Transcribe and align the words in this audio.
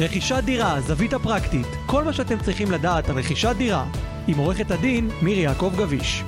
רכישת 0.00 0.42
דירה, 0.44 0.80
זווית 0.80 1.12
הפרקטית, 1.12 1.66
כל 1.86 2.04
מה 2.04 2.12
שאתם 2.12 2.38
צריכים 2.38 2.70
לדעת 2.70 3.08
על 3.08 3.18
רכישת 3.18 3.54
דירה, 3.58 3.84
עם 4.28 4.38
עורכת 4.38 4.70
הדין 4.70 5.08
מירי 5.22 5.40
יעקב 5.40 5.72
גביש. 5.78 6.22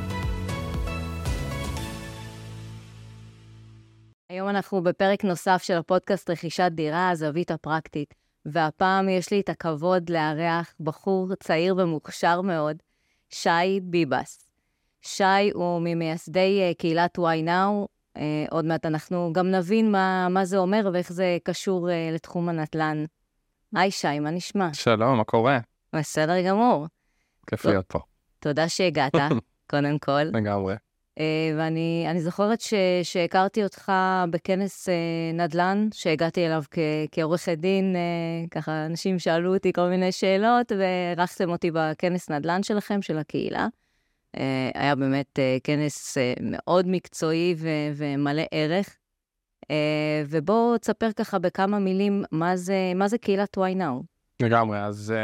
היום 4.31 4.49
אנחנו 4.49 4.83
בפרק 4.83 5.25
נוסף 5.25 5.63
של 5.63 5.77
הפודקאסט 5.77 6.31
רכישת 6.31 6.71
דירה, 6.75 7.11
הזווית 7.11 7.51
הפרקטית, 7.51 8.15
והפעם 8.47 9.09
יש 9.09 9.31
לי 9.31 9.41
את 9.41 9.49
הכבוד 9.49 10.11
לארח 10.11 10.75
בחור 10.81 11.35
צעיר 11.35 11.77
ומוכשר 11.79 12.41
מאוד, 12.41 12.77
שי 13.31 13.81
ביבס. 13.83 14.51
שי 15.03 15.51
הוא 15.55 15.81
ממייסדי 15.85 16.61
אה, 16.61 16.75
קהילת 16.79 17.19
וואי 17.19 17.43
נאו, 17.43 17.89
עוד 18.51 18.65
מעט 18.65 18.87
אנחנו 18.87 19.33
גם 19.33 19.51
נבין 19.51 19.93
מה, 19.93 20.29
מה 20.31 20.45
זה 20.45 20.59
אומר 20.59 20.91
ואיך 20.93 21.13
זה 21.13 21.39
קשור 21.45 21.89
uh, 21.89 22.15
לתחום 22.15 22.49
הנדל"ן. 22.49 23.05
היי 23.75 23.91
שי, 23.91 24.19
מה 24.21 24.31
נשמע? 24.31 24.69
שלום, 24.73 25.17
מה 25.19 25.25
קורה? 25.25 25.59
בסדר 25.93 26.43
גמור. 26.49 26.87
כיף 27.47 27.65
להיות 27.65 27.87
פה. 27.89 27.99
תודה 28.41 28.69
שהגעת, 28.69 29.13
קודם 29.71 29.99
כל. 29.99 30.23
לגמרי. 30.23 30.75
Uh, 31.19 31.21
ואני 31.59 32.21
זוכרת 32.21 32.61
ש, 32.61 32.75
שהכרתי 33.03 33.65
אותך 33.65 33.93
בכנס 34.31 34.89
uh, 34.89 35.37
נדל"ן, 35.37 35.89
שהגעתי 35.93 36.47
אליו 36.47 36.63
כ, 36.71 36.79
כעורכת 37.13 37.59
דין, 37.59 37.97
uh, 37.97 38.49
ככה 38.51 38.87
אנשים 38.87 39.19
שאלו 39.19 39.55
אותי 39.55 39.73
כל 39.73 39.89
מיני 39.89 40.13
שאלות, 40.13 40.73
ואירחתם 40.79 41.51
אותי 41.51 41.71
בכנס 41.75 42.31
נדל"ן 42.31 42.63
שלכם, 42.63 43.03
של 43.03 43.19
הקהילה. 43.19 43.67
היה 44.75 44.95
באמת 44.95 45.39
כנס 45.65 46.17
מאוד 46.41 46.87
מקצועי 46.89 47.55
ו- 47.59 47.69
ומלא 47.97 48.43
ערך. 48.51 48.97
Uh, 49.65 49.71
ובואו 50.29 50.79
תספר 50.79 51.13
ככה 51.13 51.39
בכמה 51.39 51.79
מילים 51.79 52.25
מה 52.33 52.57
זה, 52.57 52.93
מה 52.95 53.09
זה 53.09 53.19
קהילת 53.19 53.59
וואי 53.59 53.75
נאו. 53.75 54.03
לגמרי, 54.43 54.81
אז 54.81 55.15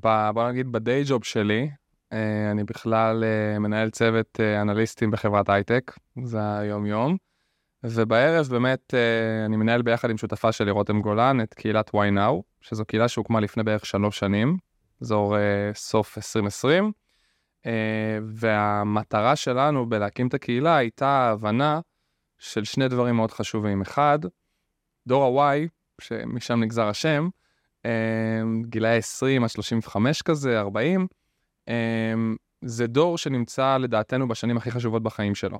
ב, 0.00 0.30
בוא 0.34 0.48
נגיד 0.48 0.72
בדיי 0.72 1.04
ג'וב 1.06 1.24
שלי, 1.24 1.70
uh, 2.14 2.16
אני 2.50 2.64
בכלל 2.64 3.24
מנהל 3.60 3.90
צוות 3.90 4.40
אנליסטים 4.40 5.10
בחברת 5.10 5.48
הייטק, 5.48 5.92
זה 6.24 6.58
היום-יום. 6.58 7.16
ובערב 7.84 8.46
באמת 8.46 8.94
אני 9.46 9.56
מנהל 9.56 9.82
ביחד 9.82 10.10
עם 10.10 10.16
שותפה 10.18 10.52
שלי 10.52 10.70
רותם 10.70 11.00
גולן 11.00 11.40
את 11.40 11.54
קהילת 11.54 11.90
וואי 11.94 12.10
נאו, 12.10 12.42
שזו 12.60 12.84
קהילה 12.84 13.08
שהוקמה 13.08 13.40
לפני 13.40 13.62
בערך 13.62 13.86
שלוש 13.86 14.18
שנים, 14.18 14.56
אזור 15.02 15.36
סוף 15.74 16.18
2020. 16.18 16.92
Uh, 17.60 17.68
והמטרה 18.26 19.36
שלנו 19.36 19.88
בלהקים 19.88 20.28
את 20.28 20.34
הקהילה 20.34 20.76
הייתה 20.76 21.08
ההבנה 21.08 21.80
של 22.40 22.64
שני 22.64 22.88
דברים 22.88 23.16
מאוד 23.16 23.30
חשובים. 23.30 23.80
אחד, 23.80 24.18
דור 25.06 25.42
ה-Y, 25.50 25.68
שמשם 26.00 26.60
נגזר 26.60 26.86
השם, 26.86 27.28
uh, 27.82 27.86
גילאי 28.66 28.96
20 28.96 29.44
עד 29.44 29.50
35 29.50 30.22
כזה, 30.22 30.60
40, 30.60 31.06
uh, 31.66 31.70
זה 32.64 32.86
דור 32.86 33.18
שנמצא 33.18 33.76
לדעתנו 33.76 34.28
בשנים 34.28 34.56
הכי 34.56 34.70
חשובות 34.70 35.02
בחיים 35.02 35.34
שלו. 35.34 35.58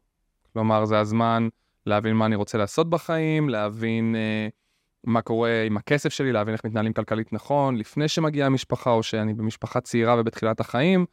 כלומר, 0.53 0.85
זה 0.85 0.99
הזמן 0.99 1.49
להבין 1.87 2.15
מה 2.15 2.27
אני 2.27 2.37
רוצה 2.37 2.59
לעשות 2.59 2.91
בחיים, 2.91 3.49
להבין 3.49 4.15
uh, 4.15 4.51
מה 5.05 5.23
קורה 5.23 5.63
עם 5.67 5.77
הכסף 5.77 6.09
שלי, 6.09 6.33
להבין 6.33 6.55
איך 6.55 6.65
מתנהלים 6.65 6.93
כלכלית 6.93 7.33
נכון, 7.33 7.77
לפני 7.77 8.09
שמגיעה 8.09 8.47
המשפחה 8.47 8.91
או 8.91 9.03
שאני 9.03 9.35
במשפחה 9.35 9.81
צעירה 9.81 10.21
ובתחילת 10.21 10.61
החיים. 10.61 11.07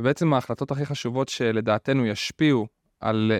ובעצם 0.00 0.34
ההחלטות 0.34 0.70
הכי 0.70 0.86
חשובות 0.86 1.28
שלדעתנו 1.28 2.06
ישפיעו 2.06 2.66
על 3.04 3.32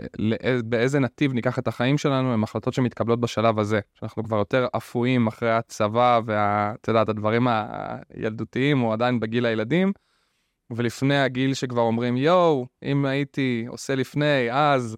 באיזה 0.65 0.99
נתיב 0.99 1.33
ניקח 1.33 1.59
את 1.59 1.69
החיים 1.69 1.99
שלנו, 1.99 2.33
הן 2.33 2.43
החלטות 2.43 2.75
שמתקבלות 2.75 3.21
בשלב 3.21 3.59
הזה, 3.59 3.81
שאנחנו 3.95 4.25
כבר 4.25 4.37
יותר 4.37 4.67
אפויים 4.77 5.27
אחרי 5.27 5.53
הצבא 5.53 6.21
ואת 6.27 6.89
יודעת, 6.89 7.09
הדברים 7.09 7.47
הילדותיים, 7.49 8.83
או 8.83 8.93
עדיין 8.93 9.21
בגיל 9.21 9.47
הילדים, 9.47 9.93
ולפני 10.71 11.19
הגיל 11.19 11.55
שכבר 11.55 11.83
אומרים, 11.83 12.17
יואו, 12.17 12.67
אם 12.83 13.05
הייתי 13.05 13.65
עושה 13.69 13.95
לפני, 13.95 14.49
אז... 14.53 14.97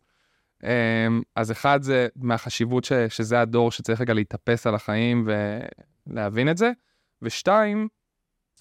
אמ, 0.64 1.22
אז 1.36 1.52
אחד 1.52 1.82
זה 1.82 2.08
מהחשיבות 2.16 2.84
ש, 2.84 2.92
שזה 2.92 3.40
הדור 3.40 3.72
שצריך 3.72 4.00
רגע 4.00 4.14
להתאפס 4.14 4.66
על 4.66 4.74
החיים 4.74 5.28
ולהבין 6.06 6.48
את 6.48 6.56
זה, 6.56 6.72
ושתיים, 7.22 7.88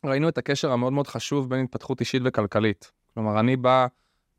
ראינו 0.06 0.30
את 0.30 0.38
הקשר 0.38 0.72
המאוד 0.72 0.94
מאוד 0.94 1.08
חשוב 1.08 1.50
בין 1.50 1.64
התפתחות 1.64 2.00
אישית 2.00 2.22
וכלכלית. 2.26 2.92
כלומר, 3.14 3.40
אני 3.40 3.56
בא 3.56 3.88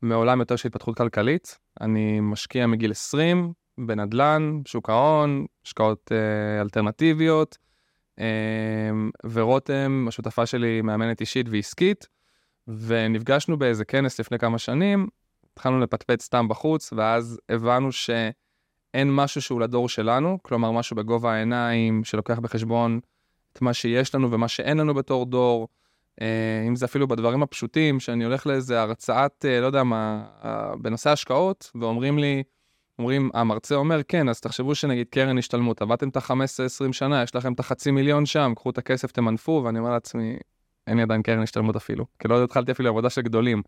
מעולם 0.01 0.39
יותר 0.39 0.55
של 0.55 0.67
התפתחות 0.67 0.97
כלכלית, 0.97 1.57
אני 1.81 2.19
משקיע 2.19 2.67
מגיל 2.67 2.91
20 2.91 3.53
בנדל"ן, 3.77 4.61
שוק 4.65 4.89
ההון, 4.89 5.45
השקעות 5.65 6.11
אה, 6.11 6.61
אלטרנטיביות, 6.61 7.57
אה, 8.19 8.89
ורותם, 9.31 10.05
השותפה 10.07 10.45
שלי, 10.45 10.81
מאמנת 10.81 11.21
אישית 11.21 11.45
ועסקית, 11.49 12.07
ונפגשנו 12.67 13.57
באיזה 13.57 13.85
כנס 13.85 14.19
לפני 14.19 14.39
כמה 14.39 14.57
שנים, 14.57 15.07
התחלנו 15.53 15.79
לפטפט 15.79 16.21
סתם 16.21 16.47
בחוץ, 16.47 16.93
ואז 16.93 17.39
הבנו 17.49 17.91
שאין 17.91 19.15
משהו 19.15 19.41
שהוא 19.41 19.61
לדור 19.61 19.89
שלנו, 19.89 20.37
כלומר 20.41 20.71
משהו 20.71 20.95
בגובה 20.95 21.33
העיניים 21.33 22.03
שלוקח 22.03 22.39
בחשבון 22.39 22.99
את 23.53 23.61
מה 23.61 23.73
שיש 23.73 24.15
לנו 24.15 24.31
ומה 24.31 24.47
שאין 24.47 24.77
לנו 24.77 24.93
בתור 24.93 25.25
דור, 25.25 25.67
אם 26.67 26.75
זה 26.75 26.85
אפילו 26.85 27.07
בדברים 27.07 27.43
הפשוטים, 27.43 27.99
שאני 27.99 28.23
הולך 28.23 28.47
לאיזה 28.47 28.81
הרצאת, 28.81 29.45
אה, 29.47 29.61
לא 29.61 29.65
יודע 29.65 29.83
מה, 29.83 30.25
אה, 30.43 30.75
בנושא 30.81 31.09
השקעות, 31.09 31.71
ואומרים 31.75 32.19
לי, 32.19 32.43
אומרים, 32.99 33.29
המרצה 33.33 33.75
אומר, 33.75 34.01
כן, 34.07 34.29
אז 34.29 34.41
תחשבו 34.41 34.75
שנגיד 34.75 35.07
קרן 35.09 35.37
השתלמות, 35.37 35.81
עבדתם 35.81 36.09
את 36.09 36.17
ה-15-20 36.17 36.93
שנה, 36.93 37.23
יש 37.23 37.35
לכם 37.35 37.53
את 37.53 37.59
החצי 37.59 37.91
מיליון 37.91 38.25
שם, 38.25 38.53
קחו 38.55 38.69
את 38.69 38.77
הכסף, 38.77 39.11
תמנפו, 39.11 39.61
ואני 39.65 39.79
אומר 39.79 39.91
לעצמי, 39.91 40.37
אין 40.87 40.97
לי 40.97 41.03
עדיין 41.03 41.21
קרן 41.21 41.41
השתלמות 41.41 41.75
אפילו, 41.75 42.05
כי 42.19 42.27
לא 42.27 42.43
התחלתי 42.43 42.71
אפילו 42.71 42.89
עבודה 42.89 43.09
של 43.09 43.21
גדולים. 43.21 43.61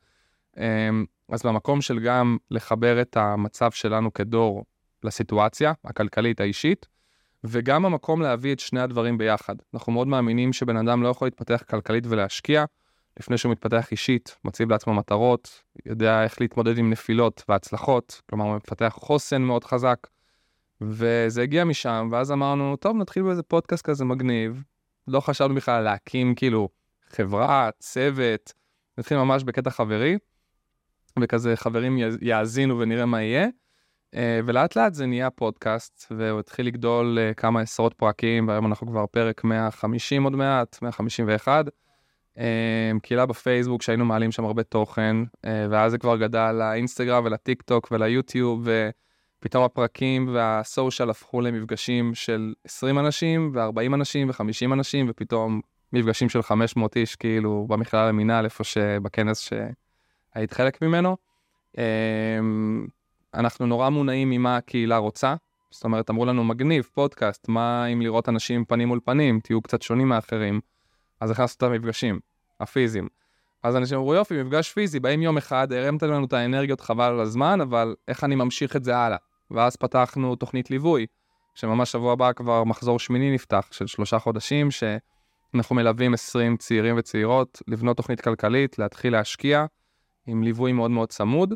אז 1.30 1.44
במקום 1.44 1.82
של 1.82 2.00
גם 2.00 2.38
לחבר 2.52 3.02
את 3.02 3.18
המצב 3.18 3.72
שלנו 3.72 4.14
כדור 4.14 4.66
לסיטואציה 5.04 5.74
הכלכלית 5.86 6.42
האישית, 6.42 6.88
וגם 7.44 7.86
המקום 7.86 8.22
להביא 8.22 8.54
את 8.54 8.60
שני 8.60 8.80
הדברים 8.80 9.18
ביחד. 9.18 9.56
אנחנו 9.74 9.92
מאוד 9.92 10.08
מאמינים 10.08 10.54
שבן 10.54 10.78
אדם 10.78 11.04
לא 11.04 11.10
יכול 11.10 11.26
להתפתח 11.28 11.64
כלכלית 11.70 12.04
ולהשקיע 12.08 12.66
לפני 13.20 13.38
שהוא 13.38 13.52
מתפתח 13.52 13.92
אישית, 13.92 14.38
מציב 14.46 14.72
לעצמו 14.72 14.94
מטרות, 14.94 15.64
יודע 15.86 16.24
איך 16.24 16.42
להתמודד 16.42 16.78
עם 16.78 16.90
נפילות 16.90 17.44
והצלחות, 17.50 18.22
כלומר 18.30 18.46
הוא 18.46 18.56
מפתח 18.56 18.94
חוסן 19.00 19.42
מאוד 19.42 19.64
חזק. 19.64 20.08
וזה 20.82 21.42
הגיע 21.42 21.66
משם, 21.66 22.10
ואז 22.12 22.32
אמרנו, 22.32 22.76
טוב, 22.76 22.98
נתחיל 22.98 23.24
באיזה 23.24 23.44
פודקאסט 23.44 23.86
כזה 23.86 24.06
מגניב. 24.06 24.64
לא 25.08 25.20
חשבנו 25.20 25.56
בכלל 25.56 25.84
להקים 25.84 26.36
כאילו 26.36 26.70
חברה, 27.10 27.70
צוות, 27.80 28.54
נתחיל 28.98 29.18
ממש 29.18 29.44
בקטע 29.44 29.70
חברי, 29.70 30.18
וכזה 31.20 31.56
חברים 31.56 31.98
יאזינו 32.22 32.80
ונראה 32.80 33.06
מה 33.06 33.22
יהיה. 33.22 33.48
אה, 34.16 34.40
ולאט 34.46 34.75
לאט 34.75 34.94
זה 34.94 35.06
נהיה 35.06 35.30
פודקאסט, 35.30 36.12
והוא 36.12 36.40
התחיל 36.40 36.68
לגדול 36.68 37.18
אה, 37.20 37.34
כמה 37.34 37.62
עשרות 37.62 37.94
פרקים, 37.94 38.47
והיום 38.47 38.66
אנחנו 38.66 38.88
כבר 38.88 39.06
פרק 39.06 39.44
150 39.44 40.24
עוד 40.24 40.36
מעט, 40.36 40.80
151. 40.81 41.66
אה, 42.38 42.92
קהילה 43.02 43.25
בפייסבוק 43.25 43.81
שהיינו 43.81 44.06
מעלים 44.06 44.31
שם 44.31 44.46
הרבה 44.46 44.64
תוכן, 44.64 45.16
ואז 45.46 45.92
זה 45.92 45.97
כבר 45.97 46.18
גדל 46.18 46.52
לאינסטגרם 46.52 47.25
ולטיק 47.25 47.62
טוק 47.62 47.88
וליוטיוב, 47.92 48.68
ופתאום 49.40 49.64
הפרקים 49.64 50.30
והסושיאל 50.34 51.09
הפכו 51.09 51.41
למפגשים 51.41 52.16
של 52.16 52.53
20 52.64 53.00
אנשים, 53.00 53.52
ו-40 53.53 53.94
אנשים, 53.94 54.30
ו-50 54.30 54.74
אנשים, 54.74 55.06
ופתאום 55.09 55.62
מפגשים 55.94 56.30
של 56.30 56.41
500 56.41 56.97
איש, 56.97 57.16
כאילו, 57.16 57.66
במכלל 57.70 58.09
המינהל, 58.09 58.46
איפה 58.46 58.64
שבכנס 58.64 59.40
שהיית 59.40 60.53
חלק 60.53 60.81
ממנו. 60.81 61.18
אנחנו 63.34 63.66
נורא 63.66 63.90
מונעים 63.90 64.29
ממה 64.29 64.57
הקהילה 64.57 64.97
רוצה. 64.97 65.35
זאת 65.72 65.84
אומרת, 65.84 66.09
אמרו 66.09 66.25
לנו, 66.25 66.44
מגניב, 66.44 66.90
פודקאסט, 66.94 67.47
מה 67.47 67.85
אם 67.85 68.01
לראות 68.01 68.29
אנשים 68.29 68.66
פנים 68.66 68.88
מול 68.88 69.00
פנים, 69.06 69.40
תהיו 69.40 69.62
קצת 69.62 69.81
שונים 69.81 70.09
מאחרים. 70.09 70.59
אז 71.20 71.31
הכנסנו 71.31 71.67
את 71.67 71.73
המפגשים, 71.73 72.20
הפיזיים. 72.59 73.08
אז 73.64 73.76
אנשים 73.76 73.97
אמרו, 73.97 74.14
יופי, 74.14 74.43
מפגש 74.43 74.72
פיזי, 74.72 74.99
באים 74.99 75.22
יום 75.22 75.37
אחד, 75.37 75.73
הרמתם 75.73 76.08
לנו 76.08 76.26
את 76.26 76.34
האנרגיות 76.34 76.81
חבל 76.81 77.11
על 77.11 77.20
הזמן, 77.20 77.61
אבל 77.61 77.96
איך 78.08 78.23
אני 78.23 78.35
ממשיך 78.35 78.76
את 78.76 78.84
זה 78.84 78.97
הלאה? 78.97 79.17
ואז 79.52 79.75
פתחנו 79.75 80.35
תוכנית 80.35 80.72
ליווי, 80.72 81.05
שממש 81.55 81.91
שבוע 81.91 82.14
הבא 82.14 82.34
כבר 82.34 82.64
מחזור 82.64 82.99
שמיני 82.99 83.34
נפתח, 83.34 83.67
של 83.72 83.87
שלושה 83.87 84.20
חודשים, 84.20 84.70
שאנחנו 84.72 85.75
מלווים 85.75 86.14
20 86.14 86.58
צעירים 86.58 86.96
וצעירות 86.97 87.61
לבנות 87.67 87.97
תוכנית 87.97 88.22
כלכלית, 88.22 88.79
להתחיל 88.79 89.14
להשקיע, 89.14 89.66
עם 90.28 90.43
ליווי 90.43 90.72
מאוד 90.72 90.91
מאוד 90.91 91.09
צמוד. 91.09 91.53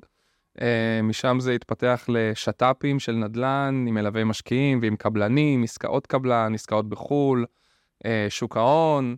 Uh, 0.58 0.64
משם 1.04 1.38
זה 1.40 1.52
התפתח 1.52 2.06
לשת"פים 2.08 3.00
של 3.00 3.12
נדל"ן 3.12 3.86
עם 3.88 3.94
מלווי 3.94 4.24
משקיעים 4.24 4.80
ועם 4.82 4.96
קבלנים, 4.96 5.64
עסקאות 5.64 6.08
קבלן, 6.08 6.54
עסקאות 6.54 6.90
בחו"ל, 6.90 7.46
uh, 8.04 8.08
שוק 8.30 8.58
ההון, 8.58 9.16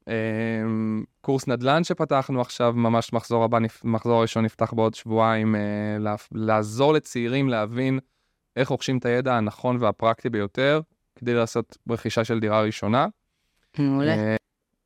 uh, 0.00 0.12
קורס 1.20 1.48
נדל"ן 1.48 1.84
שפתחנו 1.84 2.40
עכשיו, 2.40 2.72
ממש 2.72 3.12
מחזור 3.12 3.44
הבא, 3.44 3.58
מחזור 3.84 4.18
הראשון 4.18 4.44
נפתח 4.44 4.72
בעוד 4.72 4.94
שבועיים, 4.94 5.54
לעזור 6.32 6.92
לצעירים 6.92 7.48
להבין 7.48 7.98
איך 8.56 8.68
רוכשים 8.68 8.98
את 8.98 9.06
הידע 9.06 9.34
הנכון 9.34 9.76
והפרקטי 9.80 10.30
ביותר 10.30 10.80
כדי 11.16 11.34
לעשות 11.34 11.78
רכישה 11.90 12.24
של 12.24 12.40
דירה 12.40 12.62
ראשונה. 12.62 13.06
מעולה. 13.78 14.14
אה, 14.14 14.36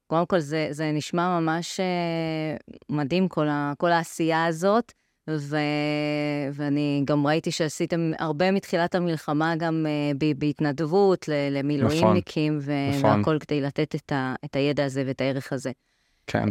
קודם 0.06 0.26
כל, 0.26 0.38
זה, 0.38 0.68
זה 0.70 0.92
נשמע 0.92 1.40
ממש 1.40 1.80
אה, 1.80 2.56
מדהים, 2.88 3.28
כל, 3.28 3.48
ה, 3.48 3.72
כל 3.78 3.92
העשייה 3.92 4.46
הזאת, 4.46 4.92
ו, 5.28 5.56
ואני 6.52 7.02
גם 7.04 7.26
ראיתי 7.26 7.50
שעשיתם 7.50 8.12
הרבה 8.18 8.50
מתחילת 8.50 8.94
המלחמה 8.94 9.56
גם 9.56 9.86
אה, 9.88 10.12
ב, 10.18 10.38
בהתנדבות 10.38 11.28
למילואימניקים, 11.50 12.58
נכון, 12.58 12.98
נכון. 12.98 13.18
והכל 13.18 13.38
כדי 13.38 13.60
לתת 13.60 13.94
את, 13.94 14.12
ה, 14.12 14.34
את 14.44 14.56
הידע 14.56 14.84
הזה 14.84 15.02
ואת 15.06 15.20
הערך 15.20 15.52
הזה. 15.52 15.70
כן. 16.26 16.48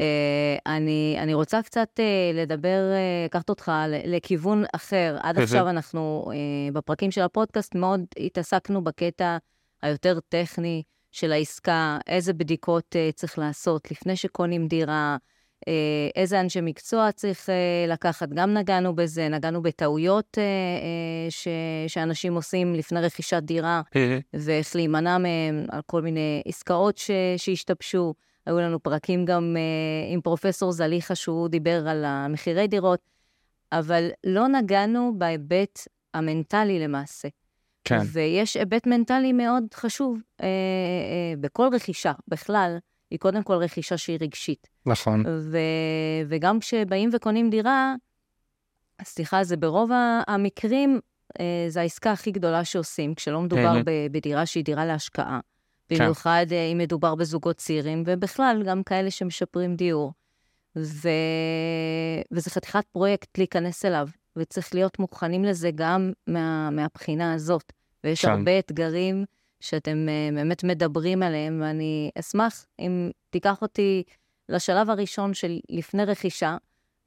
אני, 0.66 1.18
אני 1.20 1.34
רוצה 1.34 1.62
קצת 1.62 2.00
לדבר, 2.34 2.82
לקחת 3.26 3.50
אותך 3.50 3.72
לכיוון 4.06 4.64
אחר. 4.76 5.18
עד 5.22 5.40
עכשיו 5.40 5.70
אנחנו, 5.70 6.32
בפרקים 6.74 7.12
של 7.12 7.22
הפודקאסט, 7.22 7.76
מאוד 7.76 8.02
התעסקנו 8.18 8.84
בקטע 8.84 9.38
היותר 9.82 10.20
טכני. 10.30 10.84
של 11.16 11.32
העסקה, 11.32 11.98
איזה 12.08 12.34
בדיקות 12.34 12.96
צריך 13.16 13.40
לעשות 13.40 13.92
לפני 13.92 14.16
שקונים 14.16 14.68
דירה, 14.68 15.18
איזה 16.16 16.40
אנשי 16.42 16.62
מקצוע 16.62 17.12
צריך 17.12 17.50
uh, 17.50 17.92
לקחת. 17.92 18.30
גם 18.30 18.54
נגענו 18.54 18.96
בזה, 18.96 19.30
נגענו 19.30 19.62
בטעויות 19.62 20.38
uh, 20.38 21.32
ש, 21.32 21.48
שאנשים 21.88 22.36
עושים 22.36 22.74
לפני 22.74 23.02
רכישת 23.02 23.44
דירה, 23.44 23.82
ואיך 24.34 24.76
להימנע 24.76 25.18
מהם 25.18 25.66
על 25.70 25.82
כל 25.86 26.02
מיני 26.02 26.42
עסקאות 26.46 26.98
ש, 26.98 27.12
שהשתבשו. 27.38 28.14
היו 28.46 28.60
לנו 28.60 28.80
פרקים 28.80 29.26
גם 29.26 29.56
עם 30.12 30.22
פרופסור 30.22 30.72
זליכה, 30.72 31.16
שהוא 31.16 31.48
דיבר 31.48 31.88
על 31.88 32.06
המחירי 32.06 32.68
דירות, 32.68 33.00
אבל 33.72 34.10
לא 34.24 34.48
נגענו 34.48 35.14
בהיבט 35.18 35.88
המנטלי 36.14 36.80
למעשה. 36.80 37.28
כן. 37.86 38.00
ויש 38.12 38.58
היבט 38.58 38.88
מנטלי 38.88 39.34
מאוד 39.34 39.64
חשוב 39.74 40.18
אה, 40.42 40.46
אה, 40.48 41.34
בכל 41.40 41.70
רכישה, 41.74 42.12
בכלל, 42.28 42.78
היא 43.12 43.20
קודם 43.20 43.44
כל 43.44 43.54
רכישה 43.54 43.98
שהיא 43.98 44.18
רגשית. 44.22 44.68
נכון. 44.86 45.24
ו, 45.28 45.58
וגם 46.28 46.60
כשבאים 46.60 47.10
וקונים 47.14 47.50
דירה, 47.50 47.96
סליחה, 49.04 49.44
זה 49.44 49.58
ברוב 49.58 49.90
המקרים, 50.28 51.00
אה, 51.40 51.66
זו 51.70 51.80
העסקה 51.80 52.12
הכי 52.12 52.32
גדולה 52.32 52.66
שעושים, 52.66 53.16
כשלא 53.16 53.42
מדובר 53.42 53.82
בדירה 54.12 54.46
שהיא 54.46 54.64
דירה 54.64 54.86
להשקעה. 54.86 55.40
כן. 55.88 55.96
במיוחד 55.96 56.46
כן. 56.50 56.56
אם 56.56 56.78
מדובר 56.78 57.16
בזוגות 57.16 57.56
צעירים, 57.58 58.04
ובכלל, 58.06 58.64
גם 58.66 58.84
כאלה 58.84 59.12
שמשפרים 59.12 59.76
דיור. 59.76 60.14
ו... 60.76 61.10
וזה 62.32 62.50
חתיכת 62.50 62.86
פרויקט 62.92 63.38
להיכנס 63.38 63.86
אליו. 63.86 64.08
וצריך 64.36 64.76
להיות 64.76 65.00
מוכנים 65.00 65.44
לזה 65.44 65.70
גם 65.76 66.12
מה, 66.28 66.70
מהבחינה 66.70 67.34
הזאת. 67.34 67.74
ויש 68.04 68.26
כן. 68.26 68.32
הרבה 68.32 68.60
אתגרים 68.60 69.26
שאתם 69.66 70.08
uh, 70.08 70.36
באמת 70.36 70.64
מדברים 70.64 71.24
עליהם, 71.24 71.62
ואני 71.62 72.12
אשמח 72.20 72.66
אם 72.80 73.10
תיקח 73.30 73.62
אותי 73.62 74.04
לשלב 74.50 74.90
הראשון 74.90 75.34
של 75.34 75.60
לפני 75.70 76.04
רכישה, 76.04 76.58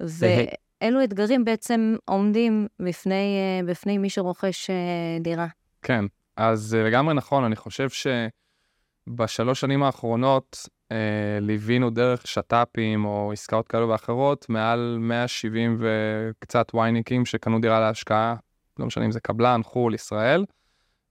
ואילו 0.01 1.05
אתגרים 1.05 1.45
בעצם 1.45 1.97
עומדים 2.05 2.67
בפני, 2.81 3.39
uh, 3.63 3.67
בפני 3.71 3.99
מי 3.99 4.11
שרוכש 4.11 4.71
uh, 4.71 5.23
דירה. 5.23 5.47
כן, 5.83 6.05
אז 6.37 6.75
לגמרי 6.75 7.15
נכון, 7.15 7.45
אני 7.45 7.57
חושב 7.57 7.89
שבשלוש 9.09 9.61
שנים 9.61 9.83
האחרונות 9.83 10.69
אה, 10.93 11.41
ליווינו 11.41 11.91
דרך 11.91 12.27
שת"פים 12.27 13.05
או 13.05 13.33
עסקאות 13.33 13.69
כאלו 13.69 13.89
ואחרות, 13.89 14.47
מעל 14.49 14.97
170 15.01 15.79
וקצת 15.81 16.75
וייניקים 16.75 17.27
שקנו 17.27 17.61
דירה 17.61 17.81
להשקעה, 17.81 18.35
לא 18.79 18.87
משנה 18.87 19.05
אם 19.05 19.13
זה 19.13 19.21
קבלן, 19.21 19.61
חו"ל, 19.65 19.95
ישראל, 19.95 20.45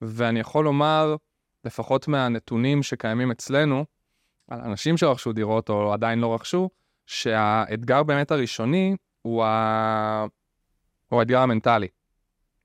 ואני 0.01 0.39
יכול 0.39 0.65
לומר, 0.65 1.15
לפחות 1.67 2.07
מהנתונים 2.07 2.83
שקיימים 2.83 3.31
אצלנו, 3.31 3.85
על 4.47 4.61
אנשים 4.61 4.97
שרכשו 4.97 5.33
דירות 5.33 5.69
או 5.69 5.93
עדיין 5.93 6.19
לא 6.19 6.33
רכשו, 6.35 6.69
שהאתגר 7.05 8.03
באמת 8.03 8.31
הראשוני 8.31 8.95
הוא, 9.21 9.43
ה... 9.43 10.25
הוא 11.09 11.19
האתגר 11.19 11.39
המנטלי. 11.39 11.87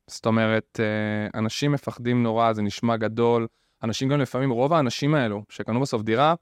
זאת 0.07 0.27
אומרת, 0.27 0.81
אה, 0.81 1.41
אנשים 1.41 1.73
מפחדים 1.73 2.23
נורא, 2.23 2.53
זה 2.53 2.63
נשמע 2.63 2.97
גדול. 2.97 3.47
אנשים 3.83 4.09
גם 4.09 4.21
לפעמים, 4.21 4.51
רוב 4.51 4.73
האנשים 4.73 5.15
האלו 5.15 5.45
שקנו 5.49 5.81
בסוף 5.81 6.03
דירה, 6.03 6.35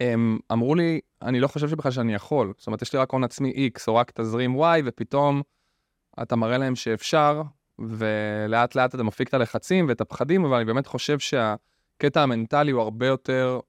הם 0.00 0.38
אמרו 0.52 0.74
לי, 0.74 1.00
אני 1.22 1.40
לא 1.40 1.48
חושב 1.48 1.68
שבכלל 1.68 1.92
שאני 1.92 2.14
יכול. 2.14 2.52
זאת 2.58 2.66
אומרת, 2.66 2.82
יש 2.82 2.92
לי 2.92 2.98
רק 2.98 3.10
הון 3.10 3.24
עצמי 3.24 3.70
X 3.76 3.80
או 3.88 3.94
רק 3.96 4.10
תזרים 4.10 4.56
Y, 4.56 4.82
ופתאום 4.84 5.42
אתה 6.22 6.36
מראה 6.36 6.58
להם 6.58 6.76
שאפשר, 6.76 7.42
ולאט 7.78 8.74
לאט 8.74 8.94
אתה 8.94 9.02
מפיק 9.02 9.28
את 9.28 9.34
הלחצים 9.34 9.88
ואת 9.88 10.00
הפחדים, 10.00 10.44
אבל 10.44 10.56
אני 10.56 10.64
באמת 10.64 10.86
חושב 10.86 11.18
שהקטע 11.18 12.22
המנטלי 12.22 12.70
הוא 12.70 12.82
הרבה 12.82 13.06
יותר 13.06 13.60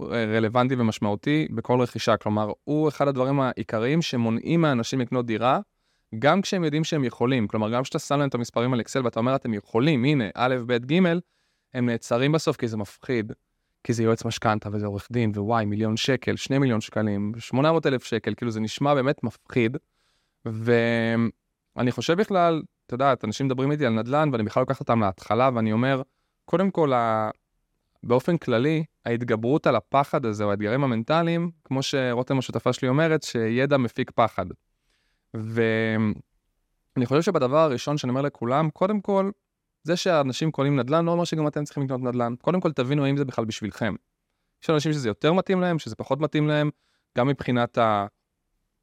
אה, 0.00 0.06
רלוונטי 0.36 0.74
ומשמעותי 0.78 1.48
בכל 1.54 1.80
רכישה. 1.80 2.16
כלומר, 2.16 2.52
הוא 2.64 2.88
אחד 2.88 3.08
הדברים 3.08 3.40
העיקריים 3.40 4.02
שמונעים 4.02 4.60
מאנשים 4.60 5.00
לקנות 5.00 5.26
דירה, 5.26 5.60
גם 6.18 6.42
כשהם 6.42 6.64
יודעים 6.64 6.84
שהם 6.84 7.04
יכולים. 7.04 7.48
כלומר, 7.48 7.70
גם 7.70 7.82
כשאתה 7.82 7.98
שם 7.98 8.18
להם 8.18 8.28
את 8.28 8.34
המספרים 8.34 8.72
על 8.72 8.80
אקסל 8.80 9.04
ואתה 9.04 9.20
אומר, 9.20 9.36
אתם 9.36 9.54
יכולים, 9.54 10.04
הנה, 10.04 10.24
א', 10.34 10.56
ב', 10.66 10.92
ג', 10.92 11.00
הם 11.74 11.86
נעצרים 11.86 12.32
בסוף 12.32 12.56
כי 12.56 12.68
זה 12.68 12.76
מפחיד. 12.76 13.32
כי 13.84 13.92
זה 13.92 14.02
יועץ 14.02 14.24
משכנתה 14.24 14.68
וזה 14.72 14.86
עורך 14.86 15.08
דין, 15.12 15.32
ווואי, 15.36 15.64
מיליון 15.64 15.96
שקל, 15.96 16.36
שני 16.36 16.58
מיליון 16.58 16.80
שקלים, 16.80 17.32
800 17.38 17.86
אלף 17.86 18.04
שקל, 18.04 18.34
כאילו 18.34 18.50
זה 18.50 18.60
נשמע 18.60 18.94
באמת 18.94 19.24
מפחיד. 19.24 19.76
ואני 20.44 21.92
חושב 21.92 22.14
בכלל, 22.14 22.62
אתה 22.86 22.94
יודע, 22.94 23.14
אנשים 23.24 23.46
מדברים 23.46 23.72
איתי 23.72 23.86
על 23.86 23.92
נדל"ן, 23.92 24.28
ואני 24.32 24.42
בכלל 24.42 24.60
לוקח 24.60 24.80
אותם 24.80 25.00
להתחלה, 25.00 25.50
ואני 25.54 25.72
אומר, 25.72 26.02
קודם 26.44 26.70
כל, 26.70 26.92
ה... 26.92 27.30
באופן 28.02 28.36
כללי, 28.36 28.84
ההתגברות 29.04 29.66
על 29.66 29.76
הפחד 29.76 30.26
הזה, 30.26 30.44
או 30.44 30.50
האתגרים 30.50 30.84
המנטליים, 30.84 31.50
כמו 31.64 31.82
שרותם 31.82 32.38
השותפה 32.38 32.72
שלי 32.72 32.88
אומרת, 32.88 33.22
שידע 33.22 33.76
מפיק 33.76 34.10
פחד. 34.10 34.46
ואני 35.34 36.14
חושב 37.06 37.22
שבדבר 37.22 37.58
הראשון 37.58 37.98
שאני 37.98 38.10
אומר 38.10 38.22
לכולם, 38.22 38.70
קודם 38.70 39.00
כל, 39.00 39.30
זה 39.82 39.96
שאנשים 39.96 40.50
קונים 40.50 40.80
נדל"ן 40.80 41.04
לא 41.04 41.10
אומר 41.10 41.24
שגם 41.24 41.46
אתם 41.46 41.64
צריכים 41.64 41.82
לקנות 41.82 42.00
נדל"ן. 42.00 42.34
קודם 42.42 42.60
כל 42.60 42.72
תבינו 42.72 43.04
האם 43.04 43.16
זה 43.16 43.24
בכלל 43.24 43.44
בשבילכם. 43.44 43.94
יש 44.62 44.70
אנשים 44.70 44.92
שזה 44.92 45.08
יותר 45.08 45.32
מתאים 45.32 45.60
להם, 45.60 45.78
שזה 45.78 45.96
פחות 45.96 46.20
מתאים 46.20 46.48
להם, 46.48 46.70
גם 47.18 47.28
מבחינת 47.28 47.78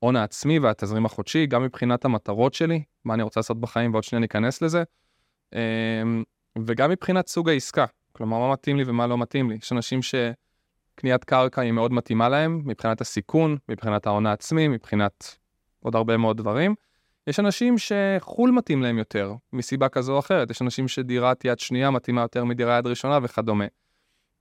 ההון 0.01 0.15
העצמי 0.15 0.59
והתזרים 0.59 1.06
החודשי, 1.06 1.45
גם 1.45 1.63
מבחינת 1.63 2.06
המטרות 2.06 2.53
שלי, 2.53 2.83
מה 3.06 3.13
אני 3.13 3.24
רוצה 3.24 3.39
לעשות 3.39 3.62
בחיים, 3.62 3.92
ועוד 3.94 4.03
שנייה 4.03 4.19
ניכנס 4.19 4.62
לזה, 4.62 4.83
אמ, 5.53 6.24
וגם 6.65 6.89
מבחינת 6.89 7.27
סוג 7.27 7.50
העסקה, 7.50 7.86
כלומר 8.12 8.39
מה 8.39 8.51
מתאים 8.51 8.77
לי 8.77 8.83
ומה 8.88 9.07
לא 9.07 9.18
מתאים 9.18 9.50
לי. 9.50 9.56
יש 9.62 9.71
אנשים 9.71 10.00
שקניית 10.01 11.24
קרקע 11.24 11.62
היא 11.62 11.71
מאוד 11.71 11.93
מתאימה 11.93 12.29
להם, 12.29 12.62
מבחינת 12.65 13.01
הסיכון, 13.01 13.58
מבחינת 13.70 14.08
ההון 14.08 14.25
העצמי, 14.25 14.67
מבחינת 14.67 15.38
עוד 15.79 15.96
הרבה 15.96 16.17
מאוד 16.17 16.38
דברים. 16.38 16.75
יש 17.27 17.39
אנשים 17.39 17.75
שחו"ל 17.77 18.51
מתאים 18.51 18.81
להם 18.81 18.98
יותר, 18.98 19.34
מסיבה 19.53 19.89
כזו 19.89 20.13
או 20.13 20.20
אחרת. 20.20 20.51
יש 20.51 20.62
אנשים 20.62 20.88
שדירת 20.88 21.46
יד 21.46 21.60
שנייה 21.60 21.91
מתאימה 21.91 22.22
יותר 22.22 22.46
מדירה 22.46 22.77
יד 22.77 22.88
ראשונה 22.88 23.20
וכדומה. 23.24 23.65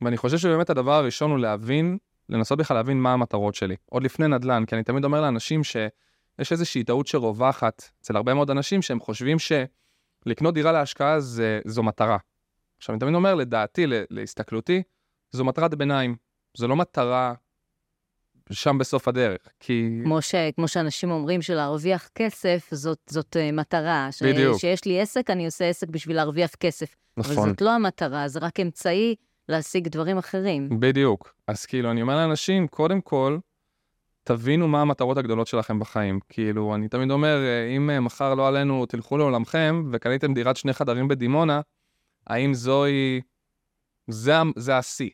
ואני 0.01 0.17
חושב 0.17 0.39
שבאמת 0.39 0.71
הדבר 0.71 0.93
הראשון 0.93 1.31
הוא 1.31 1.39
להבין, 1.39 1.99
לנסות 2.31 2.59
בכלל 2.59 2.77
להבין 2.77 3.01
מה 3.01 3.13
המטרות 3.13 3.55
שלי. 3.55 3.77
עוד 3.91 4.03
לפני 4.03 4.29
נדל"ן, 4.29 4.65
כי 4.67 4.75
אני 4.75 4.85
תמיד 4.85 5.05
אומר 5.05 5.21
לאנשים 5.21 5.65
שיש 5.65 6.53
איזושהי 6.53 6.85
טעות 6.85 7.07
שרווחת 7.07 7.91
אצל 8.01 8.17
הרבה 8.17 8.35
מאוד 8.35 8.51
אנשים 8.51 8.83
שהם 8.83 9.01
חושבים 9.01 9.37
שלקנות 9.39 10.55
דירה 10.55 10.73
להשקעה 10.73 11.21
זה, 11.21 11.61
זו 11.67 11.83
מטרה. 11.83 12.17
עכשיו, 12.79 12.93
אני 12.93 13.01
תמיד 13.01 13.15
אומר, 13.15 13.35
לדעתי, 13.35 13.87
להסתכלותי, 14.11 14.83
זו 15.33 15.45
מטרת 15.45 15.75
ביניים. 15.75 16.17
זו 16.57 16.69
לא 16.69 16.77
מטרה 16.77 17.35
שם 18.53 18.79
בסוף 18.79 19.09
הדרך, 19.09 19.49
כי... 19.61 19.89
כמו, 20.05 20.23
ש, 20.23 20.35
כמו 20.57 20.69
שאנשים 20.69 21.11
אומרים 21.11 21.43
שלהרוויח 21.43 22.09
כסף 22.15 22.69
זאת, 22.71 22.99
זאת 23.11 23.37
uh, 23.37 23.53
מטרה. 23.53 24.09
ש, 24.13 24.23
בדיוק. 24.23 24.59
שיש 24.59 24.85
לי 24.85 25.01
עסק, 25.01 25.31
אני 25.31 25.47
עושה 25.47 25.69
עסק 25.69 25.89
בשביל 25.89 26.17
להרוויח 26.17 26.55
כסף. 26.55 26.97
נכון. 27.17 27.39
אבל 27.39 27.49
זאת 27.49 27.61
לא 27.61 27.71
המטרה, 27.71 28.29
זה 28.29 28.39
רק 28.39 28.61
אמצעי 28.61 29.15
להשיג 29.51 29.89
דברים 29.89 30.19
אחרים. 30.19 30.81
בדיוק. 30.81 31.35
אז 31.47 31.67
כאילו, 31.67 31.91
אני 31.91 32.03
אומר 32.03 32.17
לאנשים, 32.17 32.69
קודם 32.69 33.01
כל, 33.01 33.39
תבינו 34.25 34.69
מה 34.69 34.81
המטרות 34.81 35.19
הגדולות 35.19 35.47
שלכם 35.47 35.79
בחיים. 35.79 36.21
כאילו, 36.29 36.75
אני 36.75 36.89
תמיד 36.89 37.11
אומר, 37.11 37.37
אה, 37.45 37.77
אם 37.77 37.91
אה, 37.91 38.01
מחר 38.01 38.35
לא 38.35 38.49
עלינו, 38.49 38.87
תלכו 38.87 39.19
לעולמכם, 39.19 39.85
וקניתם 39.93 40.35
דירת 40.35 40.57
שני 40.57 40.73
חדרים 40.73 41.09
בדימונה, 41.09 41.61
האם 42.27 42.55
זוהי... 42.55 43.21
זה, 44.07 44.35
זה 44.57 44.79
השיא. 44.79 45.11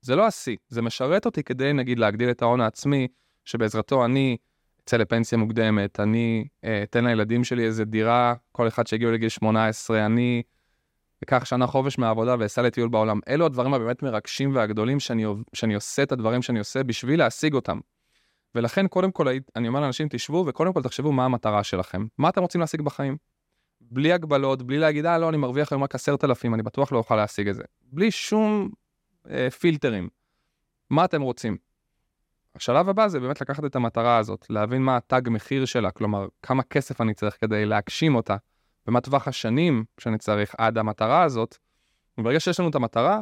זה 0.00 0.16
לא 0.16 0.26
השיא, 0.26 0.56
זה 0.68 0.82
משרת 0.82 1.26
אותי 1.26 1.42
כדי 1.42 1.72
נגיד 1.72 1.98
להגדיל 1.98 2.30
את 2.30 2.42
ההון 2.42 2.60
העצמי, 2.60 3.08
שבעזרתו 3.44 4.04
אני 4.04 4.36
אצא 4.84 4.96
לפנסיה 4.96 5.38
מוקדמת, 5.38 6.00
אני 6.00 6.48
אה, 6.64 6.82
אתן 6.82 7.04
לילדים 7.04 7.44
שלי 7.44 7.64
איזה 7.64 7.84
דירה, 7.84 8.34
כל 8.52 8.68
אחד 8.68 8.86
שהגיעו 8.86 9.12
לגיל 9.12 9.28
18, 9.28 10.06
אני 10.06 10.42
אקח 11.24 11.44
שנה 11.44 11.66
חופש 11.66 11.98
מהעבודה 11.98 12.36
ואסע 12.38 12.62
לטיול 12.62 12.88
בעולם. 12.88 13.20
אלו 13.28 13.46
הדברים 13.46 13.74
הבאמת 13.74 14.02
מרגשים 14.02 14.54
והגדולים 14.54 15.00
שאני, 15.00 15.24
שאני 15.52 15.74
עושה 15.74 16.02
את 16.02 16.12
הדברים 16.12 16.42
שאני 16.42 16.58
עושה 16.58 16.82
בשביל 16.82 17.18
להשיג 17.18 17.54
אותם. 17.54 17.80
ולכן 18.54 18.88
קודם 18.88 19.10
כל 19.10 19.26
אני 19.56 19.68
אומר 19.68 19.80
לאנשים 19.80 20.08
תשבו 20.10 20.44
וקודם 20.46 20.72
כל 20.72 20.82
תחשבו 20.82 21.12
מה 21.12 21.24
המטרה 21.24 21.64
שלכם, 21.64 22.06
מה 22.18 22.28
אתם 22.28 22.42
רוצים 22.42 22.60
להשיג 22.60 22.82
בחיים. 22.82 23.16
בלי 23.80 24.12
הגבלות, 24.12 24.62
בלי 24.62 24.78
להגיד, 24.78 25.06
אה 25.06 25.18
לא, 25.18 25.28
אני 25.28 25.36
מרוויח 25.36 25.72
היום 25.72 25.82
רק 25.84 25.94
עשרת 25.94 26.24
אלפים, 26.24 26.54
אני 26.54 26.62
בטוח 26.62 26.92
לא 26.92 26.98
אוכל 26.98 27.16
להשיג 27.16 27.48
את 27.48 27.54
זה. 27.54 27.62
בלי 27.82 28.10
שום 28.10 28.70
אה, 29.30 29.50
פילטרים. 29.50 30.08
מה 30.90 31.04
אתם 31.04 31.22
רוצים? 31.22 31.56
השלב 32.54 32.88
הבא 32.88 33.08
זה 33.08 33.20
באמת 33.20 33.40
לקחת 33.40 33.64
את 33.64 33.76
המטרה 33.76 34.18
הזאת, 34.18 34.46
להבין 34.50 34.82
מה 34.82 34.96
התג 34.96 35.22
מחיר 35.30 35.64
שלה, 35.64 35.90
כלומר, 35.90 36.26
כמה 36.42 36.62
כסף 36.62 37.00
אני 37.00 37.14
צריך 37.14 37.36
כדי 37.40 37.66
להגשים 37.66 38.14
אותה, 38.14 38.36
ומה 38.88 39.00
טווח 39.00 39.28
השנים 39.28 39.84
שאני 39.98 40.18
צריך 40.18 40.54
עד 40.58 40.78
המטרה 40.78 41.22
הזאת. 41.22 41.56
וברגע 42.18 42.40
שיש 42.40 42.60
לנו 42.60 42.68
את 42.68 42.74
המטרה, 42.74 43.20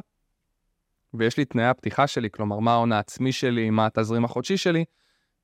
ויש 1.14 1.36
לי 1.36 1.44
תנאי 1.44 1.64
הפתיחה 1.64 2.06
שלי, 2.06 2.30
כלומר, 2.30 2.58
מה 2.58 2.72
ההון 2.72 2.92
העצמי 2.92 3.32
שלי, 3.32 3.70
מה 3.70 3.86
התזרים 3.86 4.24
החודשי 4.24 4.56
שלי, 4.56 4.84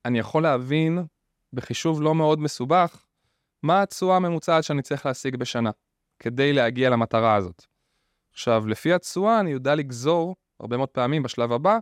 אני 0.05 0.19
יכול 0.19 0.43
להבין 0.43 1.05
בחישוב 1.53 2.03
לא 2.03 2.15
מאוד 2.15 2.41
מסובך, 2.41 3.05
מה 3.63 3.83
התשואה 3.83 4.17
הממוצעת 4.17 4.65
שאני 4.65 4.83
צריך 4.83 5.07
להשיג 5.07 5.37
בשנה, 5.37 5.71
כדי 6.19 6.53
להגיע 6.53 6.91
למטרה 6.91 7.35
הזאת. 7.35 7.65
עכשיו, 8.33 8.69
לפי 8.69 8.93
התשואה 8.93 9.41
אני 9.41 9.51
יודע 9.51 9.75
לגזור, 9.75 10.37
הרבה 10.61 10.77
מאוד 10.77 10.89
פעמים 10.89 11.23
בשלב 11.23 11.53
הבא, 11.53 11.79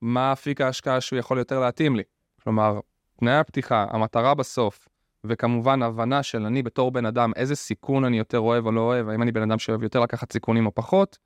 מה 0.00 0.32
אפיק 0.32 0.60
ההשקעה 0.60 1.00
שהוא 1.00 1.18
יכול 1.18 1.38
יותר 1.38 1.60
להתאים 1.60 1.96
לי. 1.96 2.02
כלומר, 2.42 2.80
תנאי 3.16 3.36
הפתיחה, 3.36 3.86
המטרה 3.90 4.34
בסוף, 4.34 4.88
וכמובן 5.24 5.82
הבנה 5.82 6.22
של 6.22 6.46
אני 6.46 6.62
בתור 6.62 6.90
בן 6.90 7.06
אדם, 7.06 7.32
איזה 7.36 7.54
סיכון 7.54 8.04
אני 8.04 8.18
יותר 8.18 8.38
אוהב 8.38 8.66
או 8.66 8.72
לא 8.72 8.80
אוהב, 8.80 9.08
האם 9.08 9.22
אני 9.22 9.32
בן 9.32 9.42
אדם 9.42 9.58
שאוהב 9.58 9.82
יותר 9.82 10.00
לקחת 10.00 10.32
סיכונים 10.32 10.66
או 10.66 10.74
פחות, 10.74 11.18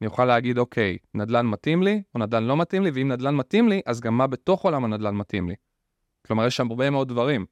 אני 0.00 0.06
אוכל 0.06 0.24
להגיד, 0.24 0.58
אוקיי, 0.58 0.96
נדל"ן 1.14 1.46
מתאים 1.46 1.82
לי, 1.82 2.02
או 2.14 2.20
נדל"ן 2.20 2.44
לא 2.44 2.56
מתאים 2.56 2.82
לי, 2.82 2.90
ואם 2.94 3.12
נדל"ן 3.12 3.34
מתאים 3.34 3.68
לי, 3.68 3.80
אז 3.86 4.00
גם 4.00 4.18
מה 4.18 4.26
בתוך 4.26 4.62
עולם 4.62 4.84
הנדל"ן 4.84 5.14
מתאים 5.14 5.48
לי. 5.48 5.54
כלומר, 6.26 6.46
יש 6.46 6.56
שם 6.56 6.70
הרבה 6.70 6.90
מאוד 6.90 7.08
דברים. 7.08 7.46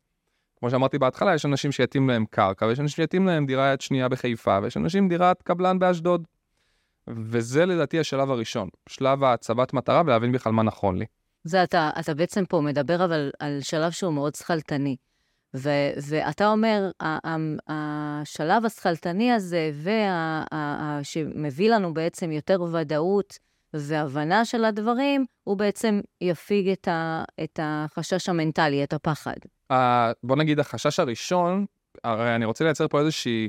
כמו 0.57 0.71
שאמרתי 0.71 0.99
בהתחלה, 0.99 1.35
יש 1.35 1.47
אנשים 1.47 1.73
שיתאים 1.73 2.09
להם 2.09 2.25
קרקע, 2.31 2.67
ויש 2.67 2.81
אנשים 2.81 3.05
שיתאים 3.05 3.27
להם 3.27 3.47
דירה 3.47 3.73
יד 3.73 3.81
שנייה 3.81 4.09
בחיפה, 4.09 4.59
ויש 4.63 4.77
אנשים 4.77 5.09
דירת 5.09 5.43
קבלן 5.43 5.79
באשדוד. 5.79 6.27
וזה 7.09 7.67
לדעתי 7.67 8.01
השלב 8.01 8.31
הראשון, 8.31 8.69
שלב 8.89 9.25
ההצבת 9.25 9.73
מטרה 9.73 10.03
ולהבין 10.07 10.33
בכלל 10.33 10.53
מה 10.53 10.63
נכון 10.63 10.99
לי. 10.99 11.05
זה 11.45 11.63
אתה, 11.63 11.91
אתה 12.01 12.15
בעצם 12.15 12.45
פה 12.45 12.61
מדבר 12.61 13.05
אבל 13.05 13.31
על 13.39 13.59
שלב 13.61 13.93
שהוא 13.93 14.13
מאוד 14.13 14.35
שכלתני. 14.35 14.97
ו- 15.57 15.91
ואתה 16.09 16.53
אומר, 16.53 16.91
השלב 17.69 18.65
השכלתני 18.65 19.33
הזה, 19.33 19.71
וה- 19.75 21.01
שמביא 21.03 21.71
לנו 21.71 21.95
בעצם 21.95 22.33
יותר 22.33 22.63
ודאות 22.63 23.39
והבנה 23.75 24.45
של 24.45 24.65
הדברים, 24.65 25.25
הוא 25.45 25.57
בעצם 25.57 26.01
יפיג 26.21 26.69
את, 26.69 26.89
ה- 26.89 27.25
את 27.45 27.61
החשש 27.63 28.29
המנטלי, 28.29 28.85
את 28.85 28.93
הפחד. 28.93 29.37
Uh, 29.73 29.77
בוא 30.23 30.37
נגיד, 30.37 30.61
החשש 30.61 31.01
הראשון, 31.01 31.67
הרי 32.05 32.35
אני 32.35 32.45
רוצה 32.45 32.65
לייצר 32.65 32.89
פה 32.89 33.01
איזושהי, 33.01 33.49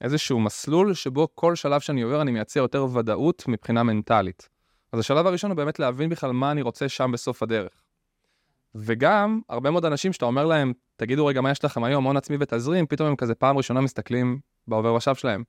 איזשהו 0.00 0.40
מסלול 0.40 0.94
שבו 0.94 1.28
כל 1.34 1.54
שלב 1.54 1.80
שאני 1.80 2.02
עובר 2.02 2.22
אני 2.22 2.30
מייצר 2.30 2.60
יותר 2.60 2.86
ודאות 2.94 3.44
מבחינה 3.48 3.82
מנטלית. 3.82 4.48
אז 4.92 4.98
השלב 5.00 5.26
הראשון 5.26 5.50
הוא 5.50 5.56
באמת 5.56 5.78
להבין 5.78 6.08
בכלל 6.08 6.32
מה 6.32 6.50
אני 6.50 6.62
רוצה 6.62 6.88
שם 6.88 7.12
בסוף 7.12 7.42
הדרך. 7.42 7.82
וגם, 8.74 9.40
הרבה 9.48 9.70
מאוד 9.70 9.84
אנשים 9.84 10.12
שאתה 10.12 10.24
אומר 10.24 10.46
להם, 10.46 10.72
תגידו 10.96 11.26
רגע 11.26 11.40
מה 11.40 11.50
יש 11.50 11.64
לכם 11.64 11.84
היום, 11.84 12.04
הון 12.04 12.16
עצמי 12.16 12.36
ותזרים, 12.40 12.86
פתאום 12.86 13.08
הם 13.08 13.16
כזה 13.16 13.34
פעם 13.34 13.56
ראשונה 13.56 13.80
מסתכלים 13.80 14.38
בעובר 14.68 14.94
ושב 14.94 15.14
שלהם. 15.14 15.44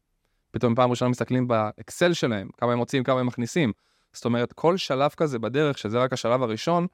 פתאום 0.52 0.76
פעם 0.76 0.90
ראשונה 0.90 1.12
מסתכלים 1.12 1.48
באקסל 1.48 2.14
שלהם, 2.14 2.50
כמה 2.58 2.72
הם 2.72 2.78
מוצאים, 2.78 3.04
כמה 3.04 3.20
הם 3.20 3.26
מכניסים. 3.26 3.72
זאת 4.14 4.26
אומרת, 4.26 4.54
כל 4.54 4.78
שלב 4.78 5.12
כזה 5.18 5.40
בדרך, 5.40 5.78
שזה 5.78 6.00
רק 6.00 6.14
השלב 6.14 6.44
הראשון, 6.44 6.88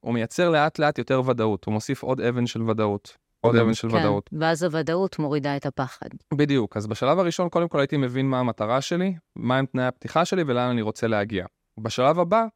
הוא 0.00 0.14
מייצר 0.14 0.50
לאט 0.50 0.78
לאט 0.78 0.98
יותר 0.98 1.22
ודאות, 1.26 1.64
הוא 1.64 1.72
מוסיף 1.72 2.02
עוד 2.02 2.20
אבן 2.20 2.46
של 2.46 2.62
ודאות. 2.62 3.16
עוד 3.40 3.56
אבן 3.56 3.74
של 3.74 3.90
כן, 3.90 3.96
ודאות. 3.96 4.30
ואז 4.32 4.62
הוודאות 4.62 5.18
מורידה 5.18 5.56
את 5.56 5.66
הפחד. 5.66 6.08
בדיוק, 6.34 6.76
אז 6.76 6.86
בשלב 6.86 7.18
הראשון 7.18 7.48
קודם 7.48 7.68
כל 7.68 7.80
הייתי 7.80 7.96
מבין 7.96 8.30
מה 8.30 8.40
המטרה 8.40 8.80
שלי, 8.80 9.14
מהם 9.36 9.66
תנאי 9.66 9.84
הפתיחה 9.84 10.24
שלי 10.24 10.42
ולאן 10.46 10.70
אני 10.70 10.82
רוצה 10.82 11.06
להגיע. 11.06 11.46
בשלב 11.78 12.18
הבא, 12.18 12.46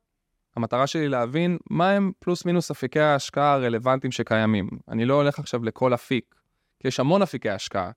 המטרה 0.57 0.87
שלי 0.87 1.09
להבין 1.09 1.59
מהם 1.71 2.13
פלוס 2.19 2.45
מינוס 2.45 2.71
אפיקי 2.71 3.01
ההשקעה 3.01 3.53
הרלוונטיים 3.53 4.13
שקיימים. 4.13 4.69
אני 4.89 5.05
לא 5.05 5.15
הולך 5.15 5.39
עכשיו 5.39 5.65
לכל 5.65 5.95
אפיק, 5.95 6.35
כי 6.81 6.89
יש 6.89 7.01
המון 7.01 7.23
אפיקי 7.23 7.51
השקעה. 7.51 7.91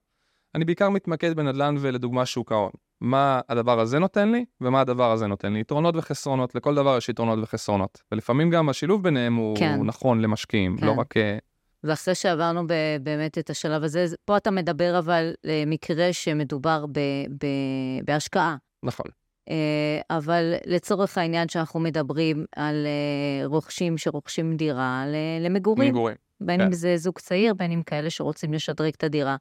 אני 0.56 0.66
בעיקר 0.66 0.90
מתמקד 0.90 1.36
בנדל"ן 1.36 1.76
ולדוגמה 1.80 2.26
שוק 2.26 2.52
ההון. 2.52 2.72
מה 3.02 3.42
הדבר 3.50 3.80
הזה 3.80 4.00
נותן 4.00 4.32
לי, 4.32 4.46
ומה 4.62 4.82
הדבר 4.82 5.12
הזה 5.12 5.28
נותן 5.28 5.54
לי. 5.54 5.60
יתרונות 5.60 5.96
וחסרונות, 5.96 6.56
לכל 6.56 6.76
דבר 6.76 6.98
יש 6.98 7.10
יתרונות 7.10 7.40
וחסרונות. 7.42 8.02
ולפעמים 8.12 8.50
גם 8.50 8.70
השילוב 8.70 9.04
ביניהם 9.04 9.36
הוא, 9.36 9.58
כן. 9.58 9.80
נכון 9.84 10.22
למשקיעים, 10.22 10.78
כן. 10.78 10.86
לא 10.86 10.92
רק... 10.92 11.18
אה, 11.18 11.38
ואחרי 11.84 12.16
שעברנו 12.16 12.68
ב- 12.68 12.98
באמת 13.04 13.38
את 13.38 13.50
השלב 13.50 13.84
הזה, 13.84 14.06
פה 14.26 14.38
אתה 14.38 14.52
מדבר 14.52 15.00
אבל 15.00 15.34
למקרה 15.44 16.14
שמדובר 16.14 16.86
ב- 16.86 17.00
ב- 17.46 18.06
בהשקעה. 18.06 18.56
נכון. 18.84 19.06
אה, 19.50 20.02
אבל 20.10 20.54
לצורך 20.66 21.18
העניין 21.18 21.50
שאנחנו 21.50 21.80
מדברים 21.80 22.46
על 22.56 22.86
אה, 22.86 23.48
רוכשים 23.48 23.98
שרוכשים 23.98 24.58
דירה 24.58 25.06
למגורים, 25.42 25.90
מגורים. 25.90 26.16
בין 26.42 26.60
כן. 26.60 26.66
אם 26.66 26.74
זה 26.74 26.98
זוג 26.98 27.20
צעיר, 27.20 27.54
בין 27.54 27.72
אם 27.72 27.84
כאלה 27.84 28.10
שרוצים 28.10 28.54
לשדרג 28.54 28.94
את 28.98 29.04
הדירה. 29.04 29.36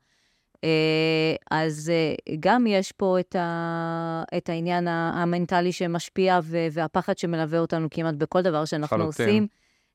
אה, 0.65 1.35
אז 1.51 1.93
גם 2.41 2.67
יש 2.67 2.93
פה 2.93 3.21
את, 3.21 3.37
ה, 3.37 4.23
את 4.37 4.49
העניין 4.49 4.89
המנטלי 4.89 5.73
שמשפיע 5.73 6.41
והפחד 6.73 7.19
שמלווה 7.19 7.59
אותנו 7.59 7.89
כמעט 7.91 8.15
בכל 8.15 8.43
דבר 8.43 8.65
שאנחנו 8.65 8.97
לחלוטין. 8.97 9.27
עושים. 9.27 9.47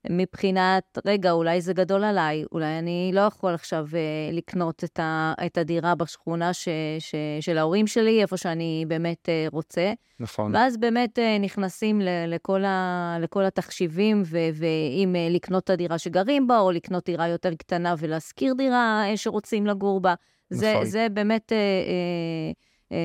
מבחינת, 0.09 0.97
רגע, 1.05 1.31
אולי 1.31 1.61
זה 1.61 1.73
גדול 1.73 2.03
עליי, 2.03 2.43
אולי 2.51 2.79
אני 2.79 3.11
לא 3.13 3.21
יכול 3.21 3.53
עכשיו 3.53 3.85
אה, 3.93 3.99
לקנות 4.33 4.83
את, 4.83 4.99
ה, 4.99 5.33
את 5.45 5.57
הדירה 5.57 5.95
בשכונה 5.95 6.53
ש, 6.53 6.67
ש, 6.99 7.15
של 7.41 7.57
ההורים 7.57 7.87
שלי, 7.87 8.21
איפה 8.21 8.37
שאני 8.37 8.85
באמת 8.87 9.29
אה, 9.29 9.45
רוצה. 9.51 9.93
נכון. 10.19 10.55
ואז 10.55 10.77
באמת 10.77 11.19
אה, 11.19 11.37
נכנסים 11.37 12.01
ל- 12.01 12.25
לכל, 12.27 12.65
ה, 12.65 13.17
לכל 13.21 13.45
התחשיבים, 13.45 14.23
ו- 14.25 14.37
ואם 14.53 15.15
אה, 15.15 15.27
לקנות 15.31 15.63
את 15.63 15.69
הדירה 15.69 15.97
שגרים 15.97 16.47
בה, 16.47 16.59
או 16.59 16.71
לקנות 16.71 17.05
דירה 17.05 17.27
יותר 17.27 17.53
קטנה 17.53 17.95
ולהשכיר 17.97 18.53
דירה 18.53 19.03
אה, 19.09 19.17
שרוצים 19.17 19.67
לגור 19.67 20.01
בה. 20.01 20.13
זה, 20.49 20.71
נכון. 20.73 20.85
זה 20.85 21.07
באמת 21.13 21.51
אה, 21.51 21.57
אה, 21.57 21.61
אה, 21.61 22.51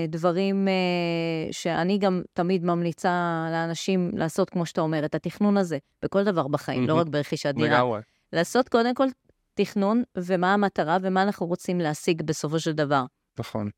דברים 0.08 0.68
אה, 0.68 1.52
שאני 1.52 1.98
גם 1.98 2.22
תמיד 2.32 2.64
ממליצה 2.64 3.46
לאנשים 3.52 4.10
לעשות, 4.14 4.50
כמו 4.50 4.66
שאתה 4.66 4.80
אומר, 4.80 5.04
את 5.04 5.14
התכנון 5.14 5.56
הזה, 5.56 5.78
בכל 6.02 6.24
דבר 6.24 6.48
בחיים, 6.48 6.82
לא 6.82 6.94
מהמם. 6.94 7.00
רק 7.00 7.06
ברכישת 7.12 7.54
דירה. 7.54 7.68
לגמרי. 7.68 8.00
לעשות 8.32 8.68
קודם 8.68 8.94
כל 8.94 9.06
תכנון, 9.54 10.02
ומה 10.16 10.54
המטרה, 10.54 10.96
ומה 11.02 11.22
אנחנו 11.22 11.46
רוצים 11.46 11.80
להשיג 11.80 12.22
בסופו 12.22 12.60
של 12.60 12.72
דבר. 12.72 13.04
נכון. 13.38 13.70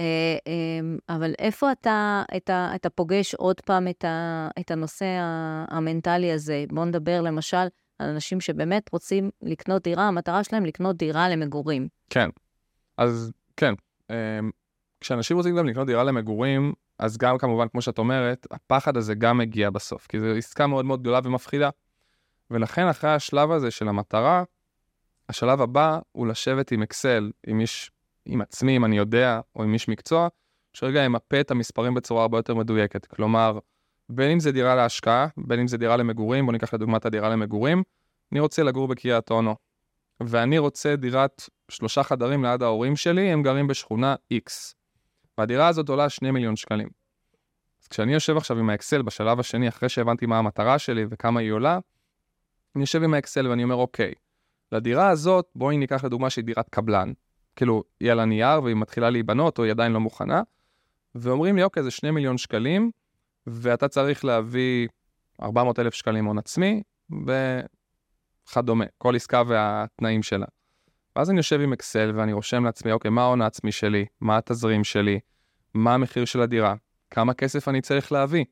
אה, 0.00 0.36
אה, 0.46 1.16
אבל 1.16 1.34
איפה 1.38 1.72
אתה, 1.72 2.22
אתה, 2.36 2.72
אתה 2.74 2.90
פוגש 2.90 3.34
עוד 3.34 3.60
פעם 3.60 3.88
את, 3.88 4.04
ה, 4.04 4.48
את 4.60 4.70
הנושא 4.70 5.06
המנטלי 5.68 6.32
הזה? 6.32 6.64
בואו 6.72 6.84
נדבר 6.84 7.20
למשל 7.20 7.66
על 7.98 8.08
אנשים 8.10 8.40
שבאמת 8.40 8.92
רוצים 8.92 9.30
לקנות 9.42 9.82
דירה, 9.82 10.08
המטרה 10.08 10.44
שלהם 10.44 10.64
לקנות 10.64 10.96
דירה 10.96 11.28
למגורים. 11.28 11.88
כן. 12.10 12.28
אז 12.98 13.32
כן, 13.56 13.74
כשאנשים 15.02 15.36
רוצים 15.36 15.56
גם 15.56 15.66
לקנות 15.66 15.86
דירה 15.86 16.04
למגורים, 16.04 16.72
אז 16.98 17.18
גם 17.18 17.38
כמובן, 17.38 17.68
כמו 17.68 17.82
שאת 17.82 17.98
אומרת, 17.98 18.46
הפחד 18.50 18.96
הזה 18.96 19.14
גם 19.14 19.38
מגיע 19.38 19.70
בסוף, 19.70 20.06
כי 20.06 20.20
זו 20.20 20.26
עסקה 20.26 20.66
מאוד 20.66 20.84
מאוד 20.84 21.00
גדולה 21.00 21.20
ומפחידה. 21.24 21.70
ולכן 22.50 22.88
אחרי 22.88 23.10
השלב 23.10 23.50
הזה 23.50 23.70
של 23.70 23.88
המטרה, 23.88 24.44
השלב 25.28 25.60
הבא 25.60 25.98
הוא 26.12 26.26
לשבת 26.26 26.72
עם 26.72 26.82
אקסל, 26.82 27.30
עם 27.46 27.60
איש, 27.60 27.90
עם 28.26 28.40
עצמי, 28.40 28.76
אם 28.76 28.84
אני 28.84 28.96
יודע, 28.98 29.40
או 29.56 29.62
עם 29.62 29.72
איש 29.72 29.88
מקצוע, 29.88 30.28
שרגע 30.72 31.02
ימפה 31.02 31.40
את 31.40 31.50
המספרים 31.50 31.94
בצורה 31.94 32.22
הרבה 32.22 32.38
יותר 32.38 32.54
מדויקת. 32.54 33.06
כלומר, 33.06 33.58
בין 34.08 34.30
אם 34.30 34.40
זה 34.40 34.52
דירה 34.52 34.74
להשקעה, 34.74 35.26
בין 35.36 35.60
אם 35.60 35.68
זה 35.68 35.78
דירה 35.78 35.96
למגורים, 35.96 36.44
בוא 36.44 36.52
ניקח 36.52 36.74
לדוגמה 36.74 36.96
את 36.96 37.06
הדירה 37.06 37.28
למגורים, 37.28 37.82
אני 38.32 38.40
רוצה 38.40 38.62
לגור 38.62 38.88
בקריית 38.88 39.30
אונו, 39.30 39.56
ואני 40.20 40.58
רוצה 40.58 40.96
דירת 40.96 41.42
שלושה 41.68 42.02
חדרים 42.02 42.44
ליד 42.44 42.62
ההורים 42.62 42.96
שלי, 42.96 43.32
הם 43.32 43.42
גרים 43.42 43.66
בשכונה 43.66 44.14
X. 44.34 44.74
והדירה 45.38 45.68
הזאת 45.68 45.88
עולה 45.88 46.08
2 46.08 46.34
מיליון 46.34 46.56
שקלים. 46.56 46.88
אז 47.82 47.88
כשאני 47.88 48.12
יושב 48.12 48.36
עכשיו 48.36 48.58
עם 48.58 48.70
האקסל 48.70 49.02
בשלב 49.02 49.40
השני, 49.40 49.68
אחרי 49.68 49.88
שהבנתי 49.88 50.26
מה 50.26 50.38
המטרה 50.38 50.78
שלי 50.78 51.04
וכמה 51.10 51.40
היא 51.40 51.52
עולה, 51.52 51.78
אני 52.76 52.82
יושב 52.82 53.02
עם 53.02 53.14
האקסל 53.14 53.48
ואני 53.48 53.64
אומר, 53.64 53.74
אוקיי, 53.74 54.12
לדירה 54.72 55.08
הזאת, 55.08 55.48
בואי 55.54 55.76
ניקח 55.76 56.04
לדוגמה 56.04 56.30
שהיא 56.30 56.44
דירת 56.44 56.68
קבלן. 56.68 57.12
כאילו, 57.56 57.84
היא 58.00 58.12
על 58.12 58.20
הנייר 58.20 58.62
והיא 58.62 58.76
מתחילה 58.76 59.10
להיבנות, 59.10 59.58
או 59.58 59.64
היא 59.64 59.70
עדיין 59.70 59.92
לא 59.92 60.00
מוכנה, 60.00 60.42
ואומרים 61.14 61.56
לי, 61.56 61.62
אוקיי, 61.62 61.82
זה 61.82 61.90
2 61.90 62.14
מיליון 62.14 62.38
שקלים, 62.38 62.90
ואתה 63.46 63.88
צריך 63.88 64.24
להביא 64.24 64.88
400 65.42 65.78
אלף 65.78 65.94
שקלים 65.94 66.24
הון 66.24 66.38
עצמי, 66.38 66.82
וכדומה, 68.48 68.84
כל 68.98 69.16
עסקה 69.16 69.42
והתנאים 69.46 70.22
שלה. 70.22 70.46
ואז 71.16 71.30
אני 71.30 71.36
יושב 71.36 71.60
עם 71.60 71.72
אקסל 71.72 72.12
ואני 72.14 72.32
רושם 72.32 72.64
לעצמי, 72.64 72.92
אוקיי, 72.92 73.10
מה 73.10 73.22
ההון 73.22 73.42
העצמי 73.42 73.72
שלי? 73.72 74.06
מה 74.20 74.36
התזרים 74.36 74.84
שלי? 74.84 75.20
מה 75.74 75.94
המחיר 75.94 76.24
של 76.24 76.40
הדירה? 76.40 76.74
כמה 77.10 77.34
כסף 77.34 77.68
אני 77.68 77.80
צריך 77.80 78.12
להביא? 78.12 78.44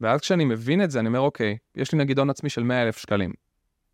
ואז 0.00 0.20
כשאני 0.20 0.44
מבין 0.44 0.84
את 0.84 0.90
זה, 0.90 1.00
אני 1.00 1.08
אומר, 1.08 1.20
אוקיי, 1.20 1.56
יש 1.74 1.92
לי 1.92 1.98
נגיד 1.98 2.18
הון 2.18 2.30
עצמי 2.30 2.50
של 2.50 2.62
100,000 2.62 2.98
שקלים, 2.98 3.32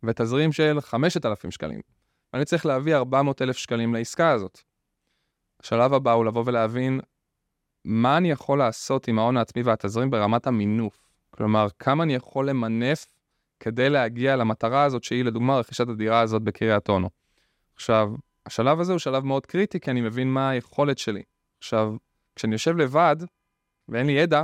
ותזרים 0.03 0.51
של 0.51 0.81
5,000 0.81 1.51
שקלים. 1.51 1.81
אני 2.33 2.45
צריך 2.45 2.65
להביא 2.65 2.95
400,000 2.95 3.57
שקלים 3.57 3.93
לעסקה 3.93 4.31
הזאת. 4.31 4.61
השלב 5.63 5.93
הבא 5.93 6.11
הוא 6.11 6.25
לבוא 6.25 6.43
ולהבין 6.45 6.99
מה 7.85 8.17
אני 8.17 8.31
יכול 8.31 8.59
לעשות 8.59 9.07
עם 9.07 9.19
ההון 9.19 9.37
העצמי 9.37 9.63
והתזרים 9.63 10.09
ברמת 10.09 10.47
המינוף. 10.47 10.97
כלומר, 11.29 11.67
כמה 11.79 12.03
אני 12.03 12.15
יכול 12.15 12.49
למנף 12.49 13.05
כדי 13.59 13.89
להגיע 13.89 14.35
למטרה 14.35 14.83
הזאת, 14.83 15.03
שהיא 15.03 15.23
לדוגמה 15.23 15.57
רכישת 15.59 15.89
הדירה 15.89 16.19
הזאת 16.19 16.41
בקריית 16.41 16.89
אונו. 16.89 17.09
עכשיו, 17.75 18.11
השלב 18.45 18.79
הזה 18.79 18.91
הוא 18.91 18.99
שלב 18.99 19.25
מאוד 19.25 19.45
קריטי, 19.45 19.79
כי 19.79 19.91
אני 19.91 20.01
מבין 20.01 20.27
מה 20.27 20.49
היכולת 20.49 20.97
שלי. 20.97 21.23
עכשיו, 21.59 21.95
כשאני 22.35 22.53
יושב 22.55 22.77
לבד 22.77 23.15
ואין 23.89 24.07
לי 24.07 24.13
ידע, 24.13 24.43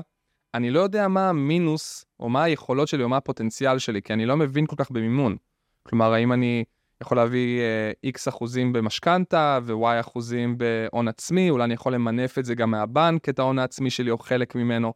אני 0.53 0.71
לא 0.71 0.79
יודע 0.79 1.07
מה 1.07 1.29
המינוס, 1.29 2.05
או 2.19 2.29
מה 2.29 2.43
היכולות 2.43 2.87
שלי, 2.87 3.03
או 3.03 3.09
מה 3.09 3.17
הפוטנציאל 3.17 3.79
שלי, 3.79 4.01
כי 4.01 4.13
אני 4.13 4.25
לא 4.25 4.37
מבין 4.37 4.65
כל 4.65 4.75
כך 4.75 4.91
במימון. 4.91 5.37
כלומר, 5.83 6.13
האם 6.13 6.33
אני 6.33 6.63
יכול 7.01 7.17
להביא 7.17 7.61
uh, 8.05 8.09
x 8.15 8.29
אחוזים 8.29 8.73
במשכנתה 8.73 9.59
ו-y 9.63 9.99
אחוזים 9.99 10.57
בהון 10.57 11.07
עצמי, 11.07 11.49
אולי 11.49 11.63
אני 11.63 11.73
יכול 11.73 11.93
למנף 11.93 12.37
את 12.39 12.45
זה 12.45 12.55
גם 12.55 12.71
מהבנק, 12.71 13.29
את 13.29 13.39
ההון 13.39 13.59
העצמי 13.59 13.89
שלי 13.89 14.11
או 14.11 14.17
חלק 14.17 14.55
ממנו. 14.55 14.93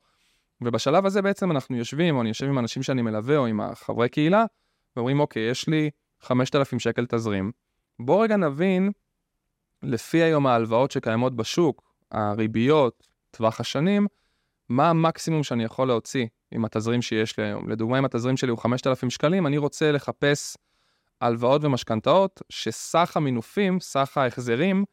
ובשלב 0.61 1.05
הזה 1.05 1.21
בעצם 1.21 1.51
אנחנו 1.51 1.77
יושבים, 1.77 2.15
או 2.15 2.21
אני 2.21 2.29
יושב 2.29 2.45
עם 2.45 2.59
אנשים 2.59 2.83
שאני 2.83 3.01
מלווה, 3.01 3.37
או 3.37 3.45
עם 3.45 3.61
החברי 3.61 4.09
קהילה, 4.09 4.45
ואומרים, 4.95 5.19
אוקיי, 5.19 5.49
יש 5.49 5.67
לי 5.69 5.89
5,000 6.21 6.79
שקל 6.79 7.05
תזרים, 7.05 7.51
בואו 8.05 8.19
רגע 8.19 8.38
נבין, 8.38 8.91
לפי 9.83 10.17
היום 10.17 10.48
ההלוואות 10.48 10.91
שקיימות 10.91 11.36
בשוק, 11.36 11.93
הריביות, 12.12 13.07
טווח 13.31 13.60
השנים, 13.60 14.07
מה 14.69 14.89
המקסימום 14.89 15.43
שאני 15.43 15.63
יכול 15.63 15.88
להוציא 15.88 16.25
עם 16.51 16.65
התזרים 16.65 17.01
שיש 17.01 17.39
לי 17.39 17.45
היום. 17.45 17.69
לדוגמה, 17.69 18.00
אם 18.00 18.05
התזרים 18.05 18.38
שלי 18.38 18.50
הוא 18.50 18.60
5,000 18.60 19.10
שקלים, 19.10 19.48
אני 19.48 19.57
רוצה 19.57 19.91
לחפש 19.91 20.57
הלוואות 21.22 21.63
ומשכנתאות 21.63 22.41
שסך 22.50 23.17
המינופים, 23.17 23.79
סך 23.79 24.17
ההחזרים, 24.17 24.86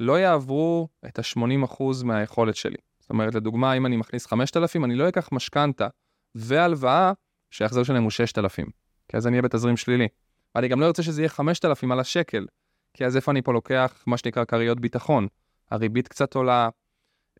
לא 0.00 0.18
יעברו 0.18 0.88
את 1.06 1.18
ה-80% 1.18 1.82
מהיכולת 2.04 2.56
שלי. 2.56 2.76
זאת 3.00 3.10
אומרת, 3.10 3.34
לדוגמה, 3.34 3.72
אם 3.72 3.86
אני 3.86 3.96
מכניס 3.96 4.26
5,000, 4.26 4.84
אני 4.84 4.94
לא 4.94 5.08
אקח 5.08 5.28
משכנתה 5.32 5.88
והלוואה 6.34 7.12
שההחזר 7.50 7.82
שלהם 7.82 8.02
הוא 8.02 8.10
6,000, 8.10 8.66
כי 9.08 9.16
אז 9.16 9.26
אני 9.26 9.34
אהיה 9.34 9.42
בתזרים 9.42 9.76
שלילי. 9.76 10.08
ואני 10.54 10.68
גם 10.68 10.80
לא 10.80 10.86
ארצה 10.86 11.02
שזה 11.02 11.22
יהיה 11.22 11.28
5,000 11.28 11.92
על 11.92 12.00
השקל, 12.00 12.46
כי 12.94 13.04
אז 13.04 13.16
איפה 13.16 13.30
אני 13.30 13.42
פה 13.42 13.52
לוקח 13.52 14.04
מה 14.06 14.16
שנקרא 14.16 14.44
כריות 14.44 14.80
ביטחון? 14.80 15.26
הריבית 15.70 16.08
קצת 16.08 16.34
עולה, 16.34 16.68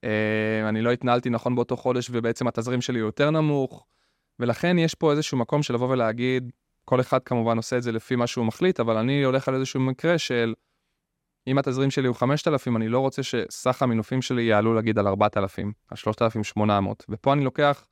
אה, 0.04 0.69
אני 0.69 0.83
לא 0.83 0.92
התנהלתי 0.92 1.31
נכון 1.31 1.54
באותו 1.54 1.76
חודש 1.76 2.09
ובעצם 2.11 2.47
התזרים 2.47 2.81
שלי 2.81 2.99
יותר 2.99 3.31
נמוך, 3.31 3.87
ולכן 4.38 4.78
יש 4.78 4.95
פה 4.95 5.11
איזשהו 5.11 5.38
מקום 5.38 5.62
של 5.62 5.75
לבוא 5.75 5.88
ולהגיד, 5.88 6.52
כל 6.85 7.00
אחד 7.00 7.23
כמובן 7.23 7.57
עושה 7.57 7.76
את 7.76 7.83
זה 7.83 7.92
לפי 7.92 8.16
מה 8.16 8.26
שהוא 8.26 8.47
מחליט, 8.47 8.81
אבל 8.81 8.97
אני 8.97 9.25
הולך 9.25 9.49
על 9.49 9.54
איזשהו 9.54 9.81
מקרה 9.81 10.19
של 10.19 10.54
אם 11.47 11.59
התזרים 11.59 11.90
שלי 11.90 12.09
הוא 12.09 12.16
5,000, 12.16 12.76
אני 12.76 12.88
לא 12.88 12.99
רוצה 12.99 13.23
שסך 13.23 13.83
המינופים 13.83 14.23
שלי 14.23 14.42
יעלו 14.42 14.75
להגיד 14.75 14.99
על 14.99 15.07
4,000, 15.07 15.73
על 15.90 15.97
3,800, 15.97 17.04
ופה 17.09 17.33
אני 17.33 17.45
לוקח 17.45 17.87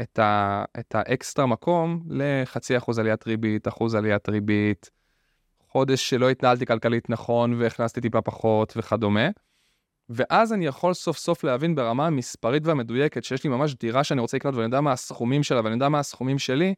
את, 0.00 0.18
ה, 0.18 0.64
את 0.78 0.94
האקסטרה 0.94 1.46
מקום 1.46 2.02
לחצי 2.08 2.76
אחוז 2.76 2.98
עליית 2.98 3.26
ריבית, 3.26 3.68
אחוז 3.68 3.94
עליית 3.94 4.28
ריבית, 4.28 4.90
חודש 5.68 6.10
שלא 6.10 6.30
התנהלתי 6.30 6.66
כלכלית 6.66 7.10
נכון 7.10 7.54
והכנסתי 7.54 8.00
טיפה 8.00 8.20
פחות 8.20 8.72
וכדומה. 8.76 9.28
ואז 10.08 10.52
אני 10.52 10.66
יכול 10.66 10.94
סוף 10.94 11.18
סוף 11.18 11.44
להבין 11.44 11.74
ברמה 11.74 12.06
המספרית 12.06 12.66
והמדויקת 12.66 13.24
שיש 13.24 13.44
לי 13.44 13.50
ממש 13.50 13.74
דירה 13.74 14.04
שאני 14.04 14.20
רוצה 14.20 14.36
לקנות 14.36 14.54
ואני 14.54 14.64
יודע 14.64 14.80
מה 14.80 14.92
הסכומים 14.92 15.42
שלה 15.42 15.60
ואני 15.64 15.74
יודע 15.74 15.88
מה 15.88 15.98
הסכומים 15.98 16.38
שלי, 16.38 16.74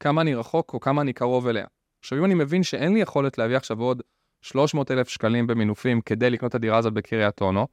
כמה 0.00 0.20
אני 0.20 0.34
רחוק 0.34 0.74
או 0.74 0.80
כמה 0.80 1.02
אני 1.02 1.12
קרוב 1.12 1.46
אליה. 1.46 1.66
עכשיו 2.00 2.18
אם 2.18 2.24
אני 2.24 2.34
מבין 2.34 2.62
שאין 2.62 2.94
לי 2.94 3.00
יכולת 3.00 3.38
להביא 3.38 3.56
עכשיו 3.56 3.80
עוד 3.80 4.02
300 4.42 4.90
אלף 4.90 5.08
שקלים 5.08 5.46
במינופים 5.46 6.00
כדי 6.00 6.30
לקנות 6.30 6.50
את 6.50 6.54
הדירה 6.54 6.78
הזאת 6.78 6.92
בקריית 6.92 7.40
אונו, 7.40 7.66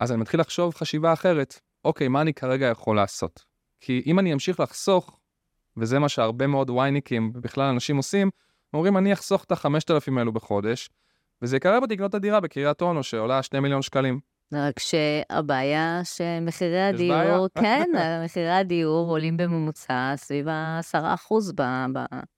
אז 0.00 0.12
אני 0.12 0.20
מתחיל 0.20 0.40
לחשוב 0.40 0.74
חשיבה 0.74 1.12
אחרת. 1.12 1.60
אוקיי, 1.84 2.08
מה 2.08 2.20
אני 2.20 2.34
כרגע 2.34 2.66
יכול 2.66 2.96
לעשות? 2.96 3.49
כי 3.80 4.02
אם 4.06 4.18
אני 4.18 4.32
אמשיך 4.32 4.60
לחסוך, 4.60 5.20
וזה 5.76 5.98
מה 5.98 6.08
שהרבה 6.08 6.46
מאוד 6.46 6.70
וייניקים 6.70 7.32
ובכלל 7.34 7.64
אנשים 7.64 7.96
עושים, 7.96 8.30
אומרים 8.74 8.96
אני 8.96 9.12
אחסוך 9.12 9.44
את 9.44 9.52
ה-5,000 9.52 10.18
האלו 10.18 10.32
בחודש, 10.32 10.90
וזה 11.42 11.56
יקרב 11.56 11.82
אותי 11.82 11.94
לקנות 11.94 12.10
את 12.10 12.14
הדירה 12.14 12.40
בקריית 12.40 12.82
אונו 12.82 13.02
שעולה 13.02 13.42
2 13.42 13.62
מיליון 13.62 13.82
שקלים. 13.82 14.20
רק 14.52 14.78
שהבעיה 14.78 16.00
שמחירי 16.04 16.82
הדיור, 16.82 17.48
כן, 17.60 17.90
מחירי 18.24 18.50
הדיור 18.50 19.10
עולים 19.10 19.36
בממוצע 19.36 20.12
סביב 20.16 20.48
ה-10% 20.48 21.34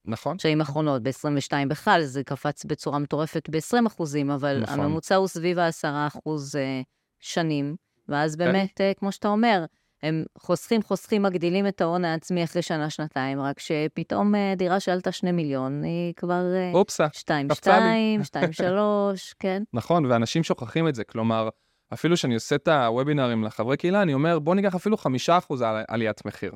נכון. 0.04 0.36
בשנים 0.36 0.60
האחרונות, 0.60 1.02
ב-22 1.02 1.52
בכלל, 1.68 2.02
זה 2.02 2.24
קפץ 2.24 2.64
בצורה 2.64 2.98
מטורפת 2.98 3.48
ב-20 3.50 4.04
אבל 4.34 4.60
נכון. 4.60 4.80
הממוצע 4.80 5.14
הוא 5.14 5.28
סביב 5.28 5.58
ה-10% 5.58 6.18
אה, 6.58 6.80
שנים, 7.20 7.76
ואז 8.08 8.36
כן. 8.36 8.44
באמת, 8.44 8.72
כן. 8.76 8.92
כמו 8.96 9.12
שאתה 9.12 9.28
אומר, 9.28 9.64
הם 10.02 10.24
חוסכים, 10.38 10.82
חוסכים, 10.82 11.22
מגדילים 11.22 11.66
את 11.66 11.80
ההון 11.80 12.04
העצמי 12.04 12.44
אחרי 12.44 12.62
שנה-שנתיים, 12.62 13.40
רק 13.40 13.58
שפתאום 13.58 14.34
אה, 14.34 14.54
דירה 14.56 14.80
שעלתה 14.80 15.12
שני 15.12 15.32
מיליון, 15.32 15.82
היא 15.82 16.14
כבר... 16.16 16.42
אופסה, 16.74 17.06
שתיים, 17.12 17.48
שתיים, 17.54 18.24
שתיים, 18.24 18.52
שלוש, 18.52 19.34
כן. 19.42 19.62
נכון, 19.72 20.06
ואנשים 20.06 20.42
שוכחים 20.42 20.88
את 20.88 20.94
זה, 20.94 21.04
כלומר... 21.04 21.48
אפילו 21.92 22.16
שאני 22.16 22.34
עושה 22.34 22.54
את 22.54 22.68
הוובינרים 22.68 23.44
לחברי 23.44 23.76
קהילה, 23.76 24.02
אני 24.02 24.14
אומר, 24.14 24.38
בוא 24.38 24.54
ניקח 24.54 24.74
אפילו 24.74 24.96
חמישה 24.96 25.38
אחוז 25.38 25.62
על 25.62 25.84
עליית 25.88 26.24
מחיר. 26.24 26.52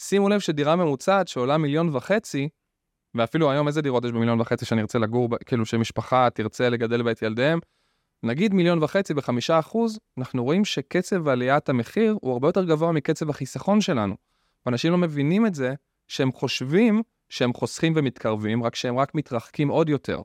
שימו 0.00 0.28
לב 0.28 0.40
שדירה 0.40 0.76
ממוצעת 0.76 1.28
שעולה 1.28 1.58
מיליון 1.58 1.96
וחצי, 1.96 2.48
ואפילו 3.14 3.50
היום 3.50 3.68
איזה 3.68 3.82
דירות 3.82 4.04
יש 4.04 4.12
במיליון 4.12 4.40
וחצי 4.40 4.64
שאני 4.64 4.80
ארצה 4.80 4.98
לגור, 4.98 5.28
כאילו 5.46 5.66
שמשפחה 5.66 6.28
תרצה 6.30 6.68
לגדל 6.68 7.02
בה 7.02 7.10
את 7.10 7.22
ילדיהם, 7.22 7.58
נגיד 8.24 8.54
מיליון 8.54 8.82
וחצי 8.82 9.14
בחמישה 9.14 9.58
אחוז, 9.58 9.98
אנחנו 10.18 10.44
רואים 10.44 10.64
שקצב 10.64 11.28
עליית 11.28 11.68
המחיר 11.68 12.16
הוא 12.20 12.32
הרבה 12.32 12.48
יותר 12.48 12.64
גבוה 12.64 12.92
מקצב 12.92 13.30
החיסכון 13.30 13.80
שלנו. 13.80 14.14
ואנשים 14.66 14.92
לא 14.92 14.98
מבינים 14.98 15.46
את 15.46 15.54
זה, 15.54 15.74
שהם 16.08 16.32
חושבים 16.32 17.02
שהם 17.28 17.52
חוסכים 17.52 17.92
ומתקרבים, 17.96 18.62
רק 18.62 18.74
שהם 18.74 18.98
רק 18.98 19.14
מתרחקים 19.14 19.68
עוד 19.68 19.88
יותר. 19.88 20.22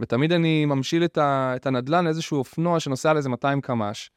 ותמיד 0.00 0.32
אני 0.32 0.64
ממשיל 0.64 1.04
את, 1.04 1.18
ה, 1.18 1.52
את 1.56 1.66
הנדלן 1.66 2.04
לאיזשהו 2.04 2.38
אופנוע 2.38 2.80
שנוסע 2.80 3.10
על 3.10 3.16
איזה 3.16 3.28
200 3.28 3.60
קמ"ש, 3.60 4.10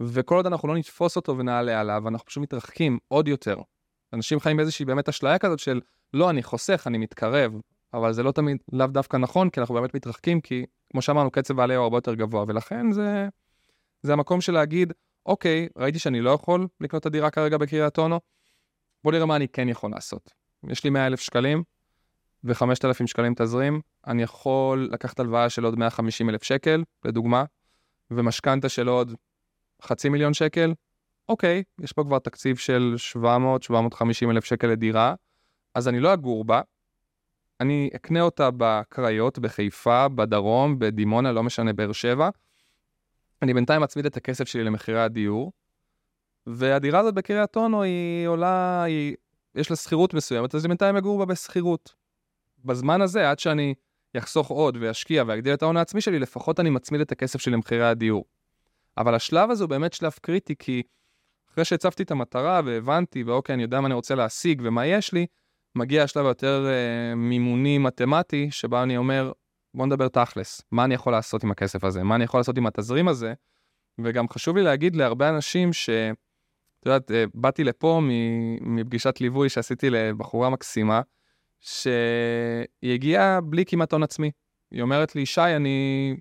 וכל 0.00 0.36
עוד 0.36 0.46
אנחנו 0.46 0.68
לא 0.68 0.76
נתפוס 0.76 1.16
אותו 1.16 1.38
ונעלה 1.38 1.80
עליו, 1.80 2.08
אנחנו 2.08 2.26
פשוט 2.26 2.42
מתרחקים 2.42 2.98
עוד 3.08 3.28
יותר. 3.28 3.56
אנשים 4.12 4.40
חיים 4.40 4.56
באיזושהי 4.56 4.84
באמת 4.84 5.08
אשליה 5.08 5.38
כזאת 5.38 5.58
של, 5.58 5.80
לא, 6.14 6.30
אני 6.30 6.42
חוסך, 6.42 6.84
אני 6.86 6.98
מתקרב, 6.98 7.52
אבל 7.94 8.12
זה 8.12 8.22
לא 8.22 8.32
תמיד, 8.32 8.56
לאו 8.72 8.86
דווקא 8.86 9.16
נכון, 9.16 9.50
כי 9.50 9.60
אנחנו 9.60 9.74
באמת 9.74 9.94
מתרחקים, 9.94 10.40
כי 10.40 10.66
כמו 10.92 11.02
שאמרנו, 11.02 11.30
קצב 11.30 11.60
העלייה 11.60 11.78
הוא 11.78 11.84
הרבה 11.84 11.96
יותר 11.96 12.14
גבוה, 12.14 12.44
ולכן 12.48 12.92
זה, 12.92 13.28
זה 14.02 14.12
המקום 14.12 14.40
של 14.40 14.52
להגיד, 14.52 14.92
אוקיי, 15.26 15.68
ראיתי 15.76 15.98
שאני 15.98 16.20
לא 16.20 16.30
יכול 16.30 16.66
לקנות 16.80 17.00
את 17.00 17.06
הדירה 17.06 17.30
כרגע 17.30 17.58
בקריית 17.58 17.98
אונו, 17.98 18.20
בוא 19.04 19.12
נראה 19.12 19.26
מה 19.26 19.36
אני 19.36 19.48
כן 19.48 19.68
יכול 19.68 19.90
לעשות. 19.90 20.32
יש 20.68 20.84
לי 20.84 20.90
100 20.90 21.06
אלף 21.06 21.20
שקלים, 21.20 21.62
ו-5,000 22.44 23.06
שקלים 23.06 23.34
תזרים, 23.34 23.80
אני 24.06 24.22
יכול 24.22 24.88
לקחת 24.92 25.20
הלוואה 25.20 25.50
של 25.50 25.64
עוד 25.64 25.78
150 25.78 26.30
אלף 26.30 26.42
שקל, 26.42 26.82
לדוגמה, 27.04 27.44
ומשכנתה 28.10 28.68
של 28.68 28.88
עוד 28.88 29.14
חצי 29.82 30.08
מיליון 30.08 30.34
שקל, 30.34 30.74
אוקיי, 31.28 31.62
יש 31.80 31.92
פה 31.92 32.04
כבר 32.04 32.18
תקציב 32.18 32.56
של 32.56 32.94
700-750 33.16 34.30
אלף 34.30 34.44
שקל 34.44 34.66
לדירה, 34.66 35.14
אז 35.74 35.88
אני 35.88 36.00
לא 36.00 36.14
אגור 36.14 36.44
בה, 36.44 36.60
אני 37.60 37.90
אקנה 37.96 38.20
אותה 38.20 38.48
בקריות, 38.56 39.38
בחיפה, 39.38 40.08
בדרום, 40.08 40.78
בדימונה, 40.78 41.32
לא 41.32 41.42
משנה, 41.42 41.72
באר 41.72 41.92
שבע. 41.92 42.28
אני 43.42 43.54
בינתיים 43.54 43.82
מצמיד 43.82 44.06
את 44.06 44.16
הכסף 44.16 44.48
שלי 44.48 44.64
למחירי 44.64 45.02
הדיור, 45.02 45.52
והדירה 46.46 47.00
הזאת 47.00 47.14
בקריית 47.14 47.56
אונו 47.56 47.82
היא 47.82 48.26
עולה, 48.26 48.82
היא, 48.82 49.16
יש 49.54 49.70
לה 49.70 49.76
שכירות 49.76 50.14
מסוימת, 50.14 50.54
אז 50.54 50.66
בינתיים 50.66 50.96
אגור 50.96 51.18
בה 51.18 51.24
בשכירות. 51.24 51.94
בזמן 52.64 53.00
הזה, 53.00 53.30
עד 53.30 53.38
שאני 53.38 53.74
אחסוך 54.18 54.48
עוד 54.48 54.76
ואשקיע 54.80 55.24
ואגדיל 55.26 55.54
את 55.54 55.62
ההון 55.62 55.76
העצמי 55.76 56.00
שלי, 56.00 56.18
לפחות 56.18 56.60
אני 56.60 56.70
מצמיד 56.70 57.00
את 57.00 57.12
הכסף 57.12 57.40
שלי 57.40 57.52
למחירי 57.52 57.86
הדיור. 57.86 58.24
אבל 58.98 59.14
השלב 59.14 59.50
הזה 59.50 59.64
הוא 59.64 59.70
באמת 59.70 59.92
שלב 59.92 60.12
קריטי, 60.20 60.54
כי 60.58 60.82
אחרי 61.52 61.64
שהצבתי 61.64 62.02
את 62.02 62.10
המטרה 62.10 62.60
והבנתי, 62.64 63.22
ואוקיי, 63.22 63.54
אני 63.54 63.62
יודע 63.62 63.80
מה 63.80 63.86
אני 63.86 63.94
רוצה 63.94 64.14
להשיג 64.14 64.62
ומה 64.64 64.86
יש 64.86 65.12
לי, 65.12 65.26
מגיע 65.76 66.02
השלב 66.02 66.26
היותר 66.26 66.66
אה, 66.68 67.14
מימוני 67.14 67.78
מתמטי, 67.78 68.50
שבה 68.50 68.82
אני 68.82 68.96
אומר, 68.96 69.32
בוא 69.74 69.86
נדבר 69.86 70.08
תכלס, 70.08 70.62
מה 70.72 70.84
אני 70.84 70.94
יכול 70.94 71.12
לעשות 71.12 71.44
עם 71.44 71.50
הכסף 71.50 71.84
הזה? 71.84 72.02
מה 72.02 72.14
אני 72.14 72.24
יכול 72.24 72.40
לעשות 72.40 72.58
עם 72.58 72.66
התזרים 72.66 73.08
הזה? 73.08 73.34
וגם 73.98 74.28
חשוב 74.28 74.56
לי 74.56 74.62
להגיד 74.62 74.96
להרבה 74.96 75.28
אנשים 75.28 75.72
ש... 75.72 75.90
את 76.80 76.86
יודעת, 76.86 77.10
אה, 77.10 77.24
באתי 77.34 77.64
לפה 77.64 78.00
מפגישת 78.60 79.20
ליווי 79.20 79.48
שעשיתי 79.48 79.90
לבחורה 79.90 80.50
מקסימה, 80.50 81.00
שהיא 81.60 82.94
הגיעה 82.94 83.40
בלי 83.40 83.64
כמעט 83.64 83.92
הון 83.92 84.02
עצמי. 84.02 84.30
היא 84.70 84.82
אומרת 84.82 85.14
לי, 85.14 85.26
שי, 85.26 85.40
אני... 85.40 86.16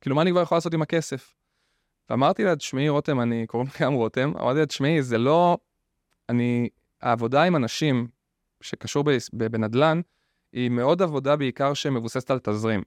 כאילו, 0.00 0.16
מה 0.16 0.22
אני 0.22 0.30
כבר 0.30 0.42
יכול 0.42 0.56
לעשות 0.56 0.74
עם 0.74 0.82
הכסף? 0.82 1.34
ואמרתי 2.10 2.44
לה, 2.44 2.56
תשמעי, 2.56 2.88
רותם, 2.88 3.20
אני, 3.20 3.46
קוראים 3.46 3.68
לי 3.68 3.86
גם 3.86 3.92
רותם, 3.92 4.32
אמרתי 4.40 4.58
לה, 4.58 4.66
תשמעי, 4.66 5.02
זה 5.02 5.18
לא... 5.18 5.58
אני... 6.28 6.68
העבודה 7.02 7.42
עם 7.42 7.56
אנשים 7.56 8.08
שקשור 8.64 9.04
בנדל"ן, 9.32 10.00
היא 10.52 10.70
מאוד 10.70 11.02
עבודה 11.02 11.36
בעיקר 11.36 11.74
שמבוססת 11.74 12.30
על 12.30 12.38
תזרים. 12.38 12.82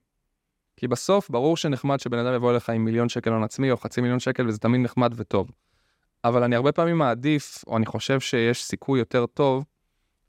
כי 0.78 0.88
בסוף, 0.88 1.30
ברור 1.30 1.58
שנחמד 1.58 2.00
שבן 2.00 2.18
אדם 2.20 2.34
יבוא 2.34 2.52
אליך 2.52 2.70
עם 2.70 2.86
מיליון 2.86 3.10
שקל 3.10 3.32
הון 3.32 3.44
עצמי 3.44 3.72
או 3.72 3.78
חצי 3.78 4.02
מיליון 4.02 4.20
שקל, 4.20 4.48
וזה 4.48 4.60
תמיד 4.60 4.82
נחמד 4.82 5.14
וטוב. 5.16 5.52
אבל 6.24 6.44
אני 6.44 6.56
הרבה 6.56 6.72
פעמים 6.72 6.98
מעדיף, 6.98 7.64
או 7.68 7.78
אני 7.78 7.86
חושב 7.86 8.20
שיש 8.20 8.64
סיכוי 8.64 9.00
יותר 9.00 9.26
טוב, 9.26 9.66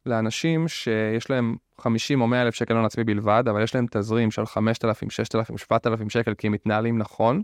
לאנשים 0.06 0.68
שיש 0.68 1.30
להם 1.30 1.56
50 1.80 2.20
או 2.20 2.26
100 2.26 2.42
אלף 2.42 2.54
שקל 2.54 2.74
הון 2.74 2.84
עצמי 2.84 3.04
בלבד, 3.04 3.44
אבל 3.50 3.62
יש 3.62 3.74
להם 3.74 3.86
תזרים 3.90 4.30
של 4.30 4.46
5,000, 4.46 5.10
6,000, 5.10 5.58
7,000 5.58 6.10
שקל 6.10 6.34
כי 6.34 6.46
הם 6.46 6.52
מתנהלים 6.52 6.98
נכון, 6.98 7.42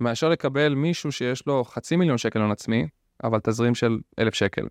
מאשר 0.00 0.28
לקבל 0.28 0.74
מישהו 0.74 1.12
שיש 1.12 1.46
לו 1.46 1.64
חצי 1.64 1.96
מיליון 1.96 2.18
שקל 2.18 2.40
הון 2.40 2.50
עצמי, 2.50 2.86
אבל 3.24 3.40
תזרים 3.40 3.74
של 3.74 3.98
אלף 4.18 4.34
שקל. 4.34 4.66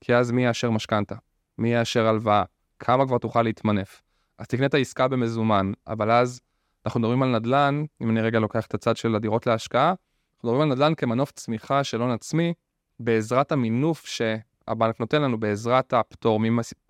כי 0.00 0.14
אז 0.14 0.30
מי 0.30 0.44
יאשר 0.44 0.70
משכנתה? 0.70 1.14
מי 1.58 1.74
יאשר 1.74 2.06
הלוואה? 2.06 2.44
כמה 2.78 3.06
כבר 3.06 3.18
תוכל 3.18 3.42
להתמנף? 3.42 4.02
אז 4.38 4.46
תקנה 4.46 4.66
את 4.66 4.74
העסקה 4.74 5.08
במזומן, 5.08 5.72
אבל 5.86 6.10
אז 6.10 6.40
אנחנו 6.86 7.00
מדברים 7.00 7.22
על 7.22 7.38
נדל"ן, 7.38 7.84
אם 8.02 8.10
אני 8.10 8.20
רגע 8.20 8.38
לוקח 8.38 8.66
את 8.66 8.74
הצד 8.74 8.96
של 8.96 9.14
הדירות 9.14 9.46
להשקעה, 9.46 9.88
אנחנו 9.88 10.48
מדברים 10.48 10.70
על 10.70 10.76
נדל"ן 10.76 10.94
כמנוף 10.94 11.30
צמיחה 11.32 11.84
של 11.84 12.00
הון 12.00 12.10
עצמי, 12.10 12.54
בעזרת 13.00 13.52
המינוף 13.52 14.06
שהבנק 14.06 15.00
נותן 15.00 15.22
לנו, 15.22 15.40
בעזרת 15.40 15.92
הפטור 15.92 16.40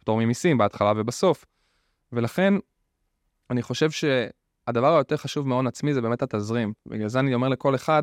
ממיסים 0.09 0.59
בהתחלה 0.59 0.93
ובסוף. 0.97 1.45
ולכן, 2.13 2.55
אני 3.51 3.63
חושב 3.63 3.91
שהדבר 3.91 4.95
היותר 4.95 5.17
חשוב 5.17 5.49
מהון 5.49 5.67
עצמי 5.67 5.95
זה 5.95 6.01
באמת 6.01 6.23
התזרים. 6.23 6.73
בגלל 6.87 7.09
זה 7.09 7.21
אני 7.21 7.35
אומר 7.35 7.49
לכל 7.49 7.75
אחד, 7.75 8.03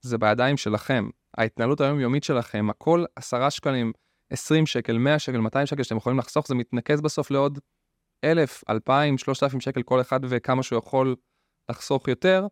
זה 0.00 0.18
בידיים 0.18 0.56
שלכם. 0.56 1.08
ההתנהלות 1.38 1.80
היומיומית 1.80 2.24
שלכם, 2.24 2.70
הכל 2.70 3.04
עשרה 3.16 3.50
שקלים, 3.50 3.92
20 4.32 4.66
שקל, 4.66 4.98
100 4.98 5.18
שקל, 5.18 5.38
200 5.38 5.66
שקל 5.66 5.82
שאתם 5.82 5.96
יכולים 5.96 6.18
לחסוך, 6.18 6.48
זה 6.48 6.54
מתנקז 6.54 7.00
בסוף 7.00 7.30
לעוד 7.30 7.58
1,000, 8.24 8.64
2,000, 8.68 9.18
3,000 9.18 9.60
שקל 9.60 9.82
כל 9.82 10.00
אחד 10.00 10.20
וכמה 10.28 10.62
שהוא 10.62 10.78
יכול 10.78 11.16
לחסוך 11.70 12.08
יותר, 12.08 12.46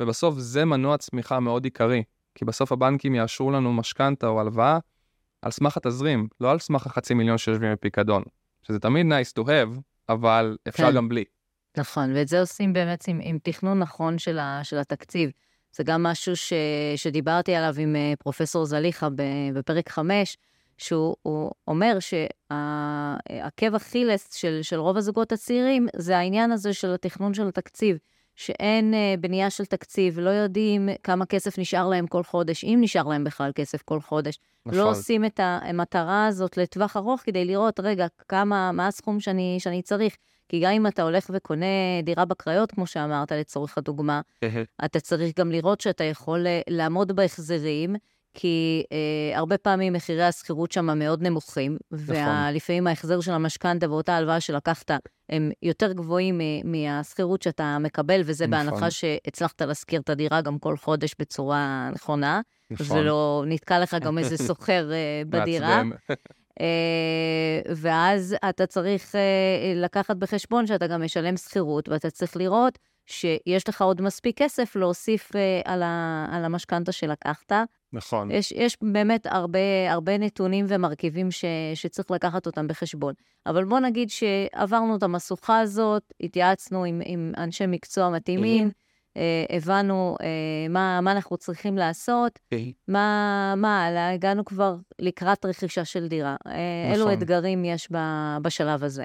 ובסוף 0.00 0.38
זה 0.38 0.64
מנוע 0.64 0.98
צמיחה 0.98 1.40
מאוד 1.40 1.64
עיקרי, 1.64 2.02
כי 2.34 2.44
בסוף 2.44 2.72
הבנקים 2.72 3.14
יאשרו 3.14 3.50
לנו 3.50 3.72
משכנתה 3.72 4.26
או 4.26 4.40
הלוואה 4.40 4.78
על 5.42 5.50
סמך 5.50 5.76
התזרים, 5.76 6.28
לא 6.40 6.50
על 6.50 6.58
סמך 6.58 6.86
החצי 6.86 7.14
מיליון 7.14 7.38
שיושבים 7.38 7.72
בפיקדון, 7.72 8.22
שזה 8.62 8.78
תמיד 8.78 9.06
nice 9.06 9.40
to 9.40 9.46
have, 9.46 9.80
אבל 10.08 10.56
אפשר 10.68 10.90
כן. 10.90 10.96
גם 10.96 11.08
בלי. 11.08 11.24
נכון, 11.76 12.16
ואת 12.16 12.28
זה 12.28 12.40
עושים 12.40 12.72
באמת 12.72 13.08
עם, 13.08 13.20
עם 13.22 13.38
תכנון 13.42 13.78
נכון 13.78 14.18
של, 14.18 14.38
ה, 14.38 14.60
של 14.62 14.78
התקציב. 14.78 15.30
זה 15.76 15.84
גם 15.84 16.02
משהו 16.02 16.36
ש, 16.36 16.52
שדיברתי 16.96 17.54
עליו 17.54 17.74
עם 17.78 17.96
אה, 17.96 18.12
פרופסור 18.18 18.64
זליכה 18.64 19.08
בפרק 19.54 19.88
5, 19.88 20.36
שהוא 20.78 21.50
אומר 21.68 21.98
שהעקב 22.00 23.74
אכילס 23.74 24.34
של, 24.34 24.58
של 24.62 24.76
רוב 24.76 24.96
הזוגות 24.96 25.32
הצעירים 25.32 25.86
זה 25.96 26.18
העניין 26.18 26.52
הזה 26.52 26.72
של 26.72 26.94
התכנון 26.94 27.34
של 27.34 27.48
התקציב, 27.48 27.96
שאין 28.36 28.94
uh, 28.94 29.20
בנייה 29.20 29.50
של 29.50 29.64
תקציב, 29.64 30.18
לא 30.18 30.30
יודעים 30.30 30.88
כמה 31.02 31.26
כסף 31.26 31.58
נשאר 31.58 31.88
להם 31.88 32.06
כל 32.06 32.22
חודש, 32.22 32.64
אם 32.64 32.78
נשאר 32.82 33.02
להם 33.02 33.24
בכלל 33.24 33.50
כסף 33.54 33.82
כל 33.82 34.00
חודש. 34.00 34.38
נכון. 34.66 34.78
לא 34.78 34.90
עושים 34.90 35.24
את 35.24 35.40
המטרה 35.42 36.26
הזאת 36.26 36.56
לטווח 36.56 36.96
ארוך 36.96 37.20
כדי 37.20 37.44
לראות, 37.44 37.80
רגע, 37.80 38.06
כמה, 38.28 38.72
מה 38.72 38.86
הסכום 38.86 39.20
שאני, 39.20 39.56
שאני 39.58 39.82
צריך. 39.82 40.16
כי 40.48 40.60
גם 40.60 40.70
אם 40.70 40.86
אתה 40.86 41.02
הולך 41.02 41.30
וקונה 41.34 41.66
דירה 42.02 42.24
בקריות, 42.24 42.72
כמו 42.72 42.86
שאמרת, 42.86 43.32
לצורך 43.32 43.78
הדוגמה, 43.78 44.20
אתה 44.84 45.00
צריך 45.00 45.38
גם 45.38 45.50
לראות 45.50 45.80
שאתה 45.80 46.04
יכול 46.04 46.46
אה, 46.46 46.60
לעמוד 46.68 47.12
בהחזרים. 47.12 47.96
כי 48.34 48.84
אה, 48.92 49.38
הרבה 49.38 49.58
פעמים 49.58 49.92
מחירי 49.92 50.24
השכירות 50.24 50.72
שם 50.72 50.98
מאוד 50.98 51.22
נמוכים, 51.22 51.78
נכון. 51.92 52.16
ולפעמים 52.50 52.86
ההחזר 52.86 53.20
של 53.20 53.32
המשכנתה 53.32 53.90
ואותה 53.90 54.16
הלוואה 54.16 54.40
שלקחת 54.40 54.90
הם 55.28 55.50
יותר 55.62 55.92
גבוהים 55.92 56.40
מהשכירות 56.64 57.42
שאתה 57.42 57.78
מקבל, 57.80 58.20
וזה 58.24 58.46
נכון. 58.46 58.66
בהנחה 58.66 58.90
שהצלחת 58.90 59.62
להשכיר 59.62 60.00
את 60.00 60.10
הדירה 60.10 60.40
גם 60.40 60.58
כל 60.58 60.76
חודש 60.76 61.14
בצורה 61.18 61.90
נכונה, 61.92 62.40
נכון. 62.70 62.98
ולא 62.98 63.44
נתקע 63.46 63.78
לך 63.78 63.96
גם 64.00 64.18
איזה 64.18 64.36
סוחר 64.46 64.90
אה, 64.92 65.22
בדירה. 65.28 65.82
אה, 66.60 67.60
ואז 67.76 68.36
אתה 68.48 68.66
צריך 68.66 69.14
אה, 69.14 69.72
לקחת 69.76 70.16
בחשבון 70.16 70.66
שאתה 70.66 70.86
גם 70.86 71.02
משלם 71.02 71.36
שכירות, 71.36 71.88
ואתה 71.88 72.10
צריך 72.10 72.36
לראות 72.36 72.78
שיש 73.06 73.68
לך 73.68 73.82
עוד 73.82 74.02
מספיק 74.02 74.38
כסף 74.38 74.76
להוסיף 74.76 75.36
אה, 75.36 75.60
על, 75.64 75.82
ה, 75.82 76.26
על 76.30 76.44
המשכנתה 76.44 76.92
שלקחת. 76.92 77.52
נכון. 77.94 78.30
יש, 78.30 78.52
יש 78.52 78.76
באמת 78.82 79.26
הרבה, 79.30 79.58
הרבה 79.88 80.18
נתונים 80.18 80.64
ומרכיבים 80.68 81.30
ש, 81.30 81.44
שצריך 81.74 82.10
לקחת 82.10 82.46
אותם 82.46 82.68
בחשבון. 82.68 83.14
אבל 83.46 83.64
בוא 83.64 83.80
נגיד 83.80 84.10
שעברנו 84.10 84.96
את 84.96 85.02
המשוכה 85.02 85.60
הזאת, 85.60 86.12
התייעצנו 86.20 86.84
עם, 86.84 87.02
עם 87.04 87.32
אנשי 87.36 87.64
מקצוע 87.66 88.10
מתאימים, 88.10 88.70
אה, 89.16 89.44
הבנו 89.56 90.16
אה, 90.22 90.68
מה, 90.68 91.00
מה 91.00 91.12
אנחנו 91.12 91.36
צריכים 91.36 91.76
לעשות, 91.76 92.38
מה, 92.88 93.54
מה 93.56 93.86
הלאה, 93.86 94.10
הגענו 94.12 94.44
כבר 94.44 94.76
לקראת 94.98 95.44
רכישה 95.44 95.84
של 95.84 96.08
דירה. 96.08 96.36
אה, 96.46 96.52
נכון. 96.90 97.00
אילו 97.00 97.12
אתגרים 97.12 97.64
יש 97.64 97.88
ב, 97.92 97.98
בשלב 98.42 98.84
הזה? 98.84 99.04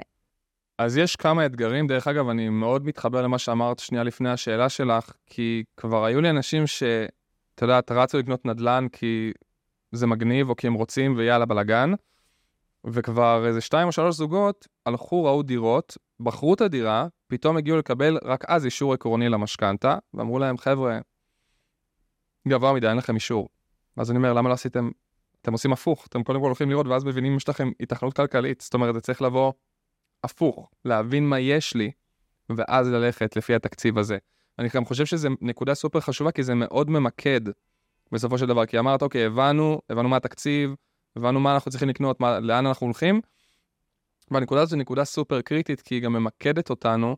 אז 0.78 0.96
יש 0.96 1.16
כמה 1.16 1.46
אתגרים, 1.46 1.86
דרך 1.86 2.08
אגב, 2.08 2.28
אני 2.28 2.48
מאוד 2.48 2.86
מתחבר 2.86 3.22
למה 3.22 3.38
שאמרת 3.38 3.78
שנייה 3.78 4.04
לפני 4.04 4.30
השאלה 4.30 4.68
שלך, 4.68 5.12
כי 5.26 5.64
כבר 5.76 6.04
היו 6.04 6.20
לי 6.20 6.30
אנשים 6.30 6.66
ש... 6.66 6.82
אתה 7.60 7.64
יודע, 7.64 8.02
רצו 8.02 8.18
לקנות 8.18 8.46
נדל"ן 8.46 8.86
כי 8.92 9.32
זה 9.92 10.06
מגניב, 10.06 10.48
או 10.48 10.56
כי 10.56 10.66
הם 10.66 10.74
רוצים, 10.74 11.14
ויאללה, 11.16 11.46
בלאגן. 11.46 11.92
וכבר 12.84 13.46
איזה 13.46 13.60
שתיים 13.60 13.86
או 13.86 13.92
שלוש 13.92 14.16
זוגות 14.16 14.68
הלכו, 14.86 15.24
ראו 15.24 15.42
דירות, 15.42 15.98
בחרו 16.20 16.54
את 16.54 16.60
הדירה, 16.60 17.06
פתאום 17.26 17.56
הגיעו 17.56 17.78
לקבל 17.78 18.18
רק 18.24 18.44
אז 18.48 18.64
אישור 18.64 18.94
עקרוני 18.94 19.28
למשכנתה, 19.28 19.98
ואמרו 20.14 20.38
להם, 20.38 20.58
חבר'ה, 20.58 20.98
גבוה 22.48 22.72
מדי, 22.72 22.88
אין 22.88 22.96
לכם 22.96 23.14
אישור. 23.14 23.48
אז 23.96 24.10
אני 24.10 24.16
אומר, 24.16 24.32
למה 24.32 24.48
לא 24.48 24.54
עשיתם, 24.54 24.90
אתם 25.42 25.52
עושים 25.52 25.72
הפוך, 25.72 26.06
אתם 26.06 26.22
קודם 26.22 26.40
כל 26.40 26.46
הולכים 26.46 26.70
לראות, 26.70 26.86
ואז 26.86 27.04
מבינים 27.04 27.32
אם 27.32 27.36
יש 27.36 27.48
לכם 27.48 27.70
התכנות 27.80 28.16
כלכלית. 28.16 28.60
זאת 28.60 28.74
אומרת, 28.74 28.94
זה 28.94 29.00
צריך 29.00 29.22
לבוא 29.22 29.52
הפוך, 30.24 30.70
להבין 30.84 31.28
מה 31.28 31.40
יש 31.40 31.74
לי, 31.74 31.90
ואז 32.56 32.88
ללכת 32.88 33.36
לפי 33.36 33.54
התקציב 33.54 33.98
הזה. 33.98 34.18
אני 34.58 34.68
גם 34.74 34.84
חושב 34.84 35.06
שזו 35.06 35.28
נקודה 35.40 35.74
סופר 35.74 36.00
חשובה, 36.00 36.32
כי 36.32 36.42
זה 36.42 36.54
מאוד 36.54 36.90
ממקד 36.90 37.40
בסופו 38.12 38.38
של 38.38 38.46
דבר. 38.46 38.66
כי 38.66 38.78
אמרת, 38.78 39.02
אוקיי, 39.02 39.24
הבנו, 39.24 39.80
הבנו 39.90 40.08
מה 40.08 40.16
התקציב, 40.16 40.74
הבנו 41.16 41.40
מה 41.40 41.54
אנחנו 41.54 41.70
צריכים 41.70 41.88
לקנות, 41.88 42.20
מה, 42.20 42.40
לאן 42.40 42.66
אנחנו 42.66 42.86
הולכים, 42.86 43.20
והנקודה 44.30 44.62
הזאת 44.62 44.72
היא 44.72 44.80
נקודה 44.80 45.04
סופר 45.04 45.40
קריטית, 45.40 45.80
כי 45.80 45.94
היא 45.94 46.02
גם 46.02 46.12
ממקדת 46.12 46.70
אותנו 46.70 47.16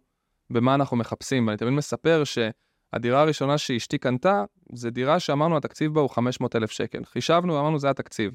במה 0.50 0.74
אנחנו 0.74 0.96
מחפשים. 0.96 1.46
ואני 1.46 1.56
תמיד 1.56 1.72
מספר 1.72 2.22
שהדירה 2.24 3.20
הראשונה 3.20 3.58
שאשתי 3.58 3.98
קנתה, 3.98 4.44
זה 4.72 4.90
דירה 4.90 5.20
שאמרנו, 5.20 5.56
התקציב 5.56 5.94
בה 5.94 6.00
הוא 6.00 6.10
500 6.10 6.56
אלף 6.56 6.70
שקל. 6.70 7.04
חישבנו 7.04 7.54
ואמרנו, 7.54 7.78
זה 7.78 7.90
התקציב. 7.90 8.32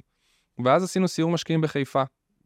ואז 0.65 0.83
עשינו 0.83 1.07
סיור 1.07 1.31
משקיעים 1.31 1.61
בחיפה. 1.61 2.03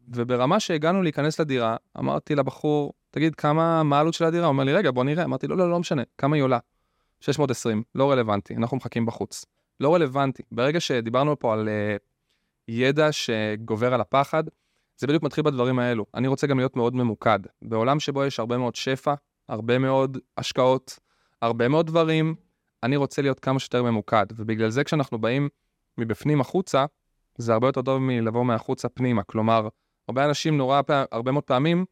וברמה 0.08 0.60
שהגענו 0.60 1.02
להיכנס 1.02 1.40
לדירה, 1.40 1.76
אמרתי 1.98 2.34
לבחור, 2.34 2.92
תגיד, 3.12 3.34
כמה, 3.34 3.82
מה 3.82 3.96
העלות 3.96 4.14
של 4.14 4.24
הדירה? 4.24 4.44
הוא 4.44 4.52
אומר 4.52 4.64
לי, 4.64 4.72
רגע, 4.72 4.90
בוא 4.90 5.04
נראה. 5.04 5.24
אמרתי 5.24 5.46
לא, 5.46 5.56
לא, 5.56 5.70
לא 5.70 5.78
משנה, 5.78 6.02
כמה 6.18 6.36
היא 6.36 6.42
עולה? 6.42 6.58
620, 7.20 7.82
לא 7.94 8.10
רלוונטי, 8.10 8.56
אנחנו 8.56 8.76
מחכים 8.76 9.06
בחוץ. 9.06 9.44
לא 9.80 9.94
רלוונטי. 9.94 10.42
ברגע 10.52 10.80
שדיברנו 10.80 11.38
פה 11.38 11.52
על 11.52 11.68
uh, 11.68 12.02
ידע 12.68 13.12
שגובר 13.12 13.94
על 13.94 14.00
הפחד, 14.00 14.44
זה 14.96 15.06
בדיוק 15.06 15.22
מתחיל 15.22 15.44
בדברים 15.44 15.78
האלו. 15.78 16.06
אני 16.14 16.28
רוצה 16.28 16.46
גם 16.46 16.58
להיות 16.58 16.76
מאוד 16.76 16.94
ממוקד. 16.94 17.38
בעולם 17.62 18.00
שבו 18.00 18.24
יש 18.24 18.40
הרבה 18.40 18.58
מאוד 18.58 18.74
שפע, 18.74 19.14
הרבה 19.48 19.78
מאוד 19.78 20.18
השקעות, 20.36 20.98
הרבה 21.42 21.68
מאוד 21.68 21.86
דברים, 21.86 22.34
אני 22.82 22.96
רוצה 22.96 23.22
להיות 23.22 23.40
כמה 23.40 23.58
שיותר 23.58 23.82
ממוקד. 23.82 24.26
ובגלל 24.36 24.70
זה 24.70 24.84
כשאנחנו 24.84 25.18
באים 25.18 25.48
מבפנים 25.98 26.40
החוצה, 26.40 26.84
זה 27.38 27.52
הרבה 27.52 27.68
יותר 27.68 27.82
טוב 27.82 27.98
מלבוא 27.98 28.44
מהחוצה 28.44 28.88
פנימה. 28.88 29.22
כלומר, 29.22 29.68
הרבה 30.08 30.24
אנשים 30.24 30.56
נורא, 30.56 30.80
הרבה 31.12 31.32
מאוד 31.32 31.44
פעמים, 31.44 31.84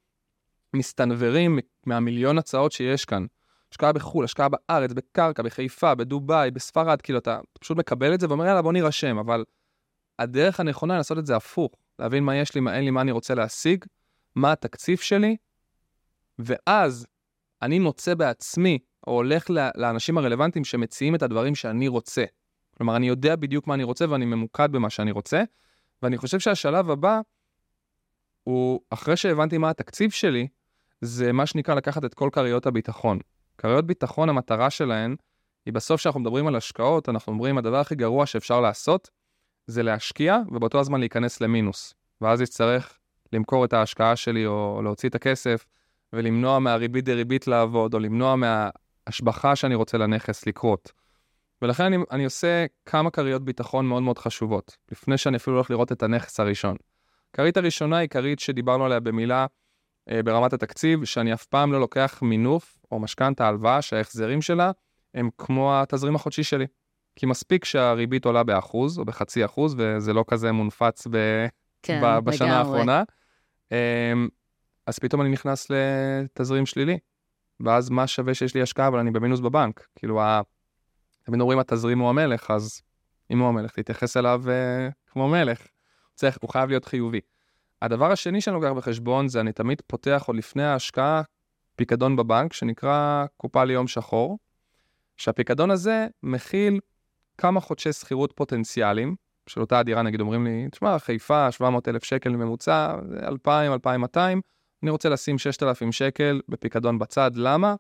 מסתנוורים 0.75 1.59
מהמיליון 1.87 2.39
הצעות 2.39 2.73
שיש 2.73 3.05
כאן. 3.05 3.27
השקעה 3.73 3.93
בחו"ל, 3.93 4.25
השקעה 4.25 4.49
בארץ, 4.49 4.93
בקרקע, 4.93 5.43
בחיפה, 5.43 5.95
בדובאי, 5.95 6.51
בספרד, 6.51 7.03
כאילו 7.03 7.19
אתה 7.19 7.41
פשוט 7.61 7.79
מקבל 7.79 8.15
את 8.15 8.21
זה 8.21 8.29
ואומר 8.29 8.47
יאללה 8.47 8.63
בוא 8.63 8.73
נירשם, 8.73 9.19
אבל 9.19 9.45
הדרך 10.19 10.61
הנכונה 10.61 10.97
לעשות 10.97 11.19
את 11.19 11.27
זה 11.27 11.37
הפוך, 11.37 11.73
להבין 11.99 12.25
מה 12.25 12.37
יש 12.37 12.55
לי, 12.55 12.61
מה 12.61 12.77
אין 12.77 12.85
לי, 12.85 12.91
מה 12.91 13.01
אני 13.01 13.13
רוצה 13.13 13.35
להשיג, 13.35 13.85
מה 14.35 14.53
התקציב 14.53 14.99
שלי, 14.99 15.37
ואז 16.39 17.07
אני 17.63 17.79
מוצא 17.79 18.15
בעצמי, 18.15 18.79
או 19.07 19.13
הולך 19.13 19.51
לאנשים 19.75 20.19
הרלוונטיים 20.19 20.65
שמציעים 20.65 21.15
את 21.15 21.23
הדברים 21.23 21.55
שאני 21.55 21.89
רוצה. 21.89 22.25
כלומר, 22.77 22.97
אני 22.97 23.09
יודע 23.09 23.37
בדיוק 23.37 23.67
מה 23.67 23.75
אני 23.75 23.85
רוצה 23.85 24.11
ואני 24.11 24.25
ממוקד 24.25 24.73
במה 24.73 24.91
שאני 24.91 25.11
רוצה, 25.11 25.43
ואני 26.03 26.19
חושב 26.19 26.41
שהשלב 26.41 26.91
הבא 26.91 27.21
הוא, 28.45 28.81
אחרי 28.91 29.17
שהבנתי 29.17 29.59
מה 29.59 29.71
התקציב 29.71 30.11
שלי, 30.11 30.49
זה 31.01 31.33
מה 31.33 31.47
שנקרא 31.47 31.75
לקחת 31.75 32.05
את 32.05 32.15
כל 32.15 32.29
כריות 32.33 32.67
הביטחון. 32.67 33.19
כריות 33.59 33.87
ביטחון, 33.87 34.29
המטרה 34.29 34.71
שלהן, 34.71 35.17
היא 35.67 35.75
בסוף 35.75 36.01
כשאנחנו 36.01 36.21
מדברים 36.21 36.47
על 36.47 36.57
השקעות, 36.57 37.09
אנחנו 37.09 37.33
אומרים, 37.33 37.59
הדבר 37.59 37.77
הכי 37.77 37.95
גרוע 37.95 38.27
שאפשר 38.27 38.61
לעשות, 38.61 39.11
זה 39.67 39.83
להשקיע, 39.83 40.39
ובאותו 40.53 40.81
הזמן 40.81 41.01
להיכנס 41.01 41.41
למינוס. 41.41 41.95
ואז 42.21 42.41
יצטרך 42.41 42.99
למכור 43.33 43.65
את 43.65 43.73
ההשקעה 43.73 44.17
שלי, 44.17 44.47
או 44.47 44.81
להוציא 44.85 45.09
את 45.09 45.15
הכסף, 45.15 45.67
ולמנוע 46.13 46.59
מהריבית 46.59 47.05
דריבית 47.05 47.47
לעבוד, 47.47 47.95
או 47.95 47.99
למנוע 47.99 48.37
מההשבחה 48.37 49.57
שאני 49.57 49.75
רוצה 49.75 49.99
לנכס 49.99 50.47
לקרות. 50.47 50.93
ולכן 51.63 51.85
אני, 51.85 51.97
אני 52.11 52.25
עושה 52.25 52.67
כמה 52.87 53.11
כריות 53.11 53.45
ביטחון 53.45 53.87
מאוד 53.87 54.03
מאוד 54.03 54.19
חשובות, 54.19 54.77
לפני 54.93 55.19
שאני 55.19 55.37
אפילו 55.37 55.57
הולך 55.57 55.71
לראות 55.71 55.93
את 55.93 56.03
הנכס 56.03 56.41
הראשון. 56.41 56.77
כרית 57.33 57.57
הראשונה 57.57 57.97
היא 57.97 58.09
כרית 58.09 58.39
שדיברנו 58.39 58.85
עליה 58.85 59.01
במילה 59.01 59.47
ברמת 60.25 60.53
התקציב, 60.53 61.05
שאני 61.05 61.35
אף 61.35 61.47
פעם 61.47 61.73
לא 61.73 61.81
לוקח 61.81 62.19
מינוף 62.23 62.79
או 62.93 63.01
משכנתה, 63.01 63.49
הלוואה, 63.49 63.83
שההחזרים 63.83 64.43
שלה 64.43 64.71
הם 65.15 65.31
כמו 65.39 65.81
התזרים 65.81 66.15
החודשי 66.17 66.43
שלי. 66.43 66.67
כי 67.17 67.27
מספיק 67.27 67.65
שהריבית 67.65 68.25
עולה 68.25 68.43
באחוז 68.43 68.99
או 68.99 69.05
בחצי 69.05 69.45
אחוז, 69.45 69.75
וזה 69.79 70.13
לא 70.13 70.25
כזה 70.29 70.53
מונפץ 70.53 71.07
ב... 71.11 71.17
כן, 71.83 72.01
ב... 72.05 72.19
בשנה 72.19 72.49
לגמרי. 72.49 72.59
האחרונה. 72.59 73.03
אמ, 73.73 74.29
אז 74.87 74.99
פתאום 74.99 75.21
אני 75.21 75.31
נכנס 75.31 75.67
לתזרים 75.71 76.67
שלילי. 76.67 76.99
ואז 77.61 77.91
מה 77.91 78.07
שווה 78.07 78.35
שיש 78.35 78.55
לי 78.55 78.63
השקעה, 78.63 78.89
אבל 78.89 78.99
אני 78.99 79.11
במינוס 79.11 79.41
בבנק. 79.41 79.87
כאילו, 79.97 80.21
ה... 80.21 80.41
תמיד 81.23 81.41
אומרים 81.41 81.59
התזרים 81.59 81.99
הוא 81.99 82.09
המלך, 82.09 82.51
אז 82.51 82.83
אם 83.31 83.39
הוא 83.39 83.49
המלך, 83.49 83.73
תתייחס 83.73 84.17
אליו 84.17 84.43
uh, 84.47 84.93
כמו 85.13 85.29
מלך. 85.29 85.67
צריך, 86.15 86.39
הוא 86.41 86.51
חייב 86.51 86.69
להיות 86.69 86.85
חיובי. 86.85 87.21
הדבר 87.83 88.13
השני 88.13 88.41
שאני 88.41 88.55
לוקח 88.55 88.71
בחשבון 88.71 89.29
זה 89.29 89.41
אני 89.41 89.53
תמיד 89.53 89.83
פותח 89.87 90.25
עוד 90.27 90.37
לפני 90.37 90.65
ההשקעה 90.65 91.23
פיקדון 91.77 92.17
בבנק, 92.17 92.53
שנקרא 92.53 93.25
קופה 93.37 93.65
ליום 93.65 93.89
שחור, 93.89 94.39
שהפיקדון 95.17 95.71
הזה 95.71 96.07
מכיל 96.23 96.81
כמה 97.39 97.61
חודשי 97.61 97.93
שכירות 97.93 98.33
פוטנציאליים 98.33 99.17
של 99.47 99.61
אותה 99.61 99.79
הדירה, 99.79 100.03
נגיד 100.03 100.21
אומרים 100.21 100.45
לי, 100.45 100.69
תשמע, 100.71 100.99
חיפה, 100.99 101.53
700 101.53 101.89
אלף 101.89 102.05
שקל 102.05 102.31
ממוצע, 102.31 102.95
2,000, 103.23 103.73
2,200, 103.73 104.41
אני 104.83 104.91
רוצה 104.91 105.09
לשים 105.09 105.39
6,000 105.39 105.93
שקל 105.93 106.41
בפיקדון 106.49 106.99
בצד, 106.99 107.31
למה? 107.35 107.75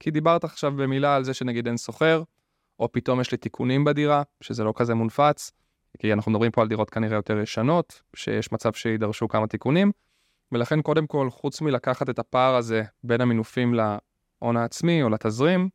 כי 0.00 0.10
דיברת 0.10 0.44
עכשיו 0.44 0.72
במילה 0.72 1.16
על 1.16 1.24
זה 1.24 1.34
שנגיד 1.34 1.66
אין 1.66 1.76
סוחר, 1.76 2.22
או 2.78 2.92
פתאום 2.92 3.20
יש 3.20 3.32
לי 3.32 3.38
תיקונים 3.38 3.84
בדירה, 3.84 4.22
שזה 4.40 4.64
לא 4.64 4.72
כזה 4.76 4.94
מונפץ, 4.94 5.52
כי 6.00 6.12
אנחנו 6.12 6.32
מדברים 6.32 6.50
פה 6.50 6.62
על 6.62 6.68
דירות 6.68 6.90
כנראה 6.90 7.16
יותר 7.16 7.38
ישנות, 7.38 8.02
שיש 8.16 8.52
מצב 8.52 8.72
שידרשו 8.72 9.28
כמה 9.28 9.46
תיקונים, 9.46 9.92
ולכן 10.52 10.82
קודם 10.82 11.06
כל, 11.06 11.30
חוץ 11.30 11.60
מלקחת 11.60 12.10
את 12.10 12.18
הפער 12.18 12.54
הזה 12.54 12.82
בין 13.04 13.20
המינופים 13.20 13.74
להון 13.74 14.56
העצמי 14.56 15.02
או 15.02 15.08
לתזרים, 15.08 15.68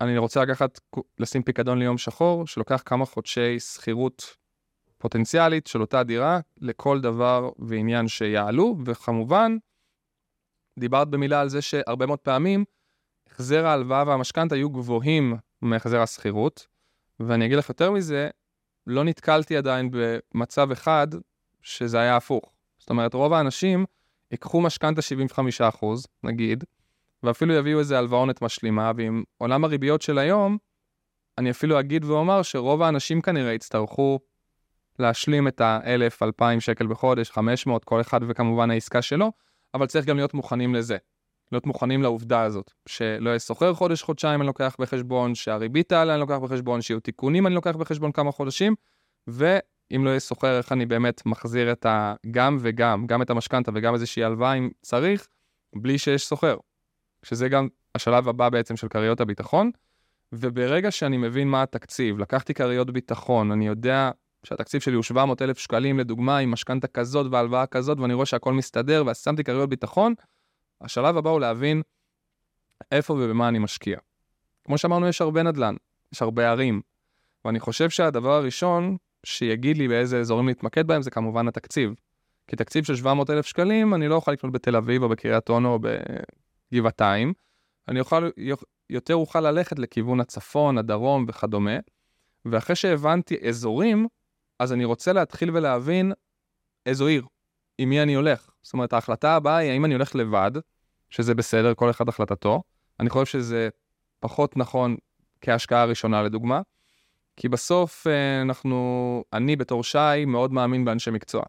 אני 0.00 0.18
רוצה 0.18 0.42
לקחת, 0.42 0.80
לשים 1.18 1.42
פיקדון 1.42 1.78
ליום 1.78 1.98
שחור, 1.98 2.46
שלוקח 2.46 2.82
כמה 2.86 3.04
חודשי 3.04 3.60
שכירות 3.60 4.36
פוטנציאלית 4.98 5.66
של 5.66 5.80
אותה 5.80 6.02
דירה 6.02 6.40
לכל 6.60 7.00
דבר 7.00 7.50
ועניין 7.58 8.08
שיעלו, 8.08 8.76
וכמובן, 8.84 9.56
דיברת 10.78 11.08
במילה 11.08 11.40
על 11.40 11.48
זה 11.48 11.62
שהרבה 11.62 12.06
מאוד 12.06 12.18
פעמים 12.18 12.64
החזר 13.30 13.66
ההלוואה 13.66 14.04
והמשכנתה 14.06 14.54
היו 14.54 14.70
גבוהים 14.70 15.36
מהחזר 15.62 16.00
השכירות, 16.00 16.66
ואני 17.20 17.46
אגיד 17.46 17.58
לך 17.58 17.68
יותר 17.68 17.90
מזה, 17.90 18.30
לא 18.88 19.04
נתקלתי 19.04 19.56
עדיין 19.56 19.90
במצב 19.92 20.70
אחד 20.70 21.06
שזה 21.62 22.00
היה 22.00 22.16
הפוך. 22.16 22.52
זאת 22.78 22.90
אומרת, 22.90 23.14
רוב 23.14 23.32
האנשים 23.32 23.84
ייקחו 24.30 24.60
משכנתה 24.60 25.00
75%, 25.80 25.84
נגיד, 26.22 26.64
ואפילו 27.22 27.54
יביאו 27.54 27.78
איזה 27.78 27.98
הלוואונת 27.98 28.42
משלימה, 28.42 28.92
ועם 28.96 29.22
עולם 29.38 29.64
הריביות 29.64 30.02
של 30.02 30.18
היום, 30.18 30.58
אני 31.38 31.50
אפילו 31.50 31.80
אגיד 31.80 32.04
ואומר 32.04 32.42
שרוב 32.42 32.82
האנשים 32.82 33.20
כנראה 33.20 33.52
יצטרכו 33.52 34.18
להשלים 34.98 35.48
את 35.48 35.60
ה-1,000, 35.60 36.24
2,000 36.24 36.60
שקל 36.60 36.86
בחודש, 36.86 37.30
500, 37.30 37.84
כל 37.84 38.00
אחד 38.00 38.20
וכמובן 38.28 38.70
העסקה 38.70 39.02
שלו, 39.02 39.32
אבל 39.74 39.86
צריך 39.86 40.06
גם 40.06 40.16
להיות 40.16 40.34
מוכנים 40.34 40.74
לזה. 40.74 40.96
להיות 41.52 41.66
מוכנים 41.66 42.02
לעובדה 42.02 42.42
הזאת, 42.42 42.72
שלא 42.86 43.30
יהיה 43.30 43.38
סוחר 43.38 43.74
חודש-חודשיים 43.74 44.40
אני 44.40 44.46
לוקח 44.46 44.76
בחשבון, 44.78 45.34
שהריבית 45.34 45.88
תעלה 45.88 46.12
אני 46.12 46.20
לוקח 46.20 46.36
בחשבון, 46.36 46.82
שיהיו 46.82 47.00
תיקונים 47.00 47.46
אני 47.46 47.54
לוקח 47.54 47.76
בחשבון 47.76 48.12
כמה 48.12 48.32
חודשים, 48.32 48.74
ואם 49.26 50.04
לא 50.04 50.10
יהיה 50.10 50.20
סוחר, 50.20 50.58
איך 50.58 50.72
אני 50.72 50.86
באמת 50.86 51.26
מחזיר 51.26 51.72
את 51.72 51.86
הגם 51.88 52.58
וגם, 52.60 53.06
גם 53.06 53.22
את 53.22 53.30
המשכנתה 53.30 53.70
וגם 53.74 53.94
איזושהי 53.94 54.24
הלוואה 54.24 54.54
אם 54.54 54.70
צריך, 54.82 55.28
בלי 55.76 55.98
שיש 55.98 56.26
סוחר. 56.26 56.56
שזה 57.22 57.48
גם 57.48 57.68
השלב 57.94 58.28
הבא 58.28 58.48
בעצם 58.48 58.76
של 58.76 58.88
כריות 58.88 59.20
הביטחון, 59.20 59.70
וברגע 60.32 60.90
שאני 60.90 61.16
מבין 61.16 61.48
מה 61.48 61.62
התקציב, 61.62 62.18
לקחתי 62.18 62.54
כריות 62.54 62.90
ביטחון, 62.90 63.52
אני 63.52 63.66
יודע 63.66 64.10
שהתקציב 64.44 64.80
שלי 64.80 64.94
הוא 64.94 65.02
700 65.02 65.42
אלף 65.42 65.58
שקלים 65.58 65.98
לדוגמה, 65.98 66.38
עם 66.38 66.50
משכנתה 66.50 66.86
כזאת 66.86 67.26
והלוואה 67.32 67.66
כזאת, 67.66 68.00
ואני 68.00 68.14
רואה 68.14 68.26
שהכל 68.26 68.52
מסתדר, 68.52 69.02
ואז 69.06 69.24
כריות 69.44 69.68
ביטחון, 69.68 70.14
השלב 70.80 71.16
הבא 71.16 71.30
הוא 71.30 71.40
להבין 71.40 71.82
איפה 72.92 73.14
ובמה 73.14 73.48
אני 73.48 73.58
משקיע. 73.58 73.98
כמו 74.64 74.78
שאמרנו, 74.78 75.08
יש 75.08 75.20
הרבה 75.20 75.42
נדל"ן, 75.42 75.74
יש 76.12 76.22
הרבה 76.22 76.50
ערים, 76.50 76.80
ואני 77.44 77.60
חושב 77.60 77.90
שהדבר 77.90 78.32
הראשון 78.32 78.96
שיגיד 79.26 79.76
לי 79.76 79.88
באיזה 79.88 80.20
אזורים 80.20 80.48
להתמקד 80.48 80.86
בהם 80.86 81.02
זה 81.02 81.10
כמובן 81.10 81.48
התקציב. 81.48 81.94
כי 82.46 82.56
תקציב 82.56 82.84
של 82.84 82.96
700 82.96 83.30
אלף 83.30 83.46
שקלים, 83.46 83.94
אני 83.94 84.08
לא 84.08 84.14
אוכל 84.14 84.32
לקנות 84.32 84.52
בתל 84.52 84.76
אביב 84.76 85.02
או 85.02 85.08
בקריית 85.08 85.48
אונו 85.48 85.72
או 85.72 85.78
בגבעתיים. 86.72 87.32
אני 87.88 88.00
אוכל, 88.00 88.30
יותר 88.90 89.14
אוכל 89.14 89.40
ללכת 89.40 89.78
לכיוון 89.78 90.20
הצפון, 90.20 90.78
הדרום 90.78 91.24
וכדומה. 91.28 91.76
ואחרי 92.44 92.76
שהבנתי 92.76 93.48
אזורים, 93.48 94.06
אז 94.58 94.72
אני 94.72 94.84
רוצה 94.84 95.12
להתחיל 95.12 95.50
ולהבין 95.56 96.12
איזו 96.86 97.06
עיר, 97.06 97.26
עם 97.78 97.88
מי 97.88 98.02
אני 98.02 98.14
הולך. 98.14 98.50
זאת 98.68 98.72
אומרת, 98.72 98.92
ההחלטה 98.92 99.36
הבאה 99.36 99.56
היא 99.56 99.70
האם 99.70 99.84
אני 99.84 99.94
הולך 99.94 100.14
לבד, 100.14 100.50
שזה 101.10 101.34
בסדר, 101.34 101.74
כל 101.74 101.90
אחד 101.90 102.08
החלטתו. 102.08 102.62
אני 103.00 103.10
חושב 103.10 103.26
שזה 103.26 103.68
פחות 104.20 104.56
נכון 104.56 104.96
כהשקעה 105.40 105.84
ראשונה 105.84 106.22
לדוגמה, 106.22 106.60
כי 107.36 107.48
בסוף 107.48 108.06
אה, 108.06 108.42
אנחנו, 108.42 109.24
אני 109.32 109.56
בתור 109.56 109.84
שי 109.84 110.24
מאוד 110.26 110.52
מאמין 110.52 110.84
באנשי 110.84 111.10
מקצוע. 111.10 111.42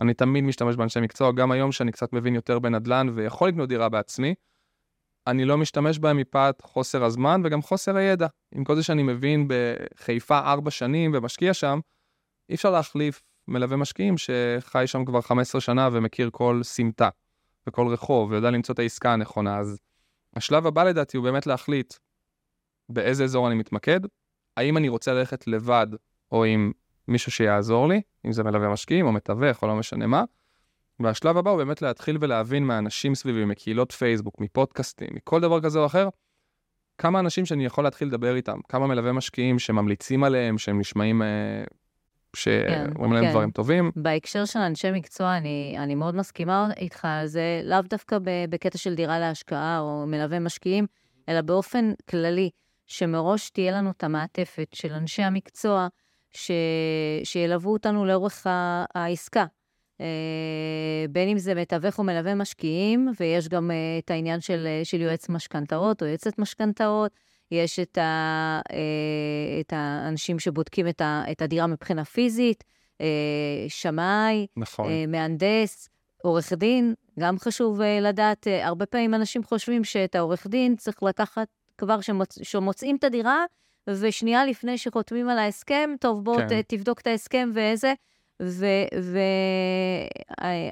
אני 0.00 0.14
תמיד 0.14 0.44
משתמש 0.44 0.76
באנשי 0.76 1.00
מקצוע, 1.00 1.32
גם 1.32 1.50
היום 1.50 1.72
שאני 1.72 1.92
קצת 1.92 2.12
מבין 2.12 2.34
יותר 2.34 2.58
בנדל"ן 2.58 3.08
ויכול 3.14 3.48
לקנות 3.48 3.68
דירה 3.68 3.88
בעצמי, 3.88 4.34
אני 5.26 5.44
לא 5.44 5.58
משתמש 5.58 5.98
בהם 5.98 6.16
מפאת 6.16 6.60
חוסר 6.60 7.04
הזמן 7.04 7.42
וגם 7.44 7.62
חוסר 7.62 7.96
הידע. 7.96 8.26
עם 8.54 8.64
כל 8.64 8.76
זה 8.76 8.82
שאני 8.82 9.02
מבין 9.02 9.48
בחיפה 9.48 10.38
ארבע 10.38 10.70
שנים 10.70 11.10
ומשקיע 11.14 11.54
שם, 11.54 11.80
אי 12.48 12.54
אפשר 12.54 12.70
להחליף 12.70 13.22
מלווה 13.48 13.76
משקיעים 13.76 14.14
שחי 14.18 14.86
שם 14.86 15.04
כבר 15.04 15.20
15 15.20 15.60
שנה 15.60 15.88
ומכיר 15.92 16.30
כל 16.32 16.60
סמטה 16.62 17.08
וכל 17.66 17.86
רחוב 17.88 18.30
ויודע 18.30 18.50
למצוא 18.50 18.74
את 18.74 18.78
העסקה 18.78 19.12
הנכונה. 19.12 19.58
אז 19.58 19.78
השלב 20.36 20.66
הבא 20.66 20.84
לדעתי 20.84 21.16
הוא 21.16 21.24
באמת 21.24 21.46
להחליט 21.46 21.94
באיזה 22.88 23.24
אזור 23.24 23.48
אני 23.48 23.54
מתמקד, 23.54 24.00
האם 24.56 24.76
אני 24.76 24.88
רוצה 24.88 25.14
ללכת 25.14 25.46
לבד 25.46 25.86
או 26.32 26.44
עם 26.44 26.72
מישהו 27.08 27.32
שיעזור 27.32 27.88
לי, 27.88 28.02
אם 28.26 28.32
זה 28.32 28.42
מלווה 28.42 28.68
משקיעים 28.68 29.06
או 29.06 29.12
מתווך 29.12 29.62
או 29.62 29.68
לא 29.68 29.76
משנה 29.76 30.06
מה. 30.06 30.24
והשלב 31.00 31.36
הבא 31.36 31.50
הוא 31.50 31.58
באמת 31.58 31.82
להתחיל 31.82 32.18
ולהבין 32.20 32.64
מהאנשים 32.64 33.14
סביבי, 33.14 33.44
מקהילות 33.44 33.92
פייסבוק, 33.92 34.40
מפודקאסטים, 34.40 35.08
מכל 35.12 35.40
דבר 35.40 35.60
כזה 35.60 35.78
או 35.78 35.86
אחר, 35.86 36.08
כמה 36.98 37.20
אנשים 37.20 37.46
שאני 37.46 37.64
יכול 37.64 37.84
להתחיל 37.84 38.08
לדבר 38.08 38.36
איתם, 38.36 38.58
כמה 38.68 38.86
מלווה 38.86 39.12
משקיעים 39.12 39.58
שממליצים 39.58 40.24
עליהם, 40.24 40.58
שהם 40.58 40.78
נשמעים, 40.78 41.22
אה, 41.22 41.64
שאומרים 42.34 43.10
כן, 43.10 43.14
להם 43.14 43.24
כן. 43.24 43.30
דברים 43.30 43.50
טובים. 43.50 43.90
בהקשר 43.96 44.44
של 44.44 44.58
אנשי 44.58 44.90
מקצוע, 44.90 45.36
אני, 45.36 45.76
אני 45.78 45.94
מאוד 45.94 46.14
מסכימה 46.14 46.68
איתך, 46.76 47.08
זה 47.24 47.60
לאו 47.64 47.82
דווקא 47.82 48.18
בקטע 48.48 48.78
של 48.78 48.94
דירה 48.94 49.18
להשקעה 49.18 49.80
או 49.80 50.04
מלווה 50.06 50.38
משקיעים, 50.38 50.86
אלא 51.28 51.40
באופן 51.40 51.92
כללי, 52.10 52.50
שמראש 52.86 53.50
תהיה 53.50 53.72
לנו 53.72 53.90
את 53.90 54.04
המעטפת 54.04 54.68
של 54.74 54.92
אנשי 54.92 55.22
המקצוע, 55.22 55.88
ש... 56.32 56.50
שילוו 57.24 57.72
אותנו 57.72 58.04
לאורך 58.04 58.46
העסקה. 58.94 59.44
Uh, 59.98 60.04
בין 61.10 61.28
אם 61.28 61.38
זה 61.38 61.54
מתווך 61.54 61.98
או 61.98 62.04
מלווה 62.04 62.34
משקיעים, 62.34 63.12
ויש 63.20 63.48
גם 63.48 63.70
uh, 63.70 64.04
את 64.04 64.10
העניין 64.10 64.40
של, 64.40 64.66
uh, 64.82 64.84
של 64.84 65.00
יועץ 65.00 65.28
משכנתאות 65.28 66.02
או 66.02 66.06
יועצת 66.06 66.38
משכנתאות, 66.38 67.12
יש 67.50 67.80
את, 67.80 67.98
ה, 67.98 68.60
uh, 68.68 68.72
את 69.60 69.72
האנשים 69.76 70.38
שבודקים 70.38 70.88
את, 70.88 71.00
ה, 71.00 71.24
את 71.30 71.42
הדירה 71.42 71.66
מבחינה 71.66 72.04
פיזית, 72.04 72.64
uh, 72.98 73.04
שמאי, 73.68 74.46
נכון. 74.56 74.86
uh, 74.86 75.10
מהנדס, 75.10 75.88
עורך 76.22 76.52
דין, 76.52 76.94
גם 77.18 77.38
חשוב 77.38 77.80
לדעת, 77.82 78.46
הרבה 78.62 78.86
פעמים 78.86 79.14
אנשים 79.14 79.44
חושבים 79.44 79.84
שאת 79.84 80.14
העורך 80.14 80.46
דין 80.46 80.76
צריך 80.76 81.02
לקחת 81.02 81.48
כבר 81.78 82.00
שמוצ... 82.00 82.38
שמוצאים 82.42 82.96
את 82.96 83.04
הדירה, 83.04 83.44
ושנייה 83.86 84.46
לפני 84.46 84.78
שחותמים 84.78 85.28
על 85.28 85.38
ההסכם, 85.38 85.90
טוב, 86.00 86.24
בוא 86.24 86.38
כן. 86.48 86.62
תבדוק 86.62 87.00
את 87.00 87.06
ההסכם 87.06 87.50
ואיזה. 87.54 87.94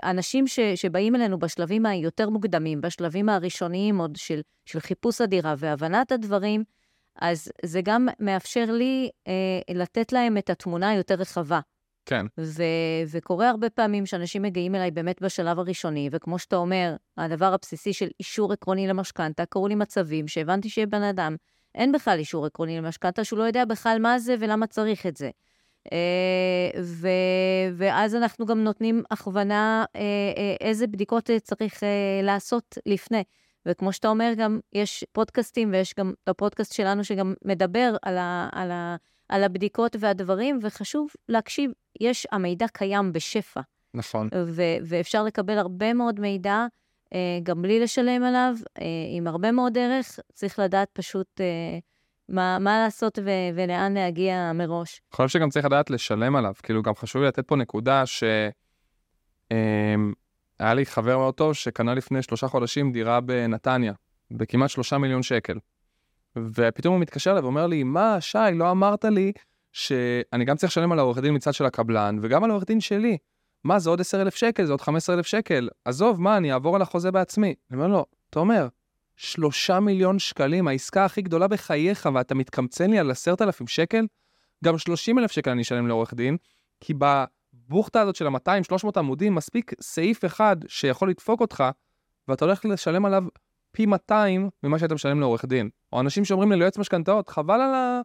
ואנשים 0.03 0.47
ש, 0.47 0.61
שבאים 0.61 1.17
אלינו 1.17 1.39
בשלבים 1.39 1.87
היותר 1.87 2.31
מוקדמים, 2.31 2.81
בשלבים 2.81 3.29
הראשוניים 3.29 3.99
עוד 3.99 4.17
של, 4.17 4.41
של 4.67 4.81
חיפוש 4.81 5.21
הדירה 5.21 5.55
והבנת 5.59 6.13
הדברים, 6.13 6.65
אז 7.21 7.49
זה 7.65 7.81
גם 7.85 8.09
מאפשר 8.21 8.65
לי 8.73 9.11
אה, 9.29 9.75
לתת 9.75 10.13
להם 10.13 10.39
את 10.39 10.51
התמונה 10.51 10.91
היותר 10.91 11.15
רחבה. 11.15 11.61
כן. 12.07 12.27
ו- 12.41 12.63
וקורה 13.11 13.51
הרבה 13.51 13.71
פעמים 13.71 14.07
שאנשים 14.07 14.43
מגיעים 14.43 14.75
אליי 14.75 14.91
באמת 14.91 15.23
בשלב 15.23 15.59
הראשוני, 15.59 16.09
וכמו 16.13 16.39
שאתה 16.39 16.57
אומר, 16.57 16.97
הדבר 17.17 17.55
הבסיסי 17.55 17.93
של 17.93 18.09
אישור 18.21 18.53
עקרוני 18.53 18.87
למשכנתה, 18.87 19.47
קרו 19.47 19.69
לי 19.69 19.75
מצבים 19.75 20.29
שהבנתי 20.29 20.69
שבן 20.69 21.03
אדם, 21.03 21.37
אין 21.75 21.93
בכלל 21.93 22.19
אישור 22.19 22.47
עקרוני 22.47 22.79
למשכנתה, 22.79 23.25
שהוא 23.25 23.39
לא 23.39 23.45
יודע 23.45 23.65
בכלל 23.65 23.99
מה 24.01 24.19
זה 24.19 24.35
ולמה 24.41 24.67
צריך 24.67 25.07
את 25.07 25.17
זה. 25.17 25.31
אה, 25.93 26.81
ו, 26.83 27.09
ואז 27.77 28.15
אנחנו 28.15 28.47
גם 28.47 28.65
נותנים 28.65 29.03
הכוונה 29.11 29.85
אה, 29.97 30.01
אה, 30.37 30.57
איזה 30.61 30.87
בדיקות 30.87 31.31
צריך 31.43 31.83
לעשות 32.23 32.79
לפני. 32.87 33.23
וכמו 33.67 33.93
שאתה 33.93 34.09
אומר, 34.09 34.33
גם 34.37 34.61
יש 34.73 35.05
פודקאסטים, 35.13 35.73
ויש 35.73 35.95
גם 35.99 36.13
את 36.25 36.29
הפודקאסט 36.29 36.73
שלנו 36.73 37.05
שגם 37.05 37.35
מדבר 37.45 37.97
על, 38.03 38.19
ה, 38.19 38.49
על, 38.53 38.71
ה, 38.71 38.97
על 39.29 39.45
הבדיקות 39.45 39.97
והדברים, 40.01 40.59
וחשוב 40.63 41.09
להקשיב, 41.29 41.71
יש, 42.01 42.27
המידע 42.33 42.67
קיים 42.73 43.13
בשפע. 43.13 43.61
נכון. 43.95 44.29
ו- 44.47 44.77
ואפשר 44.85 45.25
לקבל 45.25 45.59
הרבה 45.59 45.93
מאוד 45.93 46.21
מידע, 46.21 46.67
גם 47.43 47.63
בלי 47.63 47.81
לשלם 47.81 48.23
עליו, 48.23 48.55
עם 49.17 49.27
הרבה 49.27 49.53
מאוד 49.53 49.79
ערך. 49.79 50.19
צריך 50.33 50.59
לדעת 50.59 50.89
פשוט 50.93 51.41
מה, 52.33 52.59
מה 52.59 52.79
לעשות 52.79 53.19
ו- 53.19 53.55
ולאן 53.55 53.95
להגיע 53.95 54.53
מראש. 54.55 55.01
אני 55.01 55.17
חושב 55.17 55.29
שגם 55.29 55.51
צריך 55.51 55.65
לדעת 55.67 55.91
לשלם 55.91 56.37
עליו. 56.37 56.55
כאילו, 56.63 56.83
גם 56.83 56.95
חשוב 56.95 57.23
לי 57.23 57.29
לתת 57.29 57.47
פה 57.47 57.57
נקודה 57.57 58.07
ש... 58.07 58.25
אה, 59.53 59.95
היה 60.59 60.75
לי 60.75 60.87
חבר 60.87 61.19
מאוד 61.19 61.35
טוב 61.35 61.53
שקנה 61.53 61.95
לפני 61.95 62.23
שלושה 62.23 62.49
חודשים 62.49 62.93
דירה 62.93 63.21
בנתניה, 63.21 63.93
בכמעט 64.31 64.71
שלושה 64.71 64.99
מיליון 64.99 65.23
שקל. 65.23 65.59
ופתאום 66.37 66.95
הוא 66.95 67.01
מתקשר 67.01 67.31
אליי 67.31 67.43
ואומר 67.43 67.67
לי, 67.67 67.83
מה, 67.83 68.21
שי, 68.21 68.39
לא 68.55 68.71
אמרת 68.71 69.05
לי 69.05 69.33
שאני 69.73 70.45
גם 70.45 70.57
צריך 70.57 70.73
לשלם 70.73 70.93
על 70.93 70.99
העורך 70.99 71.19
דין 71.19 71.35
מצד 71.35 71.55
של 71.55 71.65
הקבלן, 71.65 72.19
וגם 72.23 72.45
על 72.45 72.51
העורך 72.51 72.65
דין 72.65 72.81
שלי. 72.81 73.19
מה, 73.65 73.79
זה 73.79 73.91
עוד 73.91 74.01
10,000 74.01 74.35
שקל, 74.37 74.65
זה 74.65 74.73
עוד 74.73 74.81
15,000 74.81 75.27
שקל. 75.27 75.69
עזוב, 75.85 76.21
מה, 76.21 76.37
אני 76.37 76.53
אעבור 76.53 76.77
על 76.77 76.83
החוזה 76.83 77.11
בעצמי. 77.11 77.55
אני 77.71 77.77
אומר 77.79 77.89
לו, 77.89 78.07
תומר, 78.31 78.69
שלושה 79.17 79.81
מיליון 79.81 80.19
שקלים, 80.19 80.69
העסקה 80.69 81.05
הכי 81.05 81.23
גדולה 81.23 81.49
בחייך, 81.49 82.09
ואתה 82.15 82.35
מתקמצן 82.35 82.91
לי 82.91 82.99
על 82.99 83.11
10,000 83.11 83.67
שקל? 83.69 84.07
גם 84.65 84.79
30,000 84.79 85.33
שקל 85.33 85.51
אני 85.51 85.63
אשלם 85.63 85.87
לעורך 85.87 86.15
דין, 86.15 86.37
כי 86.81 86.95
בבוכטה 86.95 88.01
הזאת 88.01 88.17
של 88.17 88.27
ה-200-300 88.27 88.89
עמודים, 88.97 89.35
מספיק 89.35 89.73
סעיף 89.81 90.25
אחד 90.25 90.57
שיכול 90.69 91.11
לדפוק 91.11 91.41
אותך, 91.41 91.65
ואתה 92.29 92.45
הולך 92.45 92.65
לשלם 92.65 93.05
עליו 93.05 93.25
פי 93.73 93.87
200 93.87 94.51
ממה 94.63 94.79
שאתה 94.79 94.95
משלם 94.95 95.21
לעורך 95.21 95.45
דין. 95.45 95.71
או 95.93 96.01
אנשים 96.01 96.25
שאומרים 96.25 96.53
לי 96.53 96.59
ליועץ 96.59 96.79
משכנתאות, 96.79 97.29
חבל 97.29 97.61
על 97.61 97.75
ה... 97.75 98.01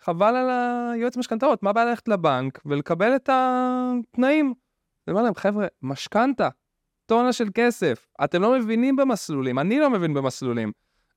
חבל 0.00 0.36
על 0.36 0.50
היועץ 0.92 1.16
משכנתאות, 1.16 1.62
מה 1.62 1.70
הבעיה 1.70 1.86
ללכת 1.86 2.08
לבנק 2.08 2.60
ולקבל 2.66 3.16
את 3.16 3.30
התנאים? 3.32 4.54
אני 5.06 5.12
אומר 5.12 5.22
להם, 5.22 5.34
חבר'ה, 5.34 5.66
משכנתה, 5.82 6.48
טונה 7.08 7.32
של 7.32 7.48
כסף, 7.54 8.06
אתם 8.24 8.42
לא 8.42 8.58
מבינים 8.58 8.96
במסלולים, 8.96 9.58
אני 9.58 9.78
לא 9.78 9.90
מבין 9.90 10.14
במסלולים. 10.14 10.72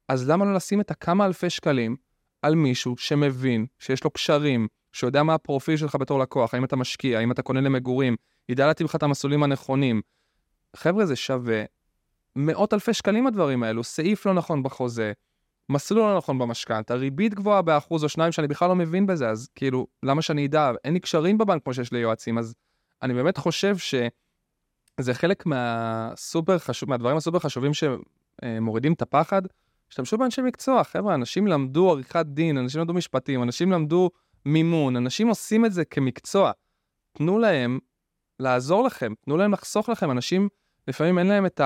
אז 0.07 0.29
למה 0.29 0.45
לא 0.45 0.53
לשים 0.53 0.81
את 0.81 0.91
הכמה 0.91 1.25
אלפי 1.25 1.49
שקלים 1.49 1.95
על 2.41 2.55
מישהו 2.55 2.97
שמבין, 2.97 3.65
שיש 3.79 4.03
לו 4.03 4.11
קשרים, 4.11 4.67
שיודע 4.93 5.23
מה 5.23 5.33
הפרופיל 5.33 5.77
שלך 5.77 5.95
בתור 5.95 6.19
לקוח, 6.19 6.53
האם 6.53 6.63
אתה 6.63 6.75
משקיע, 6.75 7.19
האם 7.19 7.31
אתה 7.31 7.41
קונה 7.41 7.61
למגורים, 7.61 8.15
ידע 8.49 8.67
להתאים 8.67 8.85
לך 8.85 8.95
את 8.95 9.03
המסלולים 9.03 9.43
הנכונים. 9.43 10.01
חבר'ה, 10.75 11.05
זה 11.05 11.15
שווה 11.15 11.63
מאות 12.35 12.73
אלפי 12.73 12.93
שקלים 12.93 13.27
הדברים 13.27 13.63
האלו, 13.63 13.83
סעיף 13.83 14.25
לא 14.25 14.33
נכון 14.33 14.63
בחוזה, 14.63 15.11
מסלול 15.69 16.11
לא 16.11 16.17
נכון 16.17 16.37
במשכנתה, 16.37 16.93
ריבית 16.95 17.33
גבוהה 17.33 17.61
באחוז 17.61 18.03
או 18.03 18.09
שניים 18.09 18.31
שאני 18.31 18.47
בכלל 18.47 18.67
לא 18.69 18.75
מבין 18.75 19.05
בזה, 19.05 19.29
אז 19.29 19.49
כאילו, 19.55 19.87
למה 20.03 20.21
שאני 20.21 20.45
אדע? 20.45 20.71
אין 20.83 20.93
לי 20.93 20.99
קשרים 20.99 21.37
בבנק 21.37 21.63
כמו 21.63 21.73
שיש 21.73 21.91
ליועצים, 21.91 22.37
אז 22.37 22.53
אני 23.01 23.13
באמת 23.13 23.37
חושב 23.37 23.77
שזה 25.01 25.13
חלק 25.13 25.45
מהסופר 25.45 26.57
חשוב, 26.57 26.89
מהדברים 26.89 27.17
הסופר 27.17 27.39
חשובים 27.39 27.71
שמורידים 27.73 28.93
את 28.93 29.01
הפחד, 29.01 29.41
השתמשו 29.89 30.17
באנשי 30.17 30.41
מקצוע, 30.41 30.83
חבר'ה, 30.83 31.15
אנשים 31.15 31.47
למדו 31.47 31.91
עריכת 31.91 32.25
דין, 32.25 32.57
אנשים 32.57 32.81
למדו 32.81 32.93
משפטים, 32.93 33.43
אנשים 33.43 33.71
למדו 33.71 34.09
מימון, 34.45 34.95
אנשים 34.95 35.27
עושים 35.27 35.65
את 35.65 35.73
זה 35.73 35.85
כמקצוע. 35.85 36.51
תנו 37.11 37.39
להם 37.39 37.79
לעזור 38.39 38.83
לכם, 38.83 39.13
תנו 39.25 39.37
להם 39.37 39.53
לחסוך 39.53 39.89
לכם, 39.89 40.11
אנשים, 40.11 40.49
לפעמים 40.87 41.19
אין 41.19 41.27
להם 41.27 41.45
את 41.45 41.61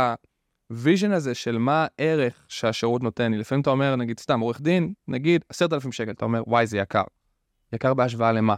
ה 0.69 0.75
vision 0.75 1.11
הזה 1.11 1.35
של 1.35 1.57
מה 1.57 1.87
הערך 1.99 2.45
שהשירות 2.47 3.03
נותן 3.03 3.31
לי. 3.31 3.37
לפעמים 3.37 3.61
אתה 3.61 3.69
אומר, 3.69 3.95
נגיד, 3.95 4.19
סתם, 4.19 4.39
עורך 4.39 4.61
דין, 4.61 4.93
נגיד, 5.07 5.45
עשרת 5.49 5.73
אלפים 5.73 5.91
שקל, 5.91 6.11
אתה 6.11 6.25
אומר, 6.25 6.43
וואי, 6.47 6.67
זה 6.67 6.77
יקר. 6.77 7.03
יקר 7.73 7.93
בהשוואה 7.93 8.31
למה? 8.31 8.55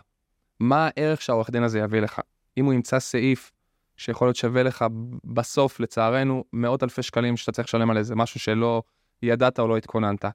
מה 0.59 0.89
הערך 0.89 1.21
שהעורך 1.21 1.49
דין 1.49 1.63
הזה 1.63 1.79
יביא 1.79 1.99
לך? 1.99 2.21
אם 2.57 2.65
הוא 2.65 2.73
ימצא 2.73 2.99
סעיף 2.99 3.51
שיכול 3.97 4.27
להיות 4.27 4.35
שווה 4.35 4.63
לך 4.63 4.85
בסוף, 5.23 5.79
לצערנו, 5.79 6.43
מאות 6.53 6.83
אלפי 6.83 7.03
שקלים 7.03 7.37
שאתה 7.37 7.51
צריך 7.51 7.67
לשלם 7.67 7.89
על 7.89 7.97
איזה 7.97 8.15
משהו 8.15 8.39
שלא 8.39 8.83
ידעת 9.21 9.59
או 9.59 9.67
לא 9.67 9.77
התכוננת. 9.77 10.25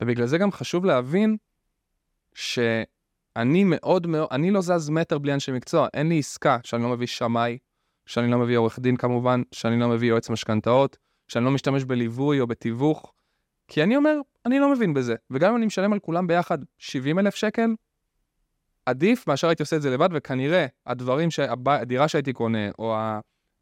ובגלל 0.00 0.26
זה 0.26 0.38
גם 0.38 0.52
חשוב 0.52 0.84
להבין 0.84 1.36
שאני 2.34 3.64
מאוד 3.64 4.06
מאוד, 4.06 4.28
אני 4.30 4.50
לא 4.50 4.60
זז 4.60 4.90
מטר 4.90 5.18
בלי 5.18 5.34
אנשי 5.34 5.52
מקצוע, 5.52 5.88
אין 5.94 6.08
לי 6.08 6.18
עסקה 6.18 6.58
שאני 6.62 6.82
לא 6.82 6.88
מביא 6.88 7.06
שמאי, 7.06 7.58
שאני 8.06 8.30
לא 8.30 8.38
מביא 8.38 8.58
עורך 8.58 8.78
דין 8.78 8.96
כמובן, 8.96 9.42
שאני 9.52 9.80
לא 9.80 9.88
מביא 9.88 10.08
יועץ 10.08 10.30
משכנתאות, 10.30 10.96
שאני 11.28 11.44
לא 11.44 11.50
משתמש 11.50 11.84
בליווי 11.84 12.40
או 12.40 12.46
בתיווך, 12.46 13.12
כי 13.68 13.82
אני 13.82 13.96
אומר, 13.96 14.16
אני 14.46 14.58
לא 14.58 14.72
מבין 14.72 14.94
בזה. 14.94 15.14
וגם 15.30 15.50
אם 15.50 15.56
אני 15.56 15.66
משלם 15.66 15.92
על 15.92 15.98
כולם 15.98 16.26
ביחד 16.26 16.58
70 16.78 17.18
אלף 17.18 17.34
שקל, 17.34 17.74
עדיף 18.86 19.26
מאשר 19.26 19.48
הייתי 19.48 19.62
עושה 19.62 19.76
את 19.76 19.82
זה 19.82 19.90
לבד, 19.90 20.08
וכנראה 20.12 20.66
הדברים, 20.86 21.30
שהדירה 21.30 22.08
שהייתי 22.08 22.32
קונה, 22.32 22.70
או 22.78 22.96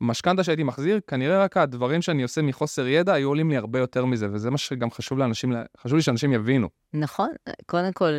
המשכנתה 0.00 0.44
שהייתי 0.44 0.62
מחזיר, 0.62 1.00
כנראה 1.06 1.44
רק 1.44 1.56
הדברים 1.56 2.02
שאני 2.02 2.22
עושה 2.22 2.42
מחוסר 2.42 2.86
ידע 2.86 3.12
היו 3.14 3.28
עולים 3.28 3.50
לי 3.50 3.56
הרבה 3.56 3.78
יותר 3.78 4.04
מזה, 4.04 4.26
וזה 4.32 4.50
מה 4.50 4.58
שגם 4.58 4.90
חשוב 4.90 5.18
לאנשים, 5.18 5.52
חשוב 5.78 5.96
לי 5.96 6.02
שאנשים 6.02 6.32
יבינו. 6.32 6.68
נכון, 6.92 7.28
קודם 7.66 7.92
כל, 7.92 8.12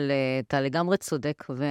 אתה 0.47 0.61
לגמרי 0.61 0.97
צודק, 0.97 1.43
ו- 1.49 1.63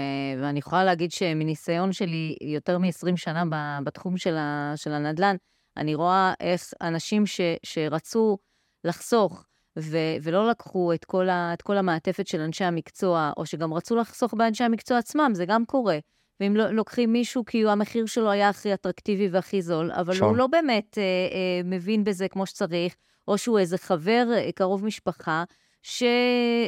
ואני 0.43 0.59
יכולה 0.59 0.85
להגיד 0.85 1.12
שמניסיון 1.12 1.93
שלי 1.93 2.37
יותר 2.41 2.79
מ-20 2.79 3.17
שנה 3.17 3.45
בתחום 3.85 4.17
של, 4.17 4.37
ה- 4.37 4.73
של 4.77 4.93
הנדל"ן, 4.93 5.37
אני 5.77 5.95
רואה 5.95 6.33
איך 6.41 6.62
אנשים 6.81 7.27
ש- 7.27 7.41
שרצו 7.62 8.38
לחסוך, 8.85 9.45
ו- 9.81 10.17
ולא 10.23 10.49
לקחו 10.51 10.93
את 10.93 11.05
כל, 11.05 11.29
ה- 11.29 11.53
את 11.55 11.62
כל 11.62 11.77
המעטפת 11.77 12.27
של 12.27 12.41
אנשי 12.41 12.64
המקצוע, 12.64 13.33
או 13.37 13.47
שגם 13.47 13.75
רצו 13.75 13.97
לחסוך 13.97 14.35
באנשי 14.35 14.64
המקצוע 14.64 14.99
עצמם, 14.99 15.31
זה 15.35 15.45
גם 15.45 15.64
קורה. 15.64 15.99
ואם 16.41 16.57
לא, 16.57 16.71
לוקחים 16.71 17.12
מישהו 17.12 17.45
כי 17.45 17.69
המחיר 17.69 18.07
שלו 18.07 18.31
היה 18.31 18.49
הכי 18.49 18.75
אטרקטיבי 18.75 19.29
והכי 19.29 19.62
זול, 19.62 19.93
אבל 19.93 20.14
שם. 20.14 20.25
הוא 20.25 20.37
לא 20.37 20.47
באמת 20.47 20.99
אה, 20.99 21.03
אה, 21.03 21.61
מבין 21.64 22.05
בזה 22.05 22.29
כמו 22.29 22.47
שצריך, 22.47 22.97
או 23.29 23.38
שהוא 23.38 23.59
איזה 23.59 23.79
חבר, 23.79 24.27
אה, 24.33 24.53
קרוב 24.53 24.85
משפחה, 24.85 25.45
ש... 25.83 26.03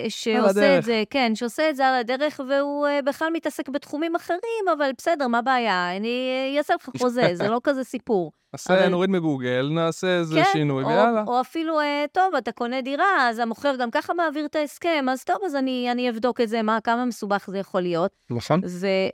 שעושה 0.08 0.78
את 0.78 0.84
זה, 0.84 1.02
כן, 1.10 1.32
שעושה 1.34 1.70
את 1.70 1.76
זה 1.76 1.88
על 1.88 1.94
הדרך, 1.94 2.40
והוא 2.48 2.86
uh, 2.86 3.02
בכלל 3.02 3.28
מתעסק 3.32 3.68
בתחומים 3.68 4.16
אחרים, 4.16 4.68
אבל 4.76 4.90
בסדר, 4.98 5.28
מה 5.28 5.38
הבעיה? 5.38 5.96
אני 5.96 6.54
אעשה 6.58 6.74
לך 6.74 6.90
חוזה, 6.98 7.30
זה 7.34 7.48
לא 7.48 7.60
כזה 7.64 7.84
סיפור. 7.84 8.32
נעשה, 8.52 8.74
אבל... 8.74 8.88
נוריד 8.88 9.10
מגוגל, 9.10 9.70
נעשה 9.74 10.18
איזה 10.18 10.34
כן, 10.34 10.50
שינוי, 10.52 10.84
או, 10.84 10.88
ויאללה. 10.88 11.24
או 11.26 11.40
אפילו, 11.40 11.80
uh, 11.80 11.84
טוב, 12.12 12.34
אתה 12.34 12.52
קונה 12.52 12.80
דירה, 12.80 13.28
אז 13.28 13.38
המוכר 13.38 13.76
גם 13.76 13.90
ככה 13.90 14.14
מעביר 14.14 14.44
את 14.44 14.56
ההסכם, 14.56 15.06
אז 15.10 15.24
טוב, 15.24 15.36
אז 15.46 15.54
אני, 15.56 15.88
אני 15.92 16.10
אבדוק 16.10 16.40
את 16.40 16.48
זה, 16.48 16.62
מה, 16.62 16.78
כמה 16.84 17.04
מסובך 17.04 17.50
זה 17.50 17.58
יכול 17.58 17.80
להיות. 17.80 18.10
נכון. 18.30 18.60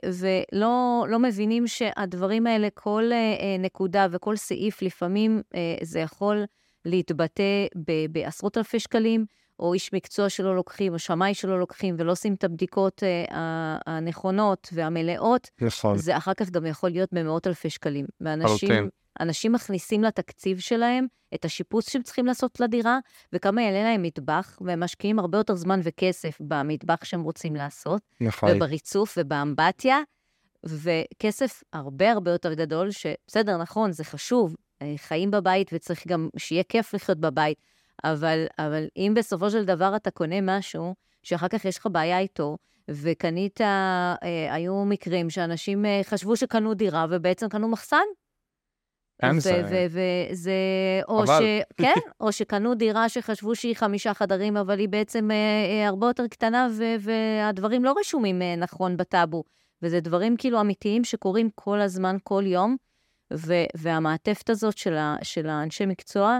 ולא 0.03 1.05
לא 1.09 1.19
מבינים 1.19 1.67
שהדברים 1.67 2.47
האלה, 2.47 2.67
כל 2.73 3.11
נקודה 3.59 4.07
וכל 4.11 4.35
סעיף, 4.35 4.81
לפעמים 4.81 5.41
זה 5.81 5.99
יכול 5.99 6.43
להתבטא 6.85 7.65
בעשרות 8.11 8.57
אלפי 8.57 8.79
שקלים. 8.79 9.25
או 9.59 9.73
איש 9.73 9.93
מקצוע 9.93 10.29
שלא 10.29 10.55
לוקחים, 10.55 10.93
או 10.93 10.99
שמאי 10.99 11.33
שלא 11.33 11.59
לוקחים, 11.59 11.95
ולא 11.97 12.11
עושים 12.11 12.33
את 12.33 12.43
הבדיקות 12.43 13.03
אה, 13.03 13.77
הנכונות 13.85 14.69
והמלאות, 14.73 15.49
נכון. 15.61 15.97
זה 15.97 16.17
אחר 16.17 16.33
כך 16.33 16.49
גם 16.49 16.65
יכול 16.65 16.89
להיות 16.89 17.09
במאות 17.13 17.47
אלפי 17.47 17.69
שקלים. 17.69 18.05
ואנשים... 18.21 18.89
אנשים 19.19 19.51
מכניסים 19.51 20.03
לתקציב 20.03 20.59
שלהם 20.59 21.07
את 21.33 21.45
השיפוץ 21.45 21.89
שהם 21.89 22.01
צריכים 22.01 22.25
לעשות 22.25 22.59
לדירה, 22.59 22.99
וכמה 23.33 23.61
יעלה 23.61 23.83
להם 23.83 24.01
מטבח, 24.01 24.57
והם 24.61 24.83
משקיעים 24.83 25.19
הרבה 25.19 25.37
יותר 25.37 25.55
זמן 25.55 25.79
וכסף 25.83 26.37
במטבח 26.39 27.03
שהם 27.03 27.21
רוצים 27.21 27.55
לעשות, 27.55 28.01
נכון. 28.21 28.49
ובריצוף 28.55 29.17
ובאמבטיה, 29.17 29.97
וכסף 30.65 31.63
הרבה 31.73 32.11
הרבה 32.11 32.31
יותר 32.31 32.53
גדול, 32.53 32.91
שבסדר, 32.91 33.57
נכון, 33.57 33.91
זה 33.91 34.03
חשוב, 34.03 34.55
אה, 34.81 34.93
חיים 34.97 35.31
בבית 35.31 35.69
וצריך 35.73 36.07
גם 36.07 36.29
שיהיה 36.37 36.63
כיף 36.63 36.93
לחיות 36.93 37.17
בבית, 37.17 37.61
אבל, 38.03 38.45
אבל 38.59 38.87
אם 38.97 39.13
בסופו 39.15 39.49
של 39.49 39.65
דבר 39.65 39.95
אתה 39.95 40.11
קונה 40.11 40.35
משהו, 40.41 40.95
שאחר 41.23 41.47
כך 41.47 41.65
יש 41.65 41.77
לך 41.77 41.87
בעיה 41.91 42.19
איתו, 42.19 42.57
וקנית, 42.89 43.61
אה, 43.61 44.53
היו 44.53 44.85
מקרים 44.85 45.29
שאנשים 45.29 45.85
אה, 45.85 46.01
חשבו 46.03 46.37
שקנו 46.37 46.73
דירה 46.73 47.05
ובעצם 47.09 47.49
קנו 47.49 47.67
מחסן. 47.67 47.97
אין 49.23 49.39
זה. 49.39 49.87
וזה, 49.89 50.51
או 51.07 51.23
אבל... 51.23 51.39
ש... 51.39 51.81
כן, 51.81 51.99
או 52.19 52.31
שקנו 52.31 52.75
דירה 52.75 53.09
שחשבו 53.09 53.55
שהיא 53.55 53.75
חמישה 53.75 54.13
חדרים, 54.13 54.57
אבל 54.57 54.79
היא 54.79 54.89
בעצם 54.89 55.31
אה, 55.31 55.35
אה, 55.35 55.87
הרבה 55.87 56.07
יותר 56.07 56.27
קטנה, 56.27 56.67
והדברים 56.99 57.85
לא 57.85 57.95
רשומים 57.99 58.41
אה, 58.41 58.55
נכון 58.55 58.97
בטאבו. 58.97 59.43
וזה 59.81 59.99
דברים 59.99 60.37
כאילו 60.37 60.61
אמיתיים 60.61 61.03
שקורים 61.03 61.49
כל 61.55 61.81
הזמן, 61.81 62.17
כל 62.23 62.43
יום, 62.45 62.75
והמעטפת 63.77 64.49
הזאת 64.49 64.77
של, 64.77 64.93
ה- 64.93 65.17
של 65.23 65.49
האנשי 65.49 65.85
מקצוע, 65.85 66.39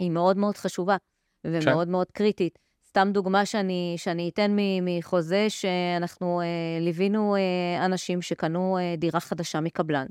היא 0.00 0.10
מאוד 0.10 0.36
מאוד 0.36 0.56
חשובה 0.56 0.96
ומאוד 1.44 1.86
כן. 1.86 1.92
מאוד 1.92 2.06
קריטית. 2.12 2.58
סתם 2.86 3.08
דוגמה 3.12 3.46
שאני, 3.46 3.94
שאני 3.96 4.28
אתן 4.28 4.56
מחוזה, 4.82 5.46
שאנחנו 5.48 6.40
אה, 6.40 6.46
ליווינו 6.80 7.36
אה, 7.36 7.84
אנשים 7.84 8.22
שקנו 8.22 8.78
אה, 8.78 8.94
דירה 8.98 9.20
חדשה 9.20 9.60
מקבלן. 9.60 10.06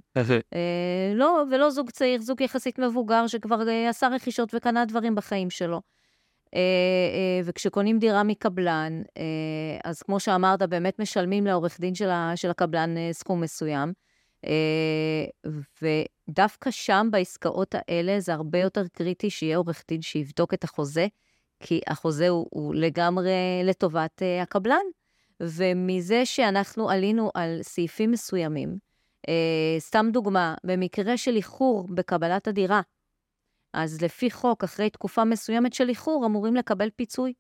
אה, 0.54 1.14
לא, 1.16 1.44
ולא 1.52 1.70
זוג 1.70 1.90
צעיר, 1.90 2.22
זוג 2.22 2.42
יחסית 2.42 2.80
מבוגר, 2.80 3.28
שכבר 3.28 3.70
אה, 3.70 3.90
עשה 3.90 4.08
רכישות 4.08 4.54
וקנה 4.54 4.86
דברים 4.86 5.16
בחיים 5.16 5.50
שלו. 5.50 5.82
אה, 6.56 6.60
אה, 6.60 7.42
וכשקונים 7.44 8.00
דירה 8.00 8.24
מקבלן, 8.24 9.02
אה, 9.18 9.24
אז 9.84 10.04
כמו 10.04 10.20
שאמרת, 10.20 10.62
באמת 10.62 11.00
משלמים 11.00 11.46
לעורך 11.46 11.80
דין 11.80 11.96
של, 11.96 12.10
ה, 12.10 12.32
של 12.36 12.50
הקבלן 12.50 12.98
אה, 12.98 13.10
סכום 13.12 13.42
מסוים. 13.42 13.94
אה, 14.46 15.26
ודווקא 16.30 16.72
שם, 16.72 17.08
בעסקאות 17.12 17.76
האלה, 17.76 18.20
זה 18.20 18.34
הרבה 18.34 18.60
יותר 18.60 18.88
קריטי 18.88 19.30
שיהיה 19.30 19.58
עורך 19.58 19.84
דין 19.88 20.02
שיבדוק 20.02 20.54
את 20.54 20.64
החוזה. 20.64 21.08
כי 21.60 21.82
החוזה 21.88 22.30
הוא, 22.30 22.48
הוא 22.50 22.76
לגמרי 22.76 23.32
לטובת 23.64 24.22
uh, 24.22 24.44
הקבלן. 24.44 24.86
ומזה 25.40 26.26
שאנחנו 26.26 26.90
עלינו 26.90 27.32
על 27.34 27.60
סעיפים 27.62 28.12
מסוימים, 28.12 28.78
uh, 29.28 29.32
סתם 29.80 30.10
דוגמה, 30.14 30.56
במקרה 30.64 31.18
של 31.18 31.36
איחור 31.36 31.88
בקבלת 31.94 32.48
הדירה, 32.48 32.82
אז 33.74 34.02
לפי 34.02 34.32
חוק, 34.32 34.64
אחרי 34.64 34.90
תקופה 34.90 35.24
מסוימת 35.24 35.74
של 35.74 35.90
איחור, 35.90 36.26
אמורים 36.26 36.56
לקבל 36.56 36.90
פיצוי. 36.96 37.34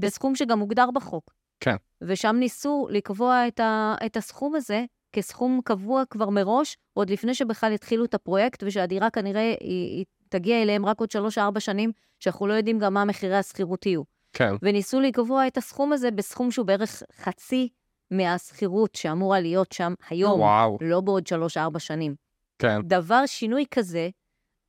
בסכום 0.00 0.34
שגם 0.34 0.58
מוגדר 0.58 0.90
בחוק. 0.94 1.34
כן. 1.60 1.76
ושם 2.02 2.36
ניסו 2.38 2.88
לקבוע 2.90 3.48
את, 3.48 3.60
ה, 3.60 3.94
את 4.06 4.16
הסכום 4.16 4.54
הזה 4.54 4.84
כסכום 5.12 5.60
קבוע 5.64 6.02
כבר 6.10 6.30
מראש, 6.30 6.76
עוד 6.92 7.10
לפני 7.10 7.34
שבכלל 7.34 7.72
התחילו 7.72 8.04
את 8.04 8.14
הפרויקט, 8.14 8.62
ושהדירה 8.66 9.10
כנראה 9.10 9.40
היא, 9.60 9.96
היא 9.96 10.04
תגיע 10.28 10.62
אליהם 10.62 10.86
רק 10.86 11.00
עוד 11.00 11.10
שלוש-ארבע 11.10 11.60
שנים, 11.60 11.92
שאנחנו 12.20 12.46
לא 12.46 12.52
יודעים 12.52 12.78
גם 12.78 12.94
מה 12.94 13.04
מחירי 13.04 13.36
השכירות 13.36 13.86
יהיו. 13.86 14.02
כן. 14.32 14.54
וניסו 14.62 15.00
לקבוע 15.00 15.46
את 15.46 15.56
הסכום 15.56 15.92
הזה 15.92 16.10
בסכום 16.10 16.50
שהוא 16.50 16.66
בערך 16.66 17.02
חצי 17.16 17.68
מהשכירות 18.10 18.94
שאמורה 18.94 19.40
להיות 19.40 19.72
שם 19.72 19.94
היום, 20.10 20.40
וואו. 20.40 20.78
לא 20.80 21.00
בעוד 21.00 21.26
שלוש-ארבע 21.26 21.78
שנים. 21.78 22.14
כן. 22.58 22.80
דבר, 22.82 23.26
שינוי 23.26 23.64
כזה, 23.70 24.08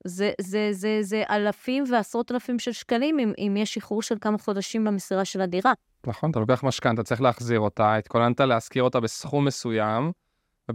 זה, 0.05 0.31
זה, 0.41 0.67
זה, 0.71 0.97
זה 1.01 1.23
אלפים 1.29 1.83
ועשרות 1.91 2.31
אלפים 2.31 2.59
של 2.59 2.71
שקלים 2.71 3.19
אם, 3.19 3.33
אם 3.37 3.57
יש 3.57 3.75
איחור 3.75 4.01
של 4.01 4.15
כמה 4.21 4.37
חודשים 4.37 4.83
במסירה 4.83 5.25
של 5.25 5.41
הדירה. 5.41 5.73
נכון, 6.07 6.31
אתה 6.31 6.39
לוקח 6.39 6.63
משכנתה, 6.63 7.03
צריך 7.03 7.21
להחזיר 7.21 7.59
אותה, 7.59 7.95
התכוננת 7.95 8.39
להשכיר 8.39 8.83
אותה 8.83 8.99
בסכום 8.99 9.45
מסוים, 9.45 10.11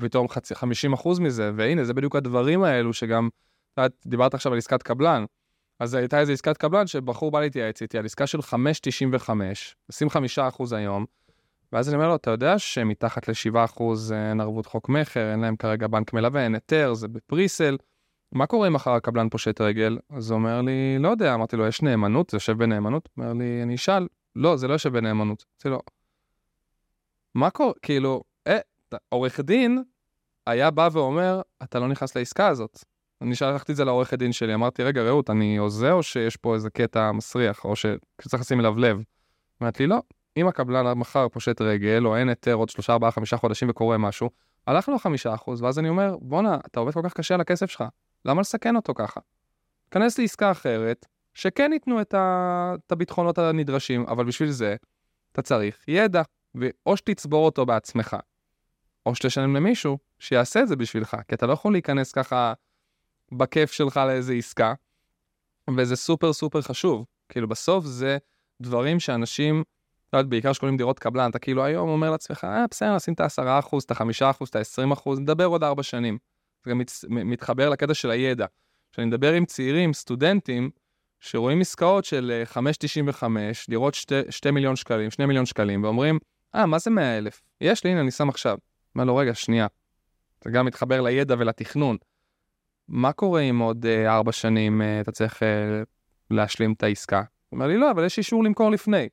ופתאום 0.00 0.28
חצי, 0.28 0.54
50 0.54 0.92
אחוז 0.92 1.18
מזה, 1.18 1.50
והנה, 1.56 1.84
זה 1.84 1.94
בדיוק 1.94 2.16
הדברים 2.16 2.62
האלו 2.62 2.92
שגם, 2.92 3.28
יודע, 3.78 3.94
דיברת 4.06 4.34
עכשיו 4.34 4.52
על 4.52 4.58
עסקת 4.58 4.82
קבלן, 4.82 5.24
אז 5.80 5.94
הייתה 5.94 6.20
איזו 6.20 6.32
עסקת 6.32 6.56
קבלן 6.56 6.86
שבחור 6.86 7.30
בא 7.30 7.40
להתייעץ 7.40 7.82
איתי 7.82 7.98
על 7.98 8.04
עסקה 8.04 8.26
של 8.26 8.38
5.95, 8.38 9.30
25 9.88 10.38
אחוז 10.38 10.72
היום, 10.72 11.04
ואז 11.72 11.88
אני 11.88 11.96
אומר 11.96 12.08
לו, 12.08 12.16
אתה 12.16 12.30
יודע 12.30 12.58
שמתחת 12.58 13.28
ל-7 13.28 13.64
אחוז 13.64 14.12
אין 14.12 14.40
ערבות 14.40 14.66
חוק 14.66 14.88
מכר, 14.88 15.30
אין 15.32 15.40
להם 15.40 15.56
כרגע 15.56 15.86
בנק 15.86 16.12
מלווה, 16.12 16.44
אין 16.44 16.54
היתר, 16.54 16.94
זה 16.94 17.08
בפריסל, 17.08 17.76
מה 18.32 18.46
קורה 18.46 18.68
אם 18.68 18.72
מחר 18.72 18.90
הקבלן 18.90 19.28
פושט 19.28 19.60
רגל? 19.60 19.98
אז 20.10 20.30
הוא 20.30 20.38
אומר 20.38 20.62
לי, 20.62 20.98
לא 20.98 21.08
יודע, 21.08 21.34
אמרתי 21.34 21.56
לו, 21.56 21.66
יש 21.66 21.82
נאמנות? 21.82 22.30
זה 22.30 22.36
יושב 22.36 22.58
בנאמנות? 22.58 23.08
הוא 23.16 23.24
אומר 23.24 23.34
לי, 23.34 23.62
אני 23.62 23.74
אשאל, 23.74 24.08
לא, 24.36 24.56
זה 24.56 24.68
לא 24.68 24.72
יושב 24.72 24.92
בנאמנות. 24.92 25.44
אמרתי 25.52 25.68
לו, 25.68 25.80
מה 27.34 27.50
קורה? 27.50 27.72
כאילו, 27.82 28.22
אה, 28.46 28.58
עורך 29.08 29.40
דין 29.40 29.82
היה 30.46 30.70
בא 30.70 30.88
ואומר, 30.92 31.40
אתה 31.62 31.78
לא 31.78 31.88
נכנס 31.88 32.16
לעסקה 32.16 32.48
הזאת. 32.48 32.84
אני 33.22 33.34
שלחתי 33.34 33.72
את 33.72 33.76
זה 33.76 33.84
לעורכת 33.84 34.18
דין 34.18 34.32
שלי, 34.32 34.54
אמרתי, 34.54 34.82
רגע, 34.82 35.02
רעות, 35.02 35.30
אני 35.30 35.56
הוזה 35.56 35.92
או 35.92 36.02
שיש 36.02 36.36
פה 36.36 36.54
איזה 36.54 36.70
קטע 36.70 37.12
מסריח, 37.12 37.64
או 37.64 37.76
שצריך 37.76 38.40
לשים 38.42 38.60
אליו 38.60 38.78
לב? 38.78 38.98
אמרתי 39.62 39.82
לי, 39.82 39.86
לא, 39.86 40.02
אם 40.36 40.48
הקבלן 40.48 40.92
מחר 40.92 41.28
פושט 41.28 41.60
רגל, 41.60 42.06
או 42.06 42.16
אין 42.16 42.28
היתר 42.28 42.54
עוד 42.54 42.68
שלושה, 42.68 42.92
ארבעה, 42.92 43.10
חמישה 43.10 43.36
חודשים 43.36 43.68
וקורה 43.70 43.98
משהו, 43.98 44.30
הלך 44.66 44.88
לו 44.88 44.98
חמישה 44.98 45.34
אחוז, 45.34 45.62
ואז 45.62 45.78
אני 45.78 45.88
אומר, 45.88 46.16
בואנה, 46.20 46.58
אתה 46.66 46.80
עובד 46.80 46.94
כל 46.94 47.00
כך 47.04 47.12
קשה 47.12 47.34
על 47.34 47.40
הכסף 47.40 47.70
שלך, 47.70 47.84
למה 48.24 48.40
לסכן 48.40 48.76
אותו 48.76 48.94
ככה? 48.94 49.20
כנס 49.90 50.18
לעסקה 50.18 50.50
אחרת, 50.50 51.06
שכן 51.34 51.70
ייתנו 51.72 52.00
את, 52.00 52.14
ה... 52.14 52.74
את 52.86 52.92
הביטחונות 52.92 53.38
הנדרשים, 53.38 54.04
אבל 54.08 54.24
בשביל 54.24 54.50
זה 54.50 54.76
אתה 55.32 55.42
צריך 55.42 55.84
ידע, 55.88 56.22
ואו 56.54 56.96
שתצבור 56.96 57.44
אותו 57.44 57.66
בעצמך, 57.66 58.16
או 59.06 59.14
שתשלם 59.14 59.56
למישהו 59.56 59.98
שיעשה 60.18 60.60
את 60.60 60.68
זה 60.68 60.76
בשבילך, 60.76 61.16
כי 61.28 61.34
אתה 61.34 61.46
לא 61.46 61.52
יכול 61.52 61.72
להיכנס 61.72 62.12
ככה 62.12 62.52
בכיף 63.32 63.72
שלך 63.72 63.96
לאיזה 63.96 64.34
עסקה, 64.34 64.74
וזה 65.76 65.96
סופר 65.96 66.32
סופר 66.32 66.62
חשוב. 66.62 67.04
כאילו 67.28 67.48
בסוף 67.48 67.84
זה 67.84 68.18
דברים 68.62 69.00
שאנשים, 69.00 69.64
לא 70.12 70.18
יודעת, 70.18 70.30
בעיקר 70.30 70.52
שקונים 70.52 70.76
דירות 70.76 70.98
קבלן, 70.98 71.30
אתה 71.30 71.38
כאילו 71.38 71.64
היום 71.64 71.88
אומר 71.88 72.10
לעצמך, 72.10 72.44
אה, 72.44 72.64
בסדר, 72.70 72.96
נשים 72.96 73.14
את 73.14 73.20
ה-10%, 73.20 73.84
את 73.86 73.90
ה-5%, 73.90 74.48
את 74.50 74.56
ה-20%, 74.56 75.20
נדבר 75.20 75.44
עוד 75.44 75.64
4 75.64 75.82
שנים. 75.82 76.18
זה 76.64 76.70
גם 76.70 76.80
מתחבר 77.08 77.68
לקטע 77.68 77.94
של 77.94 78.10
הידע. 78.10 78.46
כשאני 78.92 79.06
מדבר 79.06 79.32
עם 79.32 79.44
צעירים, 79.44 79.92
סטודנטים, 79.92 80.70
שרואים 81.20 81.60
עסקאות 81.60 82.04
של 82.04 82.42
5.95, 82.52 83.24
דירות 83.68 83.94
2 84.30 84.54
מיליון 84.54 84.76
שקלים, 84.76 85.10
2 85.10 85.28
מיליון 85.28 85.46
שקלים, 85.46 85.84
ואומרים, 85.84 86.18
אה, 86.54 86.66
מה 86.66 86.78
זה 86.78 86.90
100 86.90 87.18
אלף? 87.18 87.42
יש 87.60 87.84
לי, 87.84 87.90
הנה, 87.90 88.00
אני 88.00 88.10
שם 88.10 88.28
עכשיו. 88.28 88.58
אומר 88.96 89.04
לו, 89.04 89.16
רגע, 89.16 89.34
שנייה. 89.34 89.66
זה 90.44 90.50
גם 90.50 90.66
מתחבר 90.66 91.00
לידע 91.00 91.34
ולתכנון. 91.38 91.96
מה 92.88 93.12
קורה 93.12 93.40
אם 93.40 93.58
עוד 93.58 93.86
uh, 93.86 94.08
ארבע 94.08 94.32
שנים 94.32 94.80
uh, 94.80 94.84
אתה 95.00 95.12
צריך 95.12 95.42
uh, 95.42 95.46
להשלים 96.30 96.72
את 96.72 96.82
העסקה? 96.82 97.18
הוא 97.18 97.56
אומר 97.56 97.66
לי, 97.66 97.76
לא, 97.76 97.90
אבל 97.90 98.04
יש 98.04 98.18
אישור 98.18 98.44
למכור 98.44 98.70
לפני. 98.70 99.08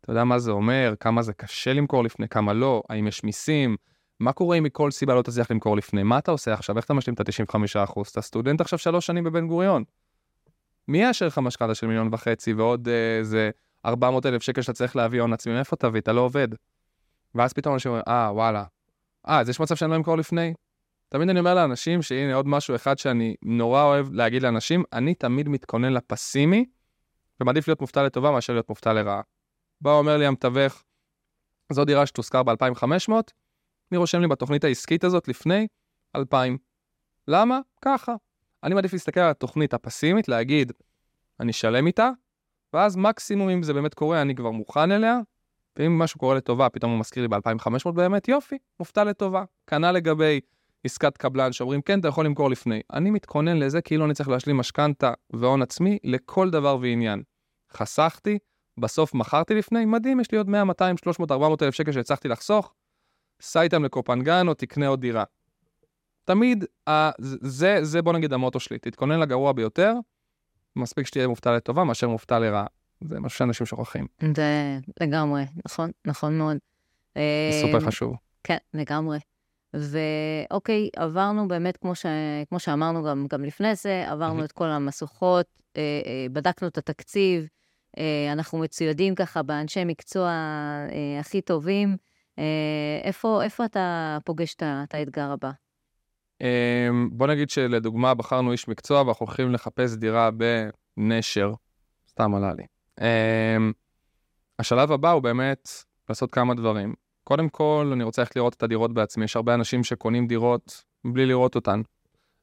אתה 0.00 0.10
יודע 0.10 0.24
מה 0.24 0.38
זה 0.38 0.50
אומר? 0.50 0.94
כמה 1.00 1.22
זה 1.22 1.32
קשה 1.32 1.72
למכור 1.72 2.04
לפני, 2.04 2.28
כמה 2.28 2.52
לא? 2.52 2.82
האם 2.88 3.06
יש 3.06 3.24
מיסים? 3.24 3.76
מה 4.20 4.32
קורה 4.32 4.58
אם 4.58 4.62
מכל 4.62 4.90
סיבה 4.90 5.14
לא 5.14 5.22
תצליח 5.22 5.50
למכור 5.50 5.76
לפני? 5.76 6.02
מה 6.02 6.18
אתה 6.18 6.30
עושה 6.30 6.54
עכשיו? 6.54 6.76
איך 6.76 6.84
אתה 6.84 6.94
משלים 6.94 7.14
את 7.14 7.20
ה-95%? 7.20 8.02
אתה 8.12 8.22
סטודנט 8.22 8.60
עכשיו 8.60 8.78
שלוש 8.78 9.06
שנים 9.06 9.24
בבן 9.24 9.46
גוריון. 9.46 9.84
מי 10.88 11.02
יאשר 11.02 11.26
לך 11.26 11.38
משכנתה 11.38 11.74
של 11.74 11.86
מיליון 11.86 12.08
וחצי 12.12 12.52
ועוד 12.52 12.88
איזה 13.18 13.50
400 13.84 14.26
אלף 14.26 14.42
שקל 14.42 14.62
שאתה 14.62 14.72
צריך 14.72 14.96
להביא 14.96 15.20
הון 15.20 15.32
עצמי? 15.32 15.52
מאיפה 15.52 15.76
תביא? 15.76 16.00
אתה 16.00 16.12
לא 16.12 16.20
עובד. 16.20 16.48
ואז 17.34 17.52
פתאום 17.52 17.74
אנשים 17.74 17.90
אומרים, 17.90 18.04
אה, 18.08 18.30
וואלה. 18.32 18.64
אה, 19.28 19.40
אז 19.40 19.48
יש 19.48 19.60
מצב 19.60 19.74
שאני 19.74 19.90
לא 19.90 19.96
אמכור 19.96 20.16
לפני? 20.16 20.54
תמיד 21.08 21.28
אני 21.28 21.40
אומר 21.40 21.54
לאנשים 21.54 22.02
שהנה 22.02 22.34
עוד 22.34 22.48
משהו 22.48 22.74
אחד 22.74 22.98
שאני 22.98 23.34
נורא 23.42 23.82
אוהב 23.82 24.12
להגיד 24.12 24.42
לאנשים, 24.42 24.84
אני 24.92 25.14
תמיד 25.14 25.48
מתכונן 25.48 25.92
לפסימי, 25.92 26.64
ומעדיף 27.40 27.68
להיות 27.68 27.80
מופתע 27.80 28.02
לטובה 28.02 28.30
מאשר 28.30 28.52
להיות 28.52 28.68
מופתע 28.68 28.92
לרעה. 28.92 29.20
בא 29.80 29.92
אומר 29.92 30.16
לי 30.16 30.26
המתווך, 30.26 30.82
זו 31.72 31.84
דירה 31.84 32.06
שתושכר 32.06 32.42
ב-2500, 32.42 33.12
אני 33.92 33.98
רושם 33.98 34.20
לי 34.20 34.28
בתוכנית 34.28 34.64
העסקית 34.64 35.04
הזאת 35.04 35.28
לפני 35.28 35.66
2,000. 36.16 36.58
למה? 37.28 37.60
ככה. 37.84 38.14
אני 38.62 38.74
מעדיף 38.74 38.92
להסתכל 38.92 39.20
על 39.20 39.30
התוכנית 39.30 39.74
הפסימית, 39.74 40.28
להגיד, 40.28 40.72
אני 41.40 41.52
שלם 41.52 41.86
איתה, 41.86 42.10
ואז 42.72 42.96
מקסימום 42.96 43.48
אם 43.48 43.62
זה 43.62 43.74
באמת 43.74 43.94
קורה, 43.94 44.22
אני 44.22 44.34
כבר 44.34 44.50
מוכן 44.50 44.92
אליה, 44.92 45.18
ואם 45.76 45.98
משהו 45.98 46.20
קורה 46.20 46.34
לטובה, 46.34 46.68
פתאום 46.68 46.92
הוא 46.92 47.00
מזכיר 47.00 47.22
לי 47.22 47.28
ב-2500 47.28 47.90
באמת, 47.90 48.28
יופי, 48.28 48.58
מופתע 48.80 49.04
לטובה. 49.04 49.44
כנ"ל 49.66 49.92
לגבי 49.92 50.40
עסקת 50.84 51.16
קבלן 51.16 51.52
שאומרים, 51.52 51.82
כן, 51.82 52.00
אתה 52.00 52.08
יכול 52.08 52.26
למכור 52.26 52.50
לפני. 52.50 52.80
אני 52.92 53.10
מתכונן 53.10 53.56
לזה 53.56 53.80
כאילו 53.80 54.04
אני 54.04 54.14
צריך 54.14 54.28
להשלים 54.28 54.56
משכנתה 54.56 55.12
והון 55.32 55.62
עצמי 55.62 55.98
לכל 56.04 56.50
דבר 56.50 56.78
ועניין. 56.80 57.22
חסכתי, 57.72 58.38
בסוף 58.78 59.14
מכרתי 59.14 59.54
לפני, 59.54 59.84
מדהים, 59.84 60.20
יש 60.20 60.32
לי 60.32 60.38
עוד 60.38 60.48
100, 60.48 60.64
200, 60.64 60.96
300, 60.96 61.30
400 61.30 61.62
אלף 61.62 61.74
שקל 61.74 61.92
שהצלחתי 61.92 62.28
לחסוך, 62.28 62.74
סע 63.40 63.62
איתם 63.62 63.84
לקופנגן 63.84 64.48
או 64.48 64.54
תקנה 64.54 64.86
עוד 64.86 65.00
דירה. 65.00 65.24
תמיד, 66.24 66.64
אה, 66.88 67.10
זה, 67.18 67.78
זה 67.82 68.02
בוא 68.02 68.12
נגיד 68.12 68.32
המוטו 68.32 68.60
שלי, 68.60 68.78
תתכונן 68.78 69.20
לגרוע 69.20 69.52
ביותר, 69.52 69.94
מספיק 70.76 71.06
שתהיה 71.06 71.28
מופתע 71.28 71.56
לטובה 71.56 71.84
מאשר 71.84 72.08
מופתע 72.08 72.38
לרעה. 72.38 72.66
זה 73.08 73.20
משהו 73.20 73.38
שאנשים 73.38 73.66
שוכחים. 73.66 74.06
זה 74.36 74.78
לגמרי, 75.00 75.44
נכון, 75.66 75.90
נכון 76.04 76.38
מאוד. 76.38 76.56
זה 77.14 77.22
סופר 77.62 77.80
חשוב. 77.80 78.16
כן, 78.44 78.56
לגמרי. 78.74 79.18
ואוקיי, 79.74 80.88
עברנו 80.96 81.48
באמת, 81.48 81.76
כמו, 81.76 81.94
ש... 81.94 82.06
כמו 82.48 82.60
שאמרנו 82.60 83.04
גם, 83.04 83.26
גם 83.30 83.44
לפני 83.44 83.74
זה, 83.74 84.04
עברנו 84.08 84.44
את 84.44 84.52
כל 84.52 84.66
המשוכות, 84.68 85.46
אה, 85.76 85.82
אה, 86.06 86.26
בדקנו 86.32 86.68
את 86.68 86.78
התקציב, 86.78 87.46
אה, 87.98 88.32
אנחנו 88.32 88.58
מצוידים 88.58 89.14
ככה 89.14 89.42
באנשי 89.42 89.84
מקצוע 89.84 90.28
אה, 90.28 91.20
הכי 91.20 91.40
טובים. 91.40 91.96
אה, 92.38 93.00
איפה, 93.02 93.42
איפה 93.44 93.64
אתה 93.64 94.18
פוגש 94.24 94.54
את 94.54 94.94
האתגר 94.94 95.30
הבא? 95.30 95.50
אה, 96.42 96.88
בוא 97.10 97.26
נגיד 97.26 97.50
שלדוגמה, 97.50 98.14
בחרנו 98.14 98.52
איש 98.52 98.68
מקצוע 98.68 99.02
ואנחנו 99.02 99.26
הולכים 99.26 99.52
לחפש 99.52 99.94
דירה 99.96 100.30
בנשר, 100.96 101.52
סתם 102.08 102.34
עלה 102.34 102.52
לי. 102.54 102.64
אה, 103.00 103.56
השלב 104.58 104.92
הבא 104.92 105.10
הוא 105.10 105.22
באמת 105.22 105.68
לעשות 106.08 106.30
כמה 106.30 106.54
דברים. 106.54 106.94
קודם 107.24 107.48
כל, 107.48 107.90
אני 107.92 108.04
רוצה 108.04 108.22
ללכת 108.22 108.36
לראות 108.36 108.54
את 108.54 108.62
הדירות 108.62 108.94
בעצמי. 108.94 109.24
יש 109.24 109.36
הרבה 109.36 109.54
אנשים 109.54 109.84
שקונים 109.84 110.26
דירות 110.26 110.84
בלי 111.04 111.26
לראות 111.26 111.54
אותן. 111.54 111.82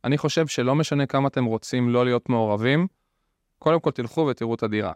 אני 0.04 0.18
חושב 0.18 0.48
שלא 0.48 0.76
משנה 0.76 1.06
כמה 1.06 1.28
אתם 1.28 1.46
רוצים 1.46 1.90
לא 1.90 2.06
להיות 2.06 2.30
מעורבים, 2.30 2.88
קודם 3.60 3.80
כל 3.80 3.92
תלכו 3.92 4.22
ותראו 4.22 4.56
את 4.56 4.64
הדירה. 4.64 4.92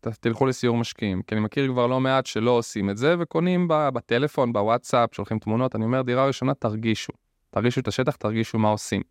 תלכו 0.00 0.46
לסיור 0.46 0.76
משקיעים. 0.76 1.22
כי 1.22 1.34
אני 1.34 1.44
מכיר 1.44 1.72
כבר 1.72 1.86
לא 1.86 2.00
מעט 2.00 2.26
שלא 2.26 2.50
עושים 2.50 2.90
את 2.90 2.96
זה, 2.96 3.14
וקונים 3.18 3.68
בטלפון, 3.68 4.52
בוואטסאפ, 4.52 5.14
שולחים 5.14 5.38
תמונות. 5.38 5.76
אני 5.76 5.84
אומר, 5.84 6.02
דירה 6.02 6.26
ראשונה, 6.26 6.54
תרגישו. 6.54 7.12
תרגישו 7.50 7.80
את 7.80 7.88
השטח, 7.88 8.16
תרגישו 8.16 8.58
מה 8.58 8.68
עושים. 8.68 9.02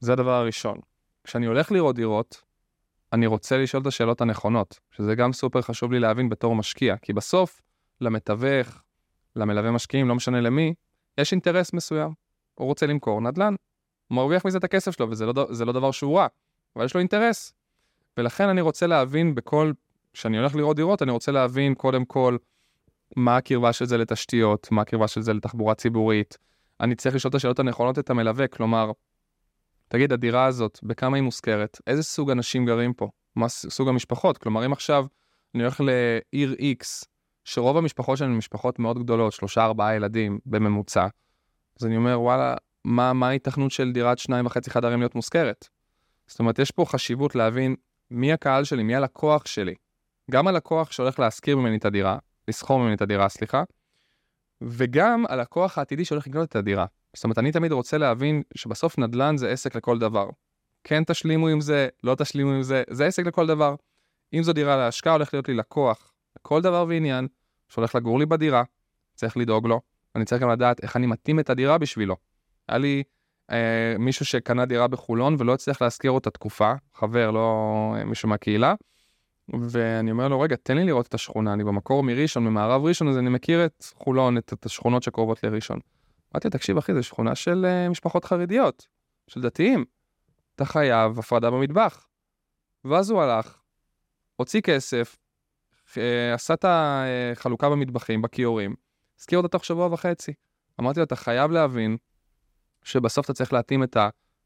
זה 0.00 0.12
הדבר 0.12 0.30
הראשון. 0.30 0.78
כשאני 1.24 1.46
הולך 1.46 1.72
לראות 1.72 1.96
דירות, 1.96 2.42
אני 3.12 3.26
רוצה 3.26 3.58
לשאול 3.58 3.82
את 3.82 3.86
השאלות 3.86 4.20
הנכונות, 4.20 4.80
שזה 4.90 5.14
גם 5.14 5.32
סופר 5.32 5.62
חשוב 5.62 5.92
לי 5.92 6.00
להבין 6.00 6.28
בתור 6.28 6.54
משקיע, 6.54 6.96
כי 6.96 7.12
בסוף, 7.12 7.60
למתווך, 8.00 8.82
למלווה 9.36 9.70
משקיעים, 9.70 10.08
לא 10.08 10.14
משנה 10.14 10.40
למי, 10.40 10.74
יש 11.18 11.32
אינטרס 11.32 11.72
מסוים. 11.72 12.12
הוא 12.54 12.66
רוצה 12.66 12.86
למכור 12.86 13.20
נדל"ן, 13.20 13.54
הוא 14.08 14.16
מרוויח 14.16 14.46
מזה 14.46 14.58
את 14.58 14.64
הכסף 14.64 14.96
שלו, 14.96 15.10
וזה 15.10 15.26
לא, 15.26 15.32
לא 15.66 15.72
דבר 15.72 15.90
שהוא 15.90 16.18
רע, 16.18 16.26
אבל 16.76 16.84
יש 16.84 16.94
לו 16.94 17.00
אינטרס. 17.00 17.52
ולכן 18.16 18.48
אני 18.48 18.60
רוצה 18.60 18.86
להבין 18.86 19.34
בכל, 19.34 19.72
כשאני 20.12 20.38
הולך 20.38 20.54
לראות 20.54 20.76
דירות, 20.76 21.02
אני 21.02 21.10
רוצה 21.10 21.32
להבין 21.32 21.74
קודם 21.74 22.04
כל 22.04 22.36
מה 23.16 23.36
הקרבה 23.36 23.72
של 23.72 23.84
זה 23.84 23.98
לתשתיות, 23.98 24.68
מה 24.70 24.82
הקרבה 24.82 25.08
של 25.08 25.22
זה 25.22 25.32
לתחבורה 25.32 25.74
ציבורית. 25.74 26.38
אני 26.80 26.94
צריך 26.94 27.14
לשאול 27.14 27.30
את 27.30 27.34
השאלות 27.34 27.58
הנכונות 27.58 27.98
את 27.98 28.10
המלווה, 28.10 28.48
כלומר, 28.48 28.90
תגיד, 29.92 30.12
הדירה 30.12 30.46
הזאת, 30.46 30.78
בכמה 30.82 31.16
היא 31.16 31.22
מושכרת? 31.22 31.80
איזה 31.86 32.02
סוג 32.02 32.30
אנשים 32.30 32.66
גרים 32.66 32.92
פה? 32.92 33.08
מה 33.36 33.48
סוג 33.48 33.88
המשפחות? 33.88 34.38
כלומר, 34.38 34.66
אם 34.66 34.72
עכשיו 34.72 35.06
אני 35.54 35.62
הולך 35.62 35.80
לעיר 35.80 36.54
X, 36.80 37.06
שרוב 37.44 37.76
המשפחות 37.76 38.18
שלנו 38.18 38.30
הן 38.30 38.38
משפחות 38.38 38.78
מאוד 38.78 38.98
גדולות, 38.98 39.32
שלושה, 39.32 39.64
ארבעה 39.64 39.94
ילדים 39.94 40.38
בממוצע, 40.46 41.06
אז 41.80 41.86
אני 41.86 41.96
אומר, 41.96 42.20
וואלה, 42.20 42.54
מה, 42.84 43.12
מה 43.12 43.28
ההיתכנות 43.28 43.70
של 43.70 43.92
דירת 43.92 44.18
שניים 44.18 44.46
וחצי 44.46 44.70
חדרים 44.70 44.98
להיות 44.98 45.14
מושכרת? 45.14 45.68
זאת 46.26 46.38
אומרת, 46.38 46.58
יש 46.58 46.70
פה 46.70 46.84
חשיבות 46.84 47.34
להבין 47.34 47.76
מי 48.10 48.32
הקהל 48.32 48.64
שלי, 48.64 48.82
מי 48.82 48.94
הלקוח 48.94 49.46
שלי. 49.46 49.74
גם 50.30 50.48
הלקוח 50.48 50.92
שהולך 50.92 51.18
להשכיר 51.18 51.56
ממני 51.56 51.76
את 51.76 51.84
הדירה, 51.84 52.18
לסחור 52.48 52.80
ממני 52.80 52.94
את 52.94 53.02
הדירה, 53.02 53.28
סליחה, 53.28 53.62
וגם 54.62 55.24
הלקוח 55.28 55.78
העתידי 55.78 56.04
שהולך 56.04 56.26
לקנות 56.26 56.48
את 56.48 56.56
הדירה. 56.56 56.86
זאת 57.14 57.24
אומרת, 57.24 57.38
אני 57.38 57.52
תמיד 57.52 57.72
רוצה 57.72 57.98
להבין 57.98 58.42
שבסוף 58.54 58.98
נדל"ן 58.98 59.36
זה 59.36 59.50
עסק 59.50 59.76
לכל 59.76 59.98
דבר. 59.98 60.28
כן 60.84 61.04
תשלימו 61.04 61.48
עם 61.48 61.60
זה, 61.60 61.88
לא 62.04 62.14
תשלימו 62.14 62.50
עם 62.52 62.62
זה, 62.62 62.82
זה 62.90 63.06
עסק 63.06 63.26
לכל 63.26 63.46
דבר. 63.46 63.74
אם 64.32 64.42
זו 64.42 64.52
דירה 64.52 64.76
להשקעה, 64.76 65.12
הולך 65.12 65.34
להיות 65.34 65.48
לי 65.48 65.54
לקוח 65.54 66.12
לכל 66.38 66.62
דבר 66.62 66.84
ועניין, 66.88 67.28
שהולך 67.68 67.94
לגור 67.94 68.18
לי 68.18 68.26
בדירה, 68.26 68.62
צריך 69.14 69.36
לדאוג 69.36 69.66
לו, 69.66 69.80
אני 70.16 70.24
צריך 70.24 70.42
גם 70.42 70.50
לדעת 70.50 70.82
איך 70.82 70.96
אני 70.96 71.06
מתאים 71.06 71.40
את 71.40 71.50
הדירה 71.50 71.78
בשבילו. 71.78 72.16
היה 72.68 72.78
לי 72.78 73.02
אה, 73.50 73.94
מישהו 73.98 74.26
שקנה 74.26 74.66
דירה 74.66 74.88
בחולון 74.88 75.36
ולא 75.38 75.54
הצליח 75.54 75.82
להשכיר 75.82 76.10
אותה 76.10 76.30
תקופה, 76.30 76.72
חבר, 76.94 77.30
לא 77.30 77.94
אה, 77.98 78.04
מישהו 78.04 78.28
מהקהילה, 78.28 78.74
ואני 79.60 80.10
אומר 80.10 80.28
לו, 80.28 80.40
רגע, 80.40 80.56
תן 80.62 80.76
לי 80.76 80.84
לראות 80.84 81.06
את 81.06 81.14
השכונה, 81.14 81.52
אני 81.52 81.64
במקור 81.64 82.02
מראשון, 82.02 82.44
ממערב 82.44 82.84
ראשון, 82.84 83.08
אז 83.08 83.18
אני 83.18 83.30
מכיר 83.30 83.64
את 83.64 83.84
חולון, 83.94 84.38
את, 84.38 84.52
את 84.52 84.66
השכונות 84.66 85.02
שקרובות 85.02 85.44
לראשון. 85.44 85.78
אמרתי, 86.34 86.50
תקשיב 86.50 86.78
אחי, 86.78 86.94
זו 86.94 87.02
שכונה 87.02 87.34
של 87.34 87.66
uh, 87.66 87.90
משפחות 87.90 88.24
חרדיות, 88.24 88.86
של 89.26 89.40
דתיים. 89.40 89.84
אתה 90.54 90.64
חייב 90.64 91.18
הפרדה 91.18 91.50
במטבח. 91.50 92.06
ואז 92.84 93.10
הוא 93.10 93.22
הלך, 93.22 93.58
הוציא 94.36 94.60
כסף, 94.60 95.16
uh, 95.88 95.98
עשה 96.34 96.54
את 96.54 96.64
החלוקה 96.68 97.70
במטבחים, 97.70 98.22
בכיורים, 98.22 98.74
הזכיר 99.18 99.38
אותה 99.38 99.48
תוך 99.48 99.64
שבוע 99.64 99.86
וחצי. 99.92 100.32
אמרתי 100.80 101.00
לו, 101.00 101.04
אתה 101.04 101.16
חייב 101.16 101.50
להבין 101.50 101.96
שבסוף 102.84 103.24
אתה 103.24 103.32
צריך 103.32 103.52
להתאים 103.52 103.82
את 103.82 103.96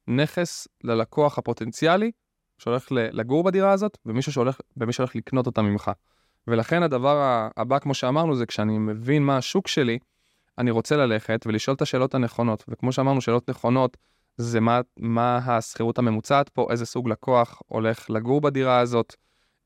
הנכס 0.09 0.69
ללקוח 0.85 1.39
הפוטנציאלי 1.39 2.11
שהולך 2.59 2.87
לגור 2.91 3.45
בדירה 3.45 3.73
הזאת, 3.73 3.99
ומישהו 4.07 4.33
שהולך, 4.33 4.61
ומי 4.77 4.93
שהולך 4.93 5.17
לקנות 5.17 5.47
אותה 5.47 5.63
ממך. 5.63 5.91
ולכן 6.47 6.83
הדבר 6.83 7.49
הבא, 7.57 7.79
כמו 7.79 7.95
שאמרנו, 7.95 8.37
זה 8.37 8.47
כשאני 8.47 8.79
מבין 8.79 9.23
מה 9.23 9.37
השוק 9.37 9.69
שלי, 9.69 9.99
אני 10.59 10.71
רוצה 10.71 10.97
ללכת 10.97 11.45
ולשאול 11.47 11.77
את 11.77 11.83
השאלות 11.83 12.15
הנכונות. 12.15 12.65
וכמו 12.69 12.93
שאמרנו, 12.93 13.21
שאלות 13.21 13.51
נכונות 13.51 13.97
זה 14.37 14.61
מה, 14.61 14.81
מה 14.97 15.37
השכירות 15.37 15.99
הממוצעת 15.99 16.49
פה, 16.49 16.67
איזה 16.71 16.87
סוג 16.87 17.09
לקוח 17.09 17.63
הולך 17.67 18.11
לגור 18.11 18.41
בדירה 18.41 18.79
הזאת, 18.79 19.15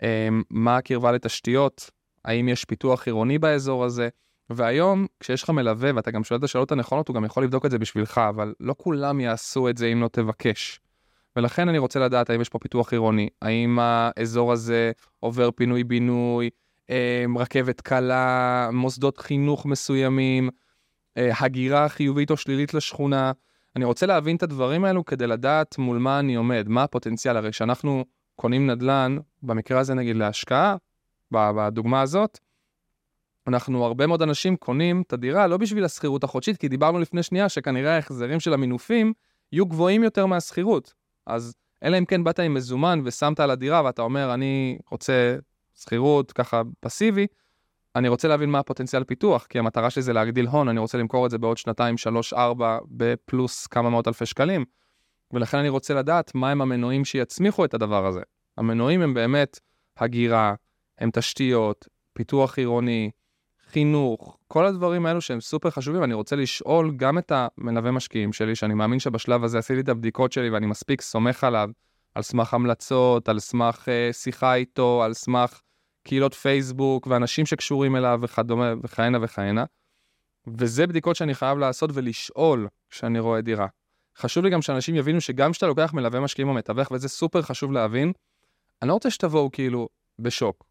אמ, 0.02 0.42
מה 0.50 0.76
הקרבה 0.76 1.12
לתשתיות, 1.12 1.90
האם 2.24 2.48
יש 2.48 2.64
פיתוח 2.64 3.06
עירוני 3.06 3.38
באזור 3.38 3.84
הזה. 3.84 4.08
והיום, 4.50 5.06
כשיש 5.20 5.42
לך 5.42 5.50
מלווה 5.50 5.90
ואתה 5.94 6.10
גם 6.10 6.24
שואל 6.24 6.38
את 6.38 6.44
השאלות 6.44 6.72
הנכונות, 6.72 7.08
הוא 7.08 7.14
גם 7.14 7.24
יכול 7.24 7.44
לבדוק 7.44 7.66
את 7.66 7.70
זה 7.70 7.78
בשבילך, 7.78 8.20
אבל 8.28 8.54
לא 8.60 8.74
כולם 8.78 9.20
יעשו 9.20 9.68
את 9.68 9.76
זה 9.76 9.86
אם 9.86 10.02
לא 10.02 10.08
תבקש. 10.08 10.80
ולכן 11.36 11.68
אני 11.68 11.78
רוצה 11.78 12.00
לדעת 12.00 12.30
האם 12.30 12.40
יש 12.40 12.48
פה 12.48 12.58
פיתוח 12.58 12.92
עירוני, 12.92 13.28
האם 13.42 13.78
האזור 13.78 14.52
הזה 14.52 14.92
עובר 15.20 15.50
פינוי-בינוי, 15.50 16.50
אמ, 16.90 17.38
רכבת 17.38 17.80
קלה, 17.80 18.68
מוסדות 18.72 19.18
חינוך 19.18 19.66
מסוימים, 19.66 20.50
הגירה 21.16 21.88
חיובית 21.88 22.30
או 22.30 22.36
שלילית 22.36 22.74
לשכונה. 22.74 23.32
אני 23.76 23.84
רוצה 23.84 24.06
להבין 24.06 24.36
את 24.36 24.42
הדברים 24.42 24.84
האלו 24.84 25.04
כדי 25.04 25.26
לדעת 25.26 25.78
מול 25.78 25.98
מה 25.98 26.18
אני 26.18 26.34
עומד, 26.34 26.64
מה 26.68 26.82
הפוטנציאל. 26.82 27.36
הרי 27.36 27.50
כשאנחנו 27.50 28.04
קונים 28.36 28.70
נדל"ן, 28.70 29.16
במקרה 29.42 29.80
הזה 29.80 29.94
נגיד 29.94 30.16
להשקעה, 30.16 30.76
בדוגמה 31.32 32.00
הזאת, 32.00 32.38
אנחנו, 33.46 33.84
הרבה 33.84 34.06
מאוד 34.06 34.22
אנשים 34.22 34.56
קונים 34.56 35.02
את 35.06 35.12
הדירה 35.12 35.46
לא 35.46 35.56
בשביל 35.56 35.84
השכירות 35.84 36.24
החודשית, 36.24 36.56
כי 36.56 36.68
דיברנו 36.68 36.98
לפני 36.98 37.22
שנייה 37.22 37.48
שכנראה 37.48 37.94
ההחזרים 37.94 38.40
של 38.40 38.54
המינופים 38.54 39.12
יהיו 39.52 39.66
גבוהים 39.66 40.04
יותר 40.04 40.26
מהשכירות. 40.26 40.94
אז 41.26 41.54
אלא 41.82 41.98
אם 41.98 42.04
כן 42.04 42.24
באת 42.24 42.38
עם 42.38 42.54
מזומן 42.54 43.00
ושמת 43.04 43.40
על 43.40 43.50
הדירה 43.50 43.84
ואתה 43.84 44.02
אומר, 44.02 44.34
אני 44.34 44.78
רוצה 44.90 45.36
שכירות 45.74 46.32
ככה 46.32 46.62
פסיבי, 46.80 47.26
אני 47.96 48.08
רוצה 48.08 48.28
להבין 48.28 48.50
מה 48.50 48.58
הפוטנציאל 48.58 49.04
פיתוח, 49.04 49.46
כי 49.46 49.58
המטרה 49.58 49.90
שלי 49.90 50.02
זה 50.02 50.12
להגדיל 50.12 50.46
הון, 50.46 50.68
אני 50.68 50.80
רוצה 50.80 50.98
למכור 50.98 51.26
את 51.26 51.30
זה 51.30 51.38
בעוד 51.38 51.56
שנתיים, 51.56 51.96
שלוש, 51.98 52.32
ארבע, 52.32 52.78
בפלוס 52.90 53.66
כמה 53.66 53.90
מאות 53.90 54.08
אלפי 54.08 54.26
שקלים. 54.26 54.64
ולכן 55.32 55.58
אני 55.58 55.68
רוצה 55.68 55.94
לדעת 55.94 56.34
מהם 56.34 56.62
המנועים 56.62 57.04
שיצמיחו 57.04 57.64
את 57.64 57.74
הדבר 57.74 58.06
הזה. 58.06 58.20
המנועים 58.58 59.02
הם 59.02 59.14
באמת 59.14 59.60
הגירה, 59.98 60.54
הם 60.98 61.10
תשתיות, 61.12 61.88
פיתוח 62.12 62.58
עירוני, 62.58 63.10
חינוך, 63.68 64.38
כל 64.48 64.66
הדברים 64.66 65.06
האלו 65.06 65.20
שהם 65.20 65.40
סופר 65.40 65.70
חשובים, 65.70 66.04
אני 66.04 66.14
רוצה 66.14 66.36
לשאול 66.36 66.92
גם 66.96 67.18
את 67.18 67.32
המלווה 67.34 67.90
משקיעים 67.90 68.32
שלי, 68.32 68.54
שאני 68.54 68.74
מאמין 68.74 68.98
שבשלב 68.98 69.44
הזה 69.44 69.58
עשיתי 69.58 69.80
את 69.80 69.88
הבדיקות 69.88 70.32
שלי 70.32 70.50
ואני 70.50 70.66
מספיק 70.66 71.00
סומך 71.00 71.44
עליו, 71.44 71.70
על 72.14 72.22
סמך 72.22 72.54
המלצות, 72.54 73.28
על 73.28 73.38
סמך 73.38 73.88
uh, 73.88 74.12
שיחה 74.12 74.54
איתו, 74.54 75.02
על 75.04 75.12
סמך 75.12 75.60
קהילות 76.10 76.34
פייסבוק 76.34 77.06
ואנשים 77.06 77.46
שקשורים 77.46 77.96
אליו 77.96 78.18
וכדומה 78.22 78.74
וכהנה 78.82 79.18
וכהנה. 79.22 79.64
וזה 80.46 80.86
בדיקות 80.86 81.16
שאני 81.16 81.34
חייב 81.34 81.58
לעשות 81.58 81.90
ולשאול 81.94 82.68
כשאני 82.90 83.18
רואה 83.18 83.40
דירה. 83.40 83.66
חשוב 84.16 84.44
לי 84.44 84.50
גם 84.50 84.62
שאנשים 84.62 84.94
יבינו 84.94 85.20
שגם 85.20 85.52
כשאתה 85.52 85.66
לוקח 85.66 85.94
מלווה 85.94 86.20
משקיעים 86.20 86.48
או 86.48 86.54
מתווך, 86.54 86.90
וזה 86.90 87.08
סופר 87.08 87.42
חשוב 87.42 87.72
להבין, 87.72 88.12
אני 88.82 88.88
לא 88.88 88.94
רוצה 88.94 89.10
שתבואו 89.10 89.50
כאילו 89.52 89.88
בשוק. 90.18 90.64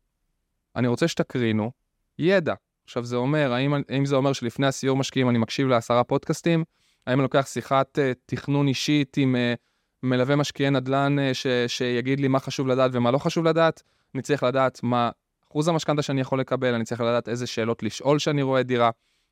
אני 0.76 0.88
רוצה 0.88 1.08
שתקרינו 1.08 1.72
ידע. 2.20 2.54
עכשיו 2.86 3.06
זה 3.06 3.16
אומר, 3.16 3.54
האם, 3.54 3.74
האם 3.90 4.06
זה 4.06 4.16
אומר 4.16 4.34
שלפני 4.34 4.68
הסיור 4.68 4.98
משקיעים 4.98 5.30
אני 5.30 5.38
מקשיב 5.38 5.68
לעשרה 5.68 6.04
פודקאסטים? 6.04 6.64
האם 7.08 7.20
אני 7.20 7.24
לוקח 7.24 7.48
שיחת 7.48 7.98
uh, 7.98 8.02
תכנון 8.26 8.68
אישית 8.68 9.18
עם 9.18 9.36
uh, 9.36 9.58
מלווה 10.04 10.36
משקיעי 10.36 10.70
נדל"ן 10.70 11.16
uh, 11.20 11.34
ש, 11.34 11.48
שיגיד 11.68 12.20
לי 12.20 12.28
מה 12.28 12.40
חשוב 12.40 12.68
לדעת 12.68 12.92
ומה 12.94 13.12
לא 13.12 13.18
חשוב 13.18 13.46
לדעת? 13.46 13.84
אני 14.16 14.22
צריך 14.22 14.44
לדעת 14.44 14.80
מה 14.84 15.10
אחוז 15.52 15.68
המשכנתה 15.68 16.02
שאני 16.02 16.22
יכול 16.22 16.40
לקבל, 16.40 16.74
אני 16.74 16.84
צריך 16.84 17.02
לדעת 17.02 17.30
איזה 17.30 17.48
שאלות 17.48 17.84
לשאול 17.84 18.20
שאני 18.20 18.42
רואה 18.42 18.64
דירה, 18.64 18.90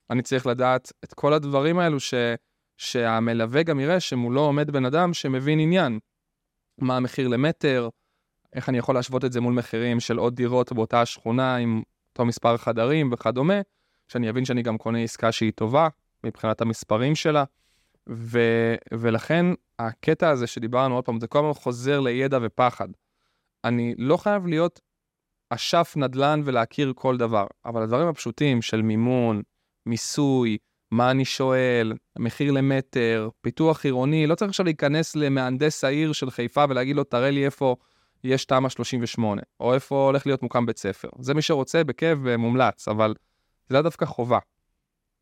אני 0.10 0.22
צריך 0.22 0.48
לדעת 0.48 0.92
את 1.04 1.14
כל 1.14 1.34
הדברים 1.34 1.80
האלו 1.80 2.00
ש, 2.00 2.14
שהמלווה 2.78 3.64
גם 3.64 3.80
יראה 3.80 4.00
שמולו 4.00 4.42
עומד 4.42 4.72
בן 4.72 4.86
אדם 4.86 5.14
שמבין 5.14 5.60
עניין. 5.60 6.00
מה 6.78 6.98
המחיר 6.98 7.28
למטר, 7.28 7.90
איך 8.54 8.70
אני 8.70 8.78
יכול 8.78 8.96
להשוות 8.96 9.26
את 9.26 9.32
זה 9.32 9.42
מול 9.42 9.54
מחירים 9.54 10.00
של 10.00 10.18
עוד 10.18 10.36
דירות 10.36 10.72
באותה 10.72 11.06
שכונה 11.06 11.56
עם 11.56 11.82
אותו 12.10 12.26
מספר 12.26 12.58
חדרים 12.58 13.10
וכדומה, 13.14 13.62
שאני 14.08 14.30
אבין 14.30 14.46
שאני 14.46 14.62
גם 14.62 14.78
קונה 14.78 15.00
עסקה 15.00 15.32
שהיא 15.32 15.52
טובה 15.56 15.88
מבחינת 16.24 16.62
המספרים 16.62 17.16
שלה. 17.16 17.44
ו, 18.10 18.40
ולכן 18.94 19.46
הקטע 19.80 20.30
הזה 20.30 20.48
שדיברנו 20.48 20.96
עוד 20.96 21.06
פעם, 21.06 21.20
זה 21.20 21.28
כל 21.28 21.40
הזמן 21.40 21.54
חוזר 21.54 22.00
לידע 22.00 22.40
ופחד. 22.42 22.88
אני 23.64 23.96
לא 23.98 24.18
חייב 24.18 24.48
להיות 24.48 24.82
אשף 25.50 25.94
נדל"ן 25.96 26.42
ולהכיר 26.46 26.94
כל 26.96 27.18
דבר, 27.18 27.48
אבל 27.66 27.84
הדברים 27.84 28.08
הפשוטים 28.08 28.62
של 28.62 28.82
מימון, 28.82 29.42
מיסוי, 29.86 30.58
מה 30.92 31.12
אני 31.12 31.26
שואל, 31.26 31.94
מחיר 32.20 32.52
למטר, 32.52 33.30
פיתוח 33.42 33.86
עירוני, 33.86 34.28
לא 34.28 34.36
צריך 34.36 34.50
עכשיו 34.50 34.64
להיכנס 34.66 35.16
למהנדס 35.16 35.84
העיר 35.84 36.14
של 36.14 36.30
חיפה 36.30 36.66
ולהגיד 36.70 36.96
לו, 36.96 37.04
תראה 37.04 37.32
לי 37.32 37.46
איפה 37.46 37.76
יש 38.24 38.46
תמ"א 38.46 38.70
38, 38.70 39.42
או 39.60 39.74
איפה 39.74 40.06
הולך 40.06 40.26
להיות 40.26 40.44
מוקם 40.44 40.66
בית 40.66 40.78
ספר. 40.78 41.10
זה 41.20 41.34
מי 41.34 41.42
שרוצה 41.42 41.84
בכיף 41.84 42.20
ומומלץ, 42.24 42.88
אבל 42.88 43.14
זה 43.70 43.76
לא 43.76 43.82
דווקא 43.82 44.06
חובה. 44.06 44.40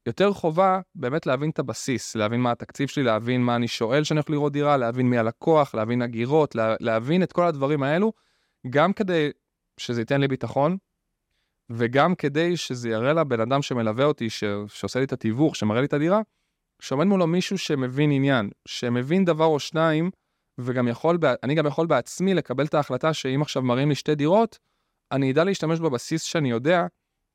יותר 0.05 0.33
חובה 0.33 0.79
באמת 0.95 1.25
להבין 1.25 1.49
את 1.49 1.59
הבסיס, 1.59 2.15
להבין 2.15 2.41
מה 2.41 2.51
התקציב 2.51 2.87
שלי, 2.87 3.03
להבין 3.03 3.41
מה 3.41 3.55
אני 3.55 3.67
שואל 3.67 4.03
שאני 4.03 4.17
הולך 4.17 4.29
לראות 4.29 4.53
דירה, 4.53 4.77
להבין 4.77 5.09
מי 5.09 5.17
הלקוח, 5.17 5.75
להבין 5.75 6.01
הגירות, 6.01 6.55
לה, 6.55 6.75
להבין 6.79 7.23
את 7.23 7.33
כל 7.33 7.43
הדברים 7.45 7.83
האלו, 7.83 8.13
גם 8.69 8.93
כדי 8.93 9.29
שזה 9.77 10.01
ייתן 10.01 10.21
לי 10.21 10.27
ביטחון, 10.27 10.77
וגם 11.69 12.15
כדי 12.15 12.57
שזה 12.57 12.89
יראה 12.89 13.13
לבן 13.13 13.39
אדם 13.39 13.61
שמלווה 13.61 14.05
אותי, 14.05 14.29
ש... 14.29 14.43
שעושה 14.67 14.99
לי 14.99 15.05
את 15.05 15.13
התיווך, 15.13 15.55
שמראה 15.55 15.81
לי 15.81 15.87
את 15.87 15.93
הדירה, 15.93 16.21
שעומד 16.81 17.05
מולו 17.05 17.27
מישהו 17.27 17.57
שמבין 17.57 18.11
עניין, 18.11 18.49
שמבין 18.67 19.25
דבר 19.25 19.45
או 19.45 19.59
שניים, 19.59 20.11
וגם 20.57 20.87
יכול, 20.87 21.17
אני 21.43 21.55
גם 21.55 21.65
יכול 21.65 21.87
בעצמי 21.87 22.33
לקבל 22.33 22.65
את 22.65 22.73
ההחלטה 22.73 23.13
שאם 23.13 23.41
עכשיו 23.41 23.61
מראים 23.61 23.89
לי 23.89 23.95
שתי 23.95 24.15
דירות, 24.15 24.59
אני 25.11 25.31
אדע 25.31 25.43
להשתמש 25.43 25.79
בבסיס 25.79 26.23
שאני 26.23 26.49
יודע, 26.49 26.87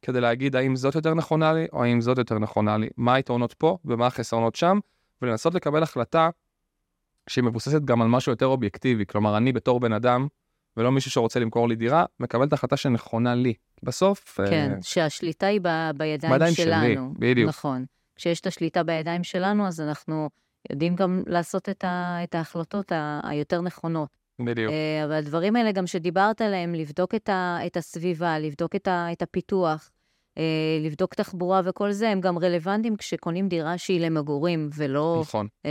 כדי 0.03 0.21
להגיד 0.21 0.57
האם 0.57 0.77
זאת 0.77 0.95
יותר 0.95 1.15
נכונה 1.15 1.53
לי, 1.53 1.67
או 1.73 1.85
האם 1.85 2.01
זאת 2.01 2.19
יותר 2.19 2.39
נכונה 2.39 2.77
לי, 2.77 2.89
מה 2.97 3.15
היתרונות 3.15 3.53
פה 3.53 3.79
ומה 3.85 4.07
החסרונות 4.07 4.55
שם, 4.55 4.79
ולנסות 5.23 5.55
לקבל 5.55 5.83
החלטה 5.83 6.31
שהיא 7.29 7.45
מבוססת 7.45 7.83
גם 7.85 8.03
על 8.03 8.09
משהו 8.09 8.33
יותר 8.33 8.47
אובייקטיבי. 8.47 9.07
כלומר, 9.07 9.37
אני 9.37 9.53
בתור 9.53 9.81
בן 9.81 9.93
אדם, 9.93 10.29
ולא 10.77 10.93
מישהו 10.93 11.11
שרוצה 11.11 11.41
למכור 11.41 11.69
לי 11.69 11.77
דירה, 11.77 12.05
מקבל 12.21 12.47
את 12.47 12.53
ההחלטה 12.53 12.77
שנכונה 12.77 13.35
לי. 13.35 13.55
בסוף... 13.83 14.41
כן, 14.51 14.73
uh, 14.79 14.83
שהשליטה 14.83 15.47
היא 15.47 15.61
ב- 15.63 15.91
בידיים 15.97 16.33
בידיים 16.33 16.55
שלנו. 16.55 16.81
בידיים 16.81 17.13
שלי, 17.19 17.31
בדיוק. 17.31 17.49
נכון. 17.49 17.85
כשיש 18.17 18.41
את 18.41 18.47
השליטה 18.47 18.83
בידיים 18.83 19.25
שלנו, 19.25 19.67
אז 19.67 19.81
אנחנו 19.81 20.29
יודעים 20.71 20.97
גם 20.97 21.23
לעשות 21.27 21.69
את, 21.69 21.85
ה- 21.85 22.19
את 22.25 22.35
ההחלטות 22.35 22.93
ה- 22.93 23.21
היותר 23.25 23.61
נכונות. 23.61 24.09
בדיוק. 24.45 24.71
Uh, 24.73 25.05
אבל 25.05 25.13
הדברים 25.15 25.57
האלה 25.57 25.73
גם 25.73 25.87
שדיברת 25.87 26.41
עליהם, 26.41 26.75
לבדוק 26.75 27.15
את, 27.15 27.29
ה- 27.29 27.59
את 27.67 27.77
הסביבה, 27.77 28.39
לבדוק 28.39 28.77
את, 28.77 28.89
ה- 28.89 29.13
את 29.13 29.23
הפיתוח, 29.23 29.91
אה, 29.91 30.00
לבדוק 30.81 31.15
תחבורה 31.15 31.61
וכל 31.65 31.93
זה, 31.93 32.11
הם 32.11 32.21
גם 32.21 32.39
רלוונטיים 32.39 32.97
כשקונים 32.97 33.49
דירה 33.49 33.79
שהיא 33.79 34.01
למגורים, 34.01 34.71
ולא... 34.77 35.19
נכון. 35.21 35.49
אה, 35.67 35.71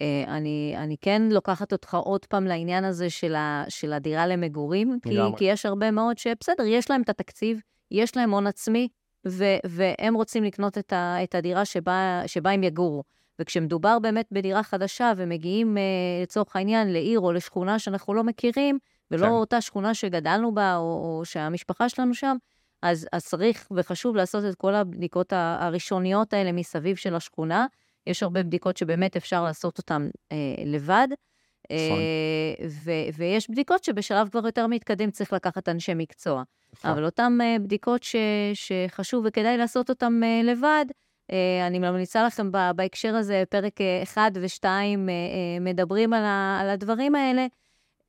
אה, 0.00 0.36
אני, 0.36 0.74
אני 0.76 0.96
כן 1.00 1.22
לוקחת 1.30 1.72
אותך 1.72 1.94
עוד 1.94 2.26
פעם 2.26 2.44
לעניין 2.44 2.84
הזה 2.84 3.10
של, 3.10 3.34
ה, 3.34 3.64
של 3.68 3.92
הדירה 3.92 4.26
למגורים, 4.26 4.98
כי, 5.02 5.18
כי 5.36 5.44
יש 5.44 5.66
הרבה 5.66 5.90
מאוד 5.90 6.18
שבסדר, 6.18 6.64
יש 6.66 6.90
להם 6.90 7.02
את 7.02 7.08
התקציב, 7.08 7.60
יש 7.90 8.16
להם 8.16 8.30
הון 8.30 8.46
עצמי, 8.46 8.88
ו, 9.28 9.44
והם 9.64 10.14
רוצים 10.14 10.44
לקנות 10.44 10.78
את, 10.78 10.92
ה, 10.92 11.16
את 11.22 11.34
הדירה 11.34 11.64
שבה, 11.64 12.22
שבה 12.26 12.50
הם 12.50 12.62
יגורו. 12.62 13.02
וכשמדובר 13.38 13.98
באמת 13.98 14.26
בדירה 14.32 14.62
חדשה 14.62 15.12
ומגיעים 15.16 15.78
אה, 15.78 15.82
לצורך 16.22 16.56
העניין 16.56 16.92
לעיר 16.92 17.20
או 17.20 17.32
לשכונה 17.32 17.78
שאנחנו 17.78 18.14
לא 18.14 18.24
מכירים, 18.24 18.78
ולא 19.10 19.26
כן. 19.26 19.32
אותה 19.32 19.60
שכונה 19.60 19.94
שגדלנו 19.94 20.54
בה 20.54 20.76
או, 20.76 20.82
או 20.82 21.24
שהמשפחה 21.24 21.88
שלנו 21.88 22.14
שם, 22.14 22.36
אז, 22.82 23.06
אז 23.12 23.24
צריך 23.26 23.68
וחשוב 23.76 24.16
לעשות 24.16 24.44
את 24.44 24.54
כל 24.54 24.74
הבדיקות 24.74 25.32
הראשוניות 25.36 26.32
האלה 26.32 26.52
מסביב 26.52 26.96
של 26.96 27.14
השכונה. 27.14 27.66
יש 28.06 28.22
הרבה 28.22 28.42
בדיקות 28.42 28.76
שבאמת 28.76 29.16
אפשר 29.16 29.44
לעשות 29.44 29.78
אותן 29.78 30.08
אה, 30.32 30.36
לבד. 30.66 31.08
אה, 31.70 31.76
ו- 32.84 32.90
ויש 33.16 33.50
בדיקות 33.50 33.84
שבשלב 33.84 34.28
כבר 34.28 34.46
יותר 34.46 34.66
מתקדם 34.66 35.10
צריך 35.10 35.32
לקחת 35.32 35.68
אנשי 35.68 35.92
מקצוע. 35.94 36.42
נכון. 36.72 36.90
אבל 36.90 37.04
אותן 37.04 37.38
אה, 37.40 37.56
בדיקות 37.58 38.02
ש- 38.02 38.16
שחשוב 38.54 39.24
וכדאי 39.28 39.56
לעשות 39.56 39.90
אותן 39.90 40.20
אה, 40.24 40.40
לבד, 40.44 40.84
אה, 41.32 41.66
אני 41.66 41.78
ממליצה 41.78 42.24
לכם 42.26 42.50
בהקשר 42.76 43.14
הזה, 43.16 43.42
פרק 43.48 43.72
1 44.02 44.32
ו-2 44.34 44.66
מדברים 45.60 46.12
על, 46.12 46.24
ה- 46.24 46.58
על 46.60 46.68
הדברים 46.70 47.14
האלה. 47.14 47.46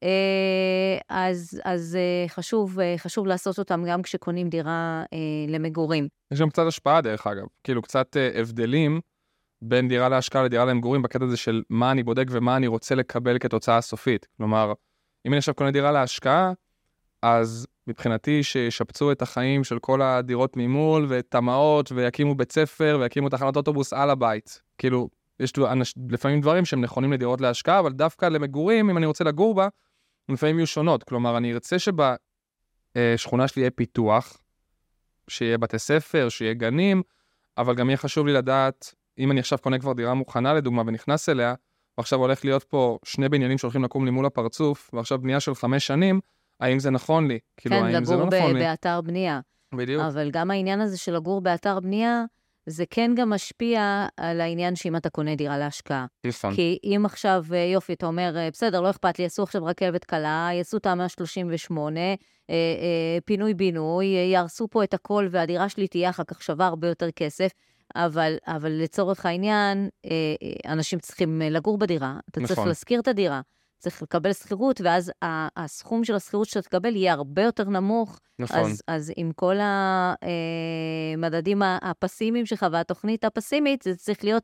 אה, 0.04 0.98
אז, 1.10 1.62
אז 1.64 1.96
אה, 1.96 2.30
חשוב, 2.30 2.80
אה, 2.80 2.96
חשוב 2.98 3.28
לעשות 3.28 3.60
אותם 3.60 3.84
גם 3.88 4.02
כשקונים 4.02 4.50
דירה 4.50 5.04
למגורים. 5.48 6.08
יש 6.32 6.42
גם 6.42 6.50
קצת 6.50 6.64
השפעה, 6.68 7.02
דרך 7.02 7.28
אגב. 7.28 7.46
כאילו, 7.64 7.82
קצת 7.82 8.18
הבדלים 8.36 9.02
בין 9.62 9.88
דירה 9.88 10.10
להשקעה 10.10 10.44
לדירה 10.44 10.66
למגורים 10.66 11.02
בקטע 11.02 11.26
הזה 11.26 11.38
של 11.38 11.64
מה 11.70 11.92
אני 11.92 12.04
בודק 12.04 12.26
ומה 12.30 12.58
אני 12.58 12.68
רוצה 12.68 12.96
לקבל 12.96 13.40
כתוצאה 13.40 13.82
סופית. 13.82 14.28
כלומר, 14.38 14.74
אם 15.26 15.32
אני 15.32 15.38
עכשיו 15.38 15.54
קונה 15.54 15.72
דירה 15.72 15.92
להשקעה, 15.92 16.54
אז 17.22 17.68
מבחינתי 17.88 18.44
שישפצו 18.44 19.12
את 19.12 19.22
החיים 19.22 19.64
של 19.64 19.80
כל 19.80 20.02
הדירות 20.02 20.58
ממול, 20.58 21.06
ותמ"אות, 21.10 21.92
ויקימו 21.92 22.36
בית 22.36 22.52
ספר, 22.52 22.98
ויקימו 23.02 23.30
תחנת 23.30 23.56
אוטובוס 23.56 23.94
על 23.94 24.10
הבית. 24.10 24.62
כאילו, 24.78 25.10
יש 25.40 25.54
לפעמים 26.10 26.42
דברים 26.42 26.66
שהם 26.66 26.82
נכונים 26.82 27.14
לדירות 27.14 27.42
להשקעה, 27.42 27.80
אבל 27.80 27.92
דווקא 27.92 28.26
למגורים, 28.26 28.90
אם 28.90 28.98
אני 28.98 29.06
רוצה 29.06 29.24
לגור 29.24 29.56
בה, 29.56 29.68
לפעמים 30.30 30.58
יהיו 30.58 30.68
שונות. 30.68 31.04
כלומר, 31.04 31.38
אני 31.38 31.54
ארצה 31.54 31.76
שבשכונה 31.80 33.48
שלי 33.48 33.62
יהיה 33.62 33.72
פיתוח, 33.72 34.38
שיהיה 35.28 35.58
בתי 35.58 35.80
ספר, 35.80 36.30
שיהיה 36.30 36.54
גנים, 36.54 37.02
אבל 37.58 37.76
גם 37.76 37.90
יהיה 37.90 37.98
חשוב 37.98 38.28
לי 38.28 38.34
לדעת, 38.34 38.94
אם 39.18 39.32
אני 39.32 39.40
עכשיו 39.40 39.58
קונה 39.58 39.80
כבר 39.80 39.94
דירה 39.94 40.14
מוכנה 40.14 40.54
לדוגמה 40.54 40.82
ונכנס 40.86 41.30
אליה, 41.30 41.54
ועכשיו 41.98 42.20
הולך 42.20 42.46
להיות 42.46 42.64
פה 42.64 42.98
שני 43.06 43.30
בניינים 43.30 43.58
שהולכים 43.58 43.84
לקום 43.84 44.06
לי 44.06 44.12
מול 44.12 44.26
הפרצוף, 44.26 44.90
ועכשיו 44.94 45.20
בנייה 45.20 45.40
של 45.40 45.56
חמש 45.56 45.88
שנים, 45.88 46.20
האם 46.60 46.80
זה 46.80 46.90
נכון 46.90 47.28
לי? 47.28 47.40
כאילו, 47.58 47.76
כן, 47.76 47.84
האם 47.84 48.06
זה 48.06 48.16
לא 48.16 48.26
נכון 48.26 48.32
לי? 48.32 48.40
כן, 48.42 48.50
לגור 48.50 48.60
באתר 48.60 49.02
בנייה. 49.02 49.40
בדיוק. 49.76 50.02
אבל 50.02 50.32
גם 50.32 50.52
העניין 50.52 50.82
הזה 50.82 50.98
של 50.98 51.16
לגור 51.16 51.42
באתר 51.42 51.80
בנייה, 51.80 52.24
זה 52.66 52.84
כן 52.90 53.12
גם 53.16 53.30
משפיע 53.30 54.08
על 54.18 54.42
העניין 54.42 54.76
שאם 54.76 54.96
אתה 54.96 55.10
קונה 55.10 55.36
דירה 55.36 55.58
להשקעה. 55.58 56.06
נכון. 56.26 56.56
כי 56.56 56.80
אם 56.84 57.02
עכשיו, 57.06 57.46
אה, 57.54 57.58
יופי, 57.58 57.94
אתה 57.94 58.06
אומר, 58.06 58.38
אה, 58.38 58.50
בסדר, 58.52 58.82
לא 58.82 58.90
אכפת 58.90 59.20
לי, 59.20 59.24
יעשו 59.24 59.44
עכשיו 59.44 59.66
רכבת 59.66 60.06
קלה, 60.06 60.50
יעשו 60.54 60.80
תמ"א 60.80 61.08
38, 61.08 62.00
אה, 62.00 62.16
אה, 62.50 63.18
פינוי-בינוי, 63.26 64.06
יהרסו 64.06 64.68
פה 64.68 64.84
את 64.84 64.94
הכל 64.94 65.28
והדירה 65.32 65.70
שלי 65.70 65.88
תהיה 65.88 66.10
אחר 66.10 66.24
כך 66.24 66.44
שווה 66.44 66.68
הרבה 66.68 66.88
יותר 66.88 67.12
כסף. 67.12 67.52
אבל, 67.96 68.36
אבל 68.48 68.72
לצורך 68.72 69.26
העניין, 69.26 69.90
אנשים 70.68 71.00
צריכים 71.00 71.42
לגור 71.42 71.78
בדירה, 71.78 72.20
אתה 72.30 72.42
נכון. 72.42 72.56
צריך 72.56 72.68
להשכיר 72.68 73.00
את 73.00 73.08
הדירה. 73.08 73.42
צריך 73.84 74.02
לקבל 74.02 74.34
שכירות, 74.34 74.82
ואז 74.84 75.12
הסכום 75.58 76.04
של 76.04 76.16
השכירות 76.16 76.48
שאתה 76.48 76.62
תקבל 76.62 76.96
יהיה 76.96 77.14
הרבה 77.14 77.42
יותר 77.44 77.64
נמוך. 77.64 78.20
נכון. 78.40 78.60
אז, 78.60 78.82
אז 78.88 79.12
עם 79.16 79.32
כל 79.36 79.56
המדדים 81.16 81.64
אה, 81.64 81.78
הפסימיים 81.82 82.46
שלך 82.46 82.66
והתוכנית 82.72 83.24
הפסימית, 83.24 83.82
זה 83.82 83.96
צריך 83.96 84.24
להיות 84.24 84.44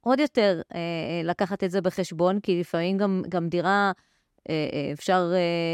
עוד 0.00 0.20
יותר 0.20 0.60
אה, 0.74 0.78
אה, 0.78 1.22
לקחת 1.24 1.64
את 1.64 1.70
זה 1.70 1.80
בחשבון, 1.80 2.40
כי 2.40 2.60
לפעמים 2.60 2.98
גם, 2.98 3.22
גם 3.28 3.48
דירה, 3.48 3.92
אפשר 4.92 5.32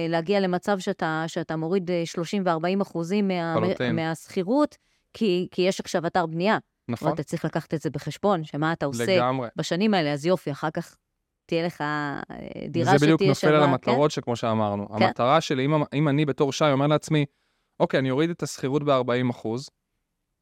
להגיע 0.09 0.41
למצב 0.41 0.79
שאתה, 0.79 1.25
שאתה 1.27 1.57
מוריד 1.57 1.91
30 2.05 2.43
ו-40 2.47 2.83
אחוזים 2.83 3.29
מה, 3.29 3.57
מהשכירות, 3.93 4.77
כי, 5.15 5.49
כי 5.51 5.63
יש 5.63 5.81
עכשיו 5.81 6.07
אתר 6.07 6.27
בנייה. 6.27 6.59
נכון. 6.89 7.09
ואתה 7.09 7.23
צריך 7.23 7.45
לקחת 7.45 7.75
את 7.75 7.83
זה 7.83 7.91
בחשבון, 7.91 8.45
שמה 8.45 8.73
אתה 8.73 8.87
עושה 8.87 9.17
לגמרי. 9.17 9.49
בשנים 9.57 9.95
האלה, 9.95 10.13
אז 10.13 10.27
יופי, 10.27 10.51
אחר 10.51 10.71
כך 10.71 10.97
תהיה 11.47 11.67
לך 11.67 11.81
אה, 11.81 12.21
דירה 12.69 12.85
שתהיה 12.85 12.85
שווה. 12.85 12.99
זה 12.99 13.07
בדיוק 13.07 13.23
נופל 13.23 13.55
על 13.55 13.63
המטרות 13.63 14.11
כן? 14.11 14.15
שכמו 14.15 14.37
שאמרנו. 14.37 14.89
כן. 14.89 15.03
המטרה 15.03 15.41
שלי, 15.41 15.65
אם, 15.65 15.75
אם 15.95 16.09
אני 16.09 16.25
בתור 16.25 16.53
שי 16.53 16.65
אומר 16.73 16.87
לעצמי, 16.87 17.25
אוקיי, 17.81 18.01
אני 18.01 18.11
אוריד 18.11 18.31
את 18.31 18.43
השכירות 18.43 18.83
ב-40 18.85 19.31
אחוז, 19.31 19.71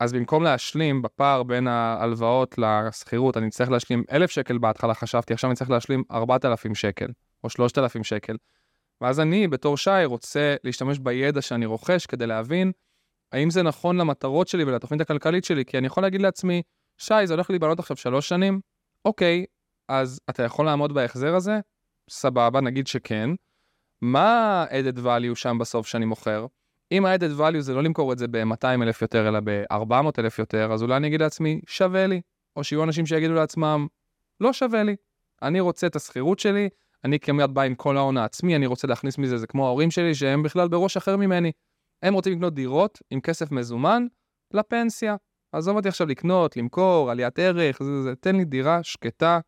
אז 0.01 0.13
במקום 0.13 0.43
להשלים 0.43 1.03
בפער 1.03 1.43
בין 1.43 1.67
ההלוואות 1.67 2.59
לשכירות, 2.59 3.37
אני 3.37 3.51
צריך 3.51 3.71
להשלים 3.71 4.05
1,000 4.13 4.31
שקל 4.31 4.59
בהתחלה, 4.59 4.95
חשבתי, 4.95 5.35
עכשיו 5.35 5.51
אני 5.51 5.57
צריך 5.57 5.71
להשלים 5.71 6.03
4,000 6.11 6.75
שקל, 6.75 7.07
או 7.45 7.51
3,000 7.51 8.05
שקל. 8.05 8.37
ואז 9.01 9.21
אני, 9.21 9.49
בתור 9.49 9.77
שי, 9.77 10.05
רוצה 10.05 10.55
להשתמש 10.65 10.99
בידע 10.99 11.43
שאני 11.43 11.67
רוכש 11.67 12.07
כדי 12.07 12.27
להבין 12.27 12.73
האם 13.33 13.51
זה 13.51 13.63
נכון 13.63 13.97
למטרות 13.97 14.49
שלי 14.49 14.65
ולתוכנית 14.65 15.01
הכלכלית 15.01 15.45
שלי, 15.45 15.65
כי 15.65 15.79
אני 15.79 15.87
יכול 15.87 16.03
להגיד 16.03 16.23
לעצמי, 16.23 16.63
שי, 16.99 17.27
זה 17.27 17.35
הולך 17.35 17.51
להיבנות 17.51 17.79
עכשיו 17.79 17.97
שלוש 17.97 18.29
שנים, 18.29 18.61
אוקיי, 19.05 19.45
אז 19.89 20.21
אתה 20.31 20.43
יכול 20.43 20.67
לעמוד 20.67 20.95
בהחזר 20.95 21.35
הזה? 21.35 21.61
סבבה, 22.11 22.61
נגיד 22.61 22.87
שכן. 22.87 23.31
מה 24.03 24.63
ה-added 24.63 24.99
value 24.99 25.35
שם 25.35 25.59
בסוף 25.61 25.87
שאני 25.87 26.05
מוכר? 26.05 26.47
אם 26.93 27.07
ה-added 27.07 27.41
value 27.41 27.61
זה 27.61 27.75
לא 27.75 27.83
למכור 27.83 28.13
את 28.13 28.19
זה 28.19 28.29
ב-200 28.29 28.83
אלף 28.83 29.03
יותר, 29.03 29.29
אלא 29.29 29.41
ב-400 29.45 29.95
אלף 30.19 30.39
יותר, 30.39 30.73
אז 30.73 30.83
אולי 30.83 30.97
אני 30.97 31.07
אגיד 31.07 31.21
לעצמי, 31.21 31.61
שווה 31.67 32.07
לי. 32.07 32.21
או 32.57 32.65
שיהיו 32.65 32.85
אנשים 32.85 33.07
שיגידו 33.07 33.35
לעצמם, 33.35 33.87
לא 34.41 34.53
שווה 34.53 34.83
לי. 34.83 34.97
אני 35.43 35.61
רוצה 35.61 35.87
את 35.87 35.97
השכירות 35.97 36.39
שלי, 36.39 36.69
אני 37.05 37.21
כמעט 37.21 37.51
בא 37.51 37.63
עם 37.63 37.75
כל 37.75 37.97
ההון 37.97 38.17
העצמי, 38.17 38.57
אני 38.57 38.67
רוצה 38.67 38.87
להכניס 38.87 39.19
מזה, 39.19 39.39
זה 39.39 39.47
כמו 39.47 39.67
ההורים 39.67 39.91
שלי, 39.91 40.15
שהם 40.15 40.43
בכלל 40.43 40.69
בראש 40.69 40.97
אחר 40.97 41.17
ממני. 41.17 41.53
הם 42.03 42.15
רוצים 42.15 42.33
לקנות 42.33 42.55
דירות 42.55 42.99
עם 43.11 43.21
כסף 43.21 43.53
מזומן 43.53 44.07
לפנסיה. 44.55 45.17
עזוב 45.53 45.77
אותי 45.77 45.89
עכשיו 45.89 46.07
לקנות, 46.07 46.57
למכור, 46.57 47.11
עליית 47.11 47.39
ערך, 47.39 47.83
זה, 47.83 48.03
זה, 48.03 48.15
תן 48.17 48.37
לי 48.37 48.45
דירה 48.45 48.83
שקטה, 48.83 49.41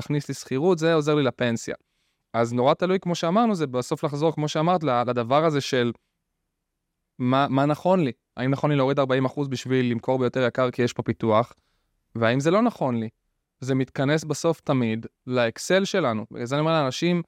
שתכניס 0.00 0.28
לי 0.28 0.34
שכירות, 0.34 0.78
זה 0.78 0.94
עוזר 0.94 1.14
לי 1.14 1.22
לפנסיה. 1.22 1.74
אז 2.32 2.52
נורא 2.52 2.74
תלוי, 2.74 3.00
כמו 3.00 3.14
שאמרנו, 3.14 3.54
זה 3.54 3.66
בסוף 3.66 4.04
לחזור, 4.04 4.32
כמו 4.32 4.48
שאמרת, 4.48 4.82
לדבר 4.82 5.44
הזה 5.44 5.60
של 5.60 5.92
מה, 7.18 7.46
מה 7.48 7.66
נכון 7.66 8.04
לי. 8.04 8.12
האם 8.36 8.50
נכון 8.50 8.70
לי 8.70 8.76
להוריד 8.76 9.00
40% 9.00 9.02
בשביל 9.48 9.90
למכור 9.90 10.18
ביותר 10.18 10.46
יקר 10.46 10.70
כי 10.70 10.82
יש 10.82 10.92
פה 10.92 11.02
פיתוח, 11.02 11.52
והאם 12.14 12.40
זה 12.40 12.50
לא 12.50 12.62
נכון 12.62 13.00
לי. 13.00 13.08
זה 13.60 13.74
מתכנס 13.74 14.24
בסוף 14.24 14.60
תמיד 14.60 15.06
לאקסל 15.26 15.84
שלנו. 15.84 16.26
בגלל 16.30 16.46
זה 16.46 16.54
אני 16.54 16.60
אומר 16.60 16.82
לאנשים, 16.82 17.22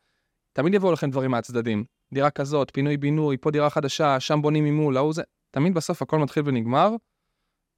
תמיד 0.52 0.74
יבואו 0.74 0.92
לכם 0.92 1.10
דברים 1.10 1.30
מהצדדים. 1.30 1.84
דירה 2.12 2.30
כזאת, 2.30 2.70
פינוי-בינוי, 2.74 3.36
פה 3.36 3.50
דירה 3.50 3.70
חדשה, 3.70 4.20
שם 4.20 4.42
בונים 4.42 4.64
ממול, 4.64 4.96
ההוא 4.96 5.12
זה. 5.12 5.22
תמיד 5.50 5.74
בסוף 5.74 6.02
הכל 6.02 6.18
מתחיל 6.18 6.42
ונגמר 6.46 6.90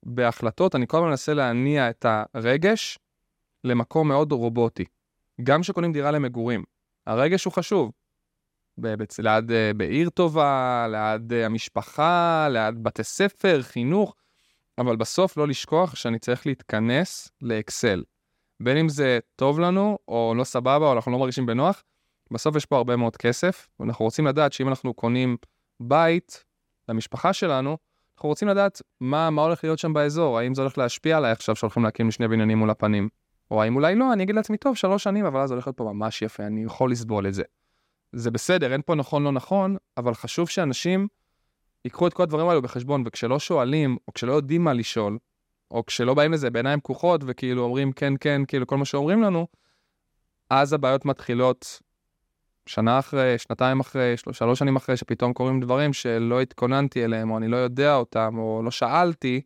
בהחלטות. 0.03 0.75
אני 0.75 0.87
כל 0.87 0.97
הזמן 0.97 1.09
מנסה 1.09 1.35
להניע 1.35 1.91
את 1.91 2.07
הרגש 2.35 2.99
למקום 3.65 4.09
מאוד 4.09 4.33
רובוטי. 4.33 4.85
גם 5.43 5.61
כשקונים 5.61 5.93
דירה 5.93 6.11
למגורים, 6.11 6.65
הרגש 7.07 7.45
הוא 7.45 7.53
חשוב. 7.53 7.93
בבית, 8.79 9.17
ליד, 9.19 9.51
uh, 9.51 9.77
בעיר 9.77 10.11
טובה, 10.11 10.87
ליד 10.91 11.33
uh, 11.33 11.37
המשפחה, 11.47 12.49
ליד 12.51 12.83
בתי 12.83 13.05
ספר, 13.05 13.63
חינוך, 13.63 14.15
אבל 14.79 14.97
בסוף 14.97 15.37
לא 15.37 15.49
לשכוח 15.49 15.95
שאני 15.95 16.19
צריך 16.19 16.47
להתכנס 16.47 17.29
לאקסל. 17.43 18.03
בין 18.61 18.77
אם 18.77 18.89
זה 18.89 19.19
טוב 19.37 19.61
לנו, 19.61 19.99
או 20.09 20.35
לא 20.37 20.45
סבבה, 20.45 20.87
או 20.87 20.93
אנחנו 20.93 21.13
לא 21.13 21.19
מרגישים 21.19 21.47
בנוח, 21.47 21.83
בסוף 22.31 22.57
יש 22.57 22.67
פה 22.67 22.77
הרבה 22.77 22.97
מאוד 22.97 23.17
כסף, 23.17 23.69
ואנחנו 23.81 24.05
רוצים 24.05 24.27
לדעת 24.27 24.53
שאם 24.53 24.69
אנחנו 24.69 24.95
קונים 24.95 25.37
בית 25.81 26.45
למשפחה 26.89 27.33
שלנו, 27.33 27.77
אנחנו 28.17 28.29
רוצים 28.29 28.49
לדעת 28.49 28.83
מה, 29.01 29.31
מה 29.31 29.43
הולך 29.43 29.65
להיות 29.65 29.79
שם 29.79 29.93
באזור, 29.93 30.39
האם 30.39 30.55
זה 30.55 30.63
הולך 30.63 30.79
להשפיע 30.79 31.17
עליי 31.17 31.33
עכשיו 31.33 31.57
שהולכים 31.57 31.85
להקים 31.85 32.11
שני 32.11 32.29
בניינים 32.29 32.59
מול 32.59 32.71
הפנים, 32.71 33.09
או 33.53 33.63
האם 33.63 33.77
אולי 33.77 33.95
לא, 33.95 34.13
אני 34.13 34.23
אגיד 34.23 34.35
לעצמי, 34.35 34.57
טוב, 34.57 34.77
שלוש 34.77 35.03
שנים, 35.03 35.27
אבל 35.27 35.41
אז 35.41 35.51
הולך 35.51 35.67
להיות 35.67 35.77
פה 35.77 35.85
ממש 35.85 36.23
יפה, 36.23 36.47
אני 36.47 36.65
יכול 36.65 36.91
לסבול 36.91 37.27
את 37.27 37.35
זה. 37.35 37.43
זה 38.13 38.31
בסדר, 38.31 38.73
אין 38.73 38.81
פה 38.87 38.95
נכון 38.95 39.23
לא 39.23 39.33
נכון, 39.33 39.77
אבל 39.97 40.15
חשוב 40.15 40.49
שאנשים 40.49 41.09
ייקחו 41.85 42.07
את 42.07 42.15
כל 42.15 42.23
הדברים 42.23 42.49
האלו 42.49 42.63
בחשבון, 42.63 43.03
וכשלא 43.07 43.39
שואלים, 43.39 43.97
או 44.09 44.13
כשלא 44.13 44.33
יודעים 44.33 44.65
מה 44.65 44.73
לשאול, 44.73 45.19
או 45.71 45.87
כשלא 45.87 46.15
באים 46.15 46.33
לזה 46.33 46.51
בעיניים 46.51 46.81
פקוחות, 46.81 47.21
וכאילו 47.27 47.63
אומרים 47.63 47.93
כן, 47.93 48.15
כן, 48.21 48.43
כאילו 48.49 48.67
כל 48.67 48.77
מה 48.77 48.85
שאומרים 48.85 49.23
לנו, 49.23 49.47
אז 50.51 50.73
הבעיות 50.73 51.05
מתחילות 51.05 51.81
שנה 52.67 52.99
אחרי, 52.99 53.39
שנתיים 53.39 53.81
אחרי, 53.81 54.17
של... 54.17 54.33
שלוש 54.33 54.59
שנים 54.59 54.77
אחרי, 54.77 54.97
שפתאום 54.97 55.33
קורים 55.33 55.61
דברים 55.61 55.93
שלא 55.93 56.41
התכוננתי 56.41 57.05
אליהם, 57.05 57.31
או 57.31 57.39
אני 57.39 57.49
לא 57.49 57.57
יודע 57.57 57.95
אותם, 57.95 58.39
או 58.39 58.63
לא 58.65 58.71
שאלתי, 58.71 59.41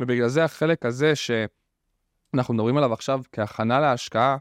ובגלל 0.00 0.28
זה 0.28 0.44
החלק 0.44 0.86
הזה 0.86 1.14
שאנחנו 2.36 2.54
מדברים 2.54 2.76
עליו 2.76 2.92
עכשיו 2.92 3.20
כהכנה 3.32 3.80
להשקעה, 3.80 4.36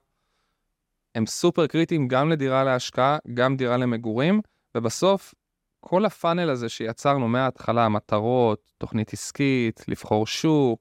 הם 1.15 1.25
סופר 1.25 1.67
קריטיים 1.67 2.07
גם 2.07 2.29
לדירה 2.29 2.63
להשקעה, 2.63 3.17
גם 3.33 3.57
דירה 3.57 3.77
למגורים, 3.77 4.41
ובסוף 4.75 5.33
כל 5.79 6.05
הפאנל 6.05 6.49
הזה 6.49 6.69
שיצרנו 6.69 7.27
מההתחלה, 7.27 7.89
מטרות, 7.89 8.71
תוכנית 8.77 9.13
עסקית, 9.13 9.85
לבחור 9.87 10.27
שוק, 10.27 10.79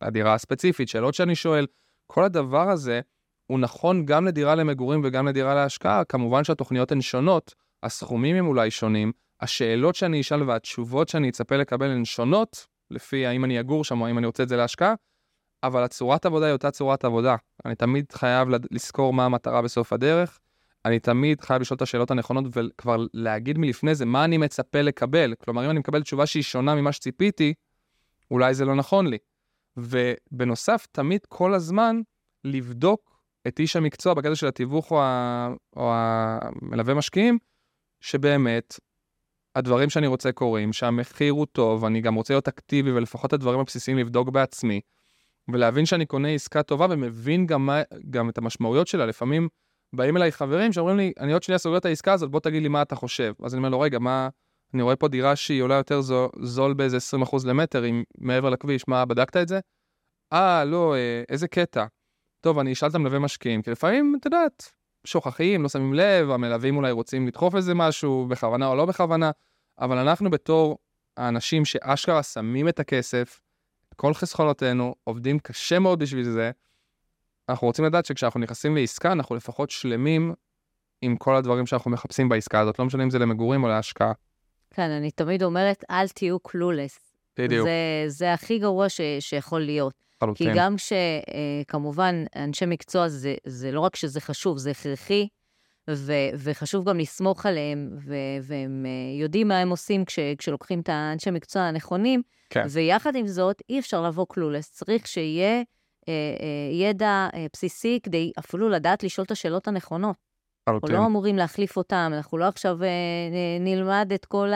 הדירה 0.00 0.34
הספציפית, 0.34 0.88
שאלות 0.88 1.14
שאני 1.14 1.34
שואל, 1.34 1.66
כל 2.06 2.24
הדבר 2.24 2.70
הזה 2.70 3.00
הוא 3.46 3.58
נכון 3.58 4.06
גם 4.06 4.26
לדירה 4.26 4.54
למגורים 4.54 5.00
וגם 5.04 5.28
לדירה 5.28 5.54
להשקעה, 5.54 6.04
כמובן 6.04 6.44
שהתוכניות 6.44 6.92
הן 6.92 7.00
שונות, 7.00 7.54
הסכומים 7.82 8.36
הם 8.36 8.46
אולי 8.46 8.70
שונים, 8.70 9.12
השאלות 9.40 9.94
שאני 9.94 10.20
אשאל 10.20 10.42
והתשובות 10.42 11.08
שאני 11.08 11.28
אצפה 11.28 11.56
לקבל 11.56 11.90
הן 11.90 12.04
שונות, 12.04 12.66
לפי 12.90 13.26
האם 13.26 13.44
אני 13.44 13.60
אגור 13.60 13.84
שם 13.84 14.00
או 14.00 14.06
האם 14.06 14.18
אני 14.18 14.26
רוצה 14.26 14.42
את 14.42 14.48
זה 14.48 14.56
להשקעה, 14.56 14.94
אבל 15.62 15.82
הצורת 15.82 16.26
עבודה 16.26 16.46
היא 16.46 16.52
אותה 16.52 16.70
צורת 16.70 17.04
עבודה. 17.04 17.36
אני 17.64 17.74
תמיד 17.74 18.12
חייב 18.12 18.48
לזכור 18.70 19.12
מה 19.12 19.24
המטרה 19.24 19.62
בסוף 19.62 19.92
הדרך, 19.92 20.38
אני 20.84 20.98
תמיד 20.98 21.40
חייב 21.40 21.60
לשאול 21.60 21.76
את 21.76 21.82
השאלות 21.82 22.10
הנכונות 22.10 22.44
וכבר 22.52 22.96
להגיד 23.14 23.58
מלפני 23.58 23.94
זה 23.94 24.04
מה 24.04 24.24
אני 24.24 24.38
מצפה 24.38 24.82
לקבל. 24.82 25.34
כלומר, 25.44 25.64
אם 25.64 25.70
אני 25.70 25.78
מקבל 25.78 26.02
תשובה 26.02 26.26
שהיא 26.26 26.42
שונה 26.42 26.74
ממה 26.74 26.92
שציפיתי, 26.92 27.54
אולי 28.30 28.54
זה 28.54 28.64
לא 28.64 28.74
נכון 28.74 29.06
לי. 29.06 29.18
ובנוסף, 29.76 30.86
תמיד 30.92 31.20
כל 31.28 31.54
הזמן 31.54 32.00
לבדוק 32.44 33.20
את 33.48 33.58
איש 33.58 33.76
המקצוע 33.76 34.14
בקטע 34.14 34.34
של 34.34 34.46
התיווך 34.46 34.90
או, 34.90 35.02
ה... 35.02 35.48
או 35.76 35.92
המלווה 35.94 36.94
משקיעים, 36.94 37.38
שבאמת 38.00 38.80
הדברים 39.54 39.90
שאני 39.90 40.06
רוצה 40.06 40.32
קורים, 40.32 40.72
שהמחיר 40.72 41.32
הוא 41.32 41.46
טוב, 41.46 41.84
אני 41.84 42.00
גם 42.00 42.14
רוצה 42.14 42.34
להיות 42.34 42.48
אקטיבי 42.48 42.92
ולפחות 42.92 43.28
את 43.28 43.32
הדברים 43.32 43.60
הבסיסיים 43.60 43.98
לבדוק 43.98 44.28
בעצמי, 44.28 44.80
ולהבין 45.52 45.86
שאני 45.86 46.06
קונה 46.06 46.28
עסקה 46.28 46.62
טובה 46.62 46.86
ומבין 46.90 47.46
גם, 47.46 47.66
מה, 47.66 47.82
גם 48.10 48.28
את 48.28 48.38
המשמעויות 48.38 48.86
שלה. 48.86 49.06
לפעמים 49.06 49.48
באים 49.94 50.16
אליי 50.16 50.32
חברים 50.32 50.72
שאומרים 50.72 50.96
לי, 50.96 51.12
אני 51.20 51.32
עוד 51.32 51.42
שנייה 51.42 51.58
סוגר 51.58 51.76
את 51.76 51.84
העסקה 51.84 52.12
הזאת, 52.12 52.30
בוא 52.30 52.40
תגיד 52.40 52.62
לי 52.62 52.68
מה 52.68 52.82
אתה 52.82 52.96
חושב. 52.96 53.32
אז 53.42 53.54
אני 53.54 53.58
אומר 53.58 53.68
לו, 53.68 53.80
רגע, 53.80 53.98
מה, 53.98 54.28
אני 54.74 54.82
רואה 54.82 54.96
פה 54.96 55.08
דירה 55.08 55.36
שהיא 55.36 55.62
עולה 55.62 55.74
יותר 55.74 56.00
זול, 56.00 56.28
זול 56.42 56.74
באיזה 56.74 56.96
20% 57.22 57.36
למטר, 57.46 57.86
אם 57.86 58.02
מעבר 58.18 58.50
לכביש, 58.50 58.88
מה, 58.88 59.04
בדקת 59.04 59.36
את 59.36 59.48
זה? 59.48 59.60
אה, 60.32 60.64
לא, 60.64 60.94
אה, 60.94 61.22
איזה 61.28 61.48
קטע. 61.48 61.86
טוב, 62.40 62.58
אני 62.58 62.72
אשאל 62.72 62.88
את 62.88 62.94
המלווה 62.94 63.18
משקיעים, 63.18 63.62
כי 63.62 63.70
לפעמים, 63.70 64.16
את 64.20 64.24
יודעת, 64.24 64.72
שוכחים, 65.06 65.62
לא 65.62 65.68
שמים 65.68 65.94
לב, 65.94 66.30
המלווים 66.30 66.76
אולי 66.76 66.90
רוצים 66.90 67.26
לדחוף 67.26 67.54
איזה 67.54 67.74
משהו, 67.74 68.26
בכוונה 68.30 68.66
או 68.66 68.74
לא 68.74 68.86
בכוונה, 68.86 69.30
אבל 69.78 69.98
אנחנו 69.98 70.30
בתור 70.30 70.78
האנשים 71.16 71.64
שאשכרה 71.64 72.22
שמים 72.22 72.68
את 72.68 72.80
הכסף, 72.80 73.40
כל 74.00 74.14
חסכונותינו, 74.14 74.94
עובדים 75.04 75.38
קשה 75.38 75.78
מאוד 75.78 75.98
בשביל 75.98 76.24
זה, 76.24 76.50
אנחנו 77.48 77.66
רוצים 77.66 77.84
לדעת 77.84 78.06
שכשאנחנו 78.06 78.40
נכנסים 78.40 78.76
לעסקה, 78.76 79.12
אנחנו 79.12 79.36
לפחות 79.36 79.70
שלמים 79.70 80.34
עם 81.02 81.16
כל 81.16 81.36
הדברים 81.36 81.66
שאנחנו 81.66 81.90
מחפשים 81.90 82.28
בעסקה 82.28 82.60
הזאת, 82.60 82.78
לא 82.78 82.84
משנה 82.84 83.02
אם 83.02 83.10
זה 83.10 83.18
למגורים 83.18 83.64
או 83.64 83.68
להשקעה. 83.68 84.12
כן, 84.70 84.90
אני 84.90 85.10
תמיד 85.10 85.42
אומרת, 85.42 85.84
אל 85.90 86.08
תהיו 86.08 86.40
קלולס. 86.40 86.98
בדיוק. 87.38 87.66
זה, 87.66 88.04
זה 88.06 88.32
הכי 88.32 88.58
גרוע 88.58 88.88
ש, 88.88 89.00
שיכול 89.20 89.60
להיות. 89.60 89.94
חלוטין. 90.20 90.52
כי 90.52 90.58
גם 90.58 90.74
שכמובן 90.78 92.24
אנשי 92.36 92.66
מקצוע, 92.66 93.08
זה, 93.08 93.34
זה 93.46 93.72
לא 93.72 93.80
רק 93.80 93.96
שזה 93.96 94.20
חשוב, 94.20 94.58
זה 94.58 94.70
הכרחי, 94.70 95.28
ו, 95.90 96.12
וחשוב 96.36 96.88
גם 96.88 96.98
לסמוך 96.98 97.46
עליהם, 97.46 97.90
ו, 98.06 98.14
והם 98.42 98.86
אה, 98.86 99.20
יודעים 99.20 99.48
מה 99.48 99.58
הם 99.58 99.70
עושים 99.70 100.04
כש, 100.04 100.18
כשלוקחים 100.38 100.80
את 100.80 100.88
האנשי 100.88 101.30
מקצוע 101.30 101.62
הנכונים, 101.62 102.22
כן. 102.50 102.64
ויחד 102.70 103.16
עם 103.16 103.26
זאת, 103.26 103.62
אי 103.70 103.78
אפשר 103.78 104.02
לבוא 104.02 104.26
קלולס. 104.28 104.70
צריך 104.70 105.06
שיהיה 105.06 105.62
אה, 106.08 106.12
אה, 106.40 106.76
ידע 106.88 107.28
אה, 107.34 107.46
בסיסי 107.52 108.00
כדי 108.02 108.32
אפילו 108.38 108.68
לדעת 108.68 109.02
לשאול 109.02 109.24
את 109.24 109.30
השאלות 109.30 109.68
הנכונות. 109.68 110.16
אנחנו. 110.68 110.88
לא 110.88 111.06
אמורים 111.06 111.36
להחליף 111.36 111.76
אותם, 111.76 112.12
אנחנו 112.14 112.38
לא 112.38 112.44
עכשיו 112.44 112.82
אה, 112.82 112.88
נ- 113.30 113.64
נלמד 113.64 114.10
את 114.14 114.24
כל 114.24 114.50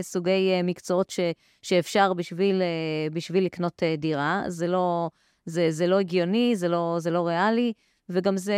הסוגי 0.00 0.50
אה, 0.52 0.62
מקצועות 0.62 1.10
ש, 1.10 1.20
שאפשר 1.62 2.12
בשביל, 2.12 2.62
אה, 2.62 2.66
בשביל 3.12 3.44
לקנות 3.44 3.82
אה, 3.82 3.94
דירה. 3.98 4.42
זה 4.48 4.66
לא, 4.66 5.10
זה, 5.44 5.70
זה 5.70 5.86
לא 5.86 5.98
הגיוני, 5.98 6.56
זה 6.56 6.68
לא, 6.68 6.96
זה 6.98 7.10
לא 7.10 7.26
ריאלי, 7.26 7.72
וגם 8.10 8.36
זה, 8.36 8.54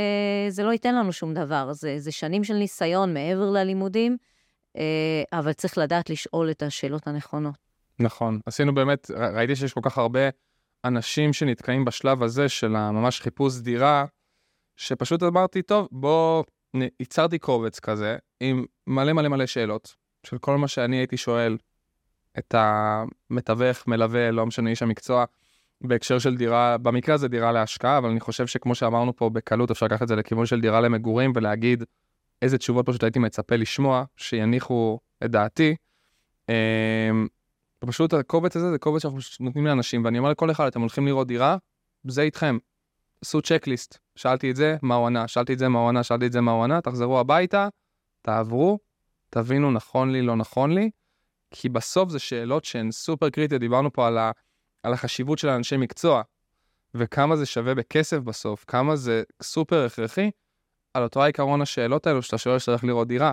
זה 0.49 0.63
לא 0.63 0.73
ייתן 0.73 0.95
לנו 0.95 1.13
שום 1.13 1.35
דבר. 1.35 1.73
זה, 1.73 1.99
זה 1.99 2.13
שנים 2.13 2.45
של 2.45 2.55
ניסיון 2.55 3.15
מעבר 3.15 3.51
ללימודים, 3.51 4.17
אה, 4.77 5.23
אבל 5.33 5.53
צריך 5.53 5.79
לדעת 5.79 6.11
לשאול 6.11 6.51
את 6.51 6.63
השאלות 6.63 7.07
הנכונות. 7.07 7.55
נכון. 7.99 8.41
עשינו 8.47 8.75
באמת, 8.75 9.11
ראיתי 9.11 9.57
שיש 9.57 9.73
כל 9.73 9.81
כך 9.83 9.99
הרבה 9.99 10.21
אנשים 10.85 11.33
שנתקעים 11.33 11.85
בשלב 11.85 12.23
הזה 12.23 12.49
של 12.49 12.77
הממש 12.77 13.21
חיפוש 13.21 13.59
דירה, 13.59 14.05
שפשוט 14.77 15.23
אמרתי, 15.23 15.63
טוב, 15.63 15.89
בוא, 15.93 16.45
ייצרתי 17.01 17.39
קובץ 17.39 17.81
כזה, 17.81 18.17
עם 18.41 18.65
מלא 18.87 19.13
מלא 19.13 19.29
מלא 19.29 19.47
שאלות, 19.47 19.95
של 20.27 20.39
כל 20.39 20.57
מה 20.57 20.69
שאני 20.69 20.97
הייתי 20.97 21.17
שואל 21.17 21.57
את 22.39 22.55
המתווך, 22.59 23.87
מלווה, 23.87 24.31
לא 24.31 24.47
משנה, 24.47 24.71
איש 24.71 24.83
המקצוע, 24.83 25.25
בהקשר 25.85 26.19
של 26.19 26.37
דירה, 26.37 26.79
במקרה 26.79 27.15
הזה 27.15 27.29
דירה 27.29 27.53
להשקעה, 27.53 27.99
אבל 27.99 28.11
אני 28.11 28.21
חושב 28.21 28.47
שכמו 28.47 28.75
שאמרנו 28.75 29.17
פה, 29.17 29.31
בקלות 29.31 29.71
אפשר 29.71 29.87
לקחת 29.87 30.03
את 30.03 30.09
זה 30.09 30.17
לכיוון 30.17 30.47
של 30.47 30.61
דירה 30.61 30.81
למגורים 30.81 31.33
ולהגיד 31.35 31.85
איזה 32.43 32.59
תשובות 32.59 32.87
פשוט 32.87 33.03
הייתי 33.03 33.19
מצפה 33.19 33.57
לשמוע, 33.57 34.05
שיניחו 34.17 34.99
את 35.25 35.31
דעתי. 35.31 35.77
אמ, 36.49 37.27
פשוט 37.79 38.15
הקובץ 38.15 38.57
הזה 38.57 38.71
זה 38.71 38.79
קובץ 38.79 39.03
שאנחנו 39.03 39.19
נותנים 39.41 39.67
לאנשים, 39.67 40.05
ואני 40.05 40.19
אומר 40.19 40.31
לכל 40.31 40.51
אחד, 40.51 40.67
אתם 40.67 40.81
הולכים 40.81 41.07
לראות 41.07 41.27
דירה, 41.27 41.57
זה 42.05 42.23
איתכם. 42.23 42.59
עשו 43.23 43.43
צ'קליסט. 43.43 43.99
שאלתי 44.17 44.51
את 44.51 44.57
זה, 44.57 44.77
מה 44.83 44.95
הוא 44.95 45.07
ענה, 45.07 45.29
שאלתי 45.29 45.53
את 45.53 45.59
זה, 45.59 45.69
מה 45.69 45.79
הוא 45.79 45.89
ענה, 45.89 46.03
שאלתי 46.03 46.27
את 46.27 46.33
זה, 46.33 46.41
מה 46.41 46.53
הוא 46.53 46.65
ענה, 46.65 46.81
תחזרו 46.81 47.21
הביתה, 47.21 47.69
תעברו, 48.23 48.79
תבינו 49.31 49.71
נכון 49.71 50.13
לי, 50.13 50.23
לא 50.23 50.37
נכון 50.37 50.75
לי, 50.75 50.91
כי 51.51 51.69
בסוף 51.69 52.11
זה 52.11 52.19
שאלות 52.19 52.65
שהן 52.65 52.91
סופר 52.91 53.31
קריטיות, 53.31 53.61
דיברנו 53.61 53.93
פה 53.93 54.07
על, 54.07 54.19
ה, 54.19 54.31
על 54.83 54.93
החשיבות 54.93 55.39
של 55.39 55.49
האנשי 55.49 55.77
מקצוע, 55.77 56.23
וכמה 56.95 57.37
זה 57.37 57.47
שווה 57.47 57.75
בכסף 57.75 58.19
בסוף, 58.19 58.65
כמה 58.69 58.97
זה 58.97 59.23
סופר 59.43 59.85
הכרחי, 59.85 60.31
על 60.95 61.03
אותו 61.03 61.23
העיקרון 61.23 61.63
השאלות 61.63 62.07
האלו 62.07 62.23
שאתה 62.23 62.39
שואל 62.39 62.57
הולך 62.67 62.85
לראות 62.85 63.09
דירה. 63.09 63.33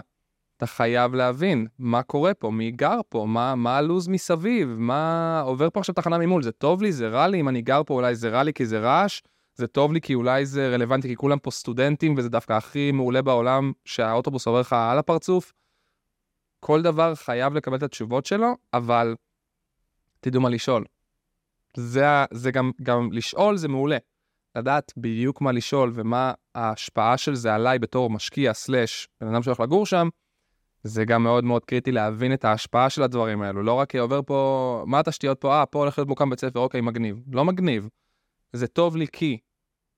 אתה 0.57 0.67
חייב 0.67 1.15
להבין 1.15 1.67
מה 1.79 2.03
קורה 2.03 2.33
פה, 2.33 2.51
מי 2.51 2.71
גר 2.71 2.99
פה, 3.09 3.25
מה, 3.27 3.55
מה 3.55 3.77
הלו"ז 3.77 4.07
מסביב, 4.07 4.69
מה 4.69 5.41
עובר 5.41 5.69
פה 5.69 5.79
עכשיו 5.79 5.95
תחנה 5.95 6.17
ממול, 6.17 6.43
זה 6.43 6.51
טוב 6.51 6.81
לי, 6.81 6.91
זה 6.91 7.07
רע 7.07 7.27
לי, 7.27 7.39
אם 7.39 7.49
אני 7.49 7.61
גר 7.61 7.81
פה 7.85 7.93
אולי 7.93 8.15
זה 8.15 8.29
רע 8.29 8.43
לי 8.43 8.53
כי 8.53 8.65
זה 8.65 8.79
רעש, 8.79 9.21
זה 9.55 9.67
טוב 9.67 9.93
לי 9.93 10.01
כי 10.01 10.13
אולי 10.13 10.45
זה 10.45 10.69
רלוונטי 10.69 11.07
כי 11.07 11.15
כולם 11.15 11.39
פה 11.39 11.51
סטודנטים 11.51 12.15
וזה 12.17 12.29
דווקא 12.29 12.53
הכי 12.53 12.91
מעולה 12.91 13.21
בעולם 13.21 13.71
שהאוטובוס 13.85 14.47
עובר 14.47 14.59
לך 14.59 14.73
על 14.73 14.99
הפרצוף. 14.99 15.53
כל 16.59 16.81
דבר 16.81 17.15
חייב 17.15 17.53
לקבל 17.53 17.77
את 17.77 17.83
התשובות 17.83 18.25
שלו, 18.25 18.53
אבל 18.73 19.15
תדעו 20.19 20.41
מה 20.41 20.49
לשאול. 20.49 20.85
זה, 21.77 22.05
זה 22.31 22.51
גם, 22.51 22.71
גם 22.83 23.09
לשאול 23.11 23.57
זה 23.57 23.67
מעולה. 23.67 23.97
לדעת 24.55 24.93
בדיוק 24.97 25.41
מה 25.41 25.51
לשאול 25.51 25.91
ומה 25.95 26.33
ההשפעה 26.55 27.17
של 27.17 27.35
זה 27.35 27.55
עליי 27.55 27.79
בתור 27.79 28.09
משקיע 28.09 28.53
סלאש 28.53 29.07
בן 29.21 29.27
אדם 29.27 29.43
שהולך 29.43 29.59
לגור 29.59 29.85
שם, 29.85 30.09
זה 30.83 31.05
גם 31.05 31.23
מאוד 31.23 31.43
מאוד 31.43 31.65
קריטי 31.65 31.91
להבין 31.91 32.33
את 32.33 32.45
ההשפעה 32.45 32.89
של 32.89 33.03
הדברים 33.03 33.41
האלו. 33.41 33.63
לא 33.63 33.73
רק 33.73 33.95
עובר 33.95 34.21
פה, 34.25 34.83
מה 34.87 34.99
התשתיות 34.99 35.41
פה? 35.41 35.59
אה, 35.59 35.65
פה 35.65 35.79
הולך 35.79 35.97
להיות 35.97 36.09
מוקם 36.09 36.29
בית 36.29 36.39
ספר, 36.39 36.59
אוקיי, 36.59 36.81
מגניב. 36.81 37.21
לא 37.31 37.45
מגניב. 37.45 37.89
זה 38.53 38.67
טוב 38.67 38.95
לי 38.95 39.05
כי. 39.11 39.37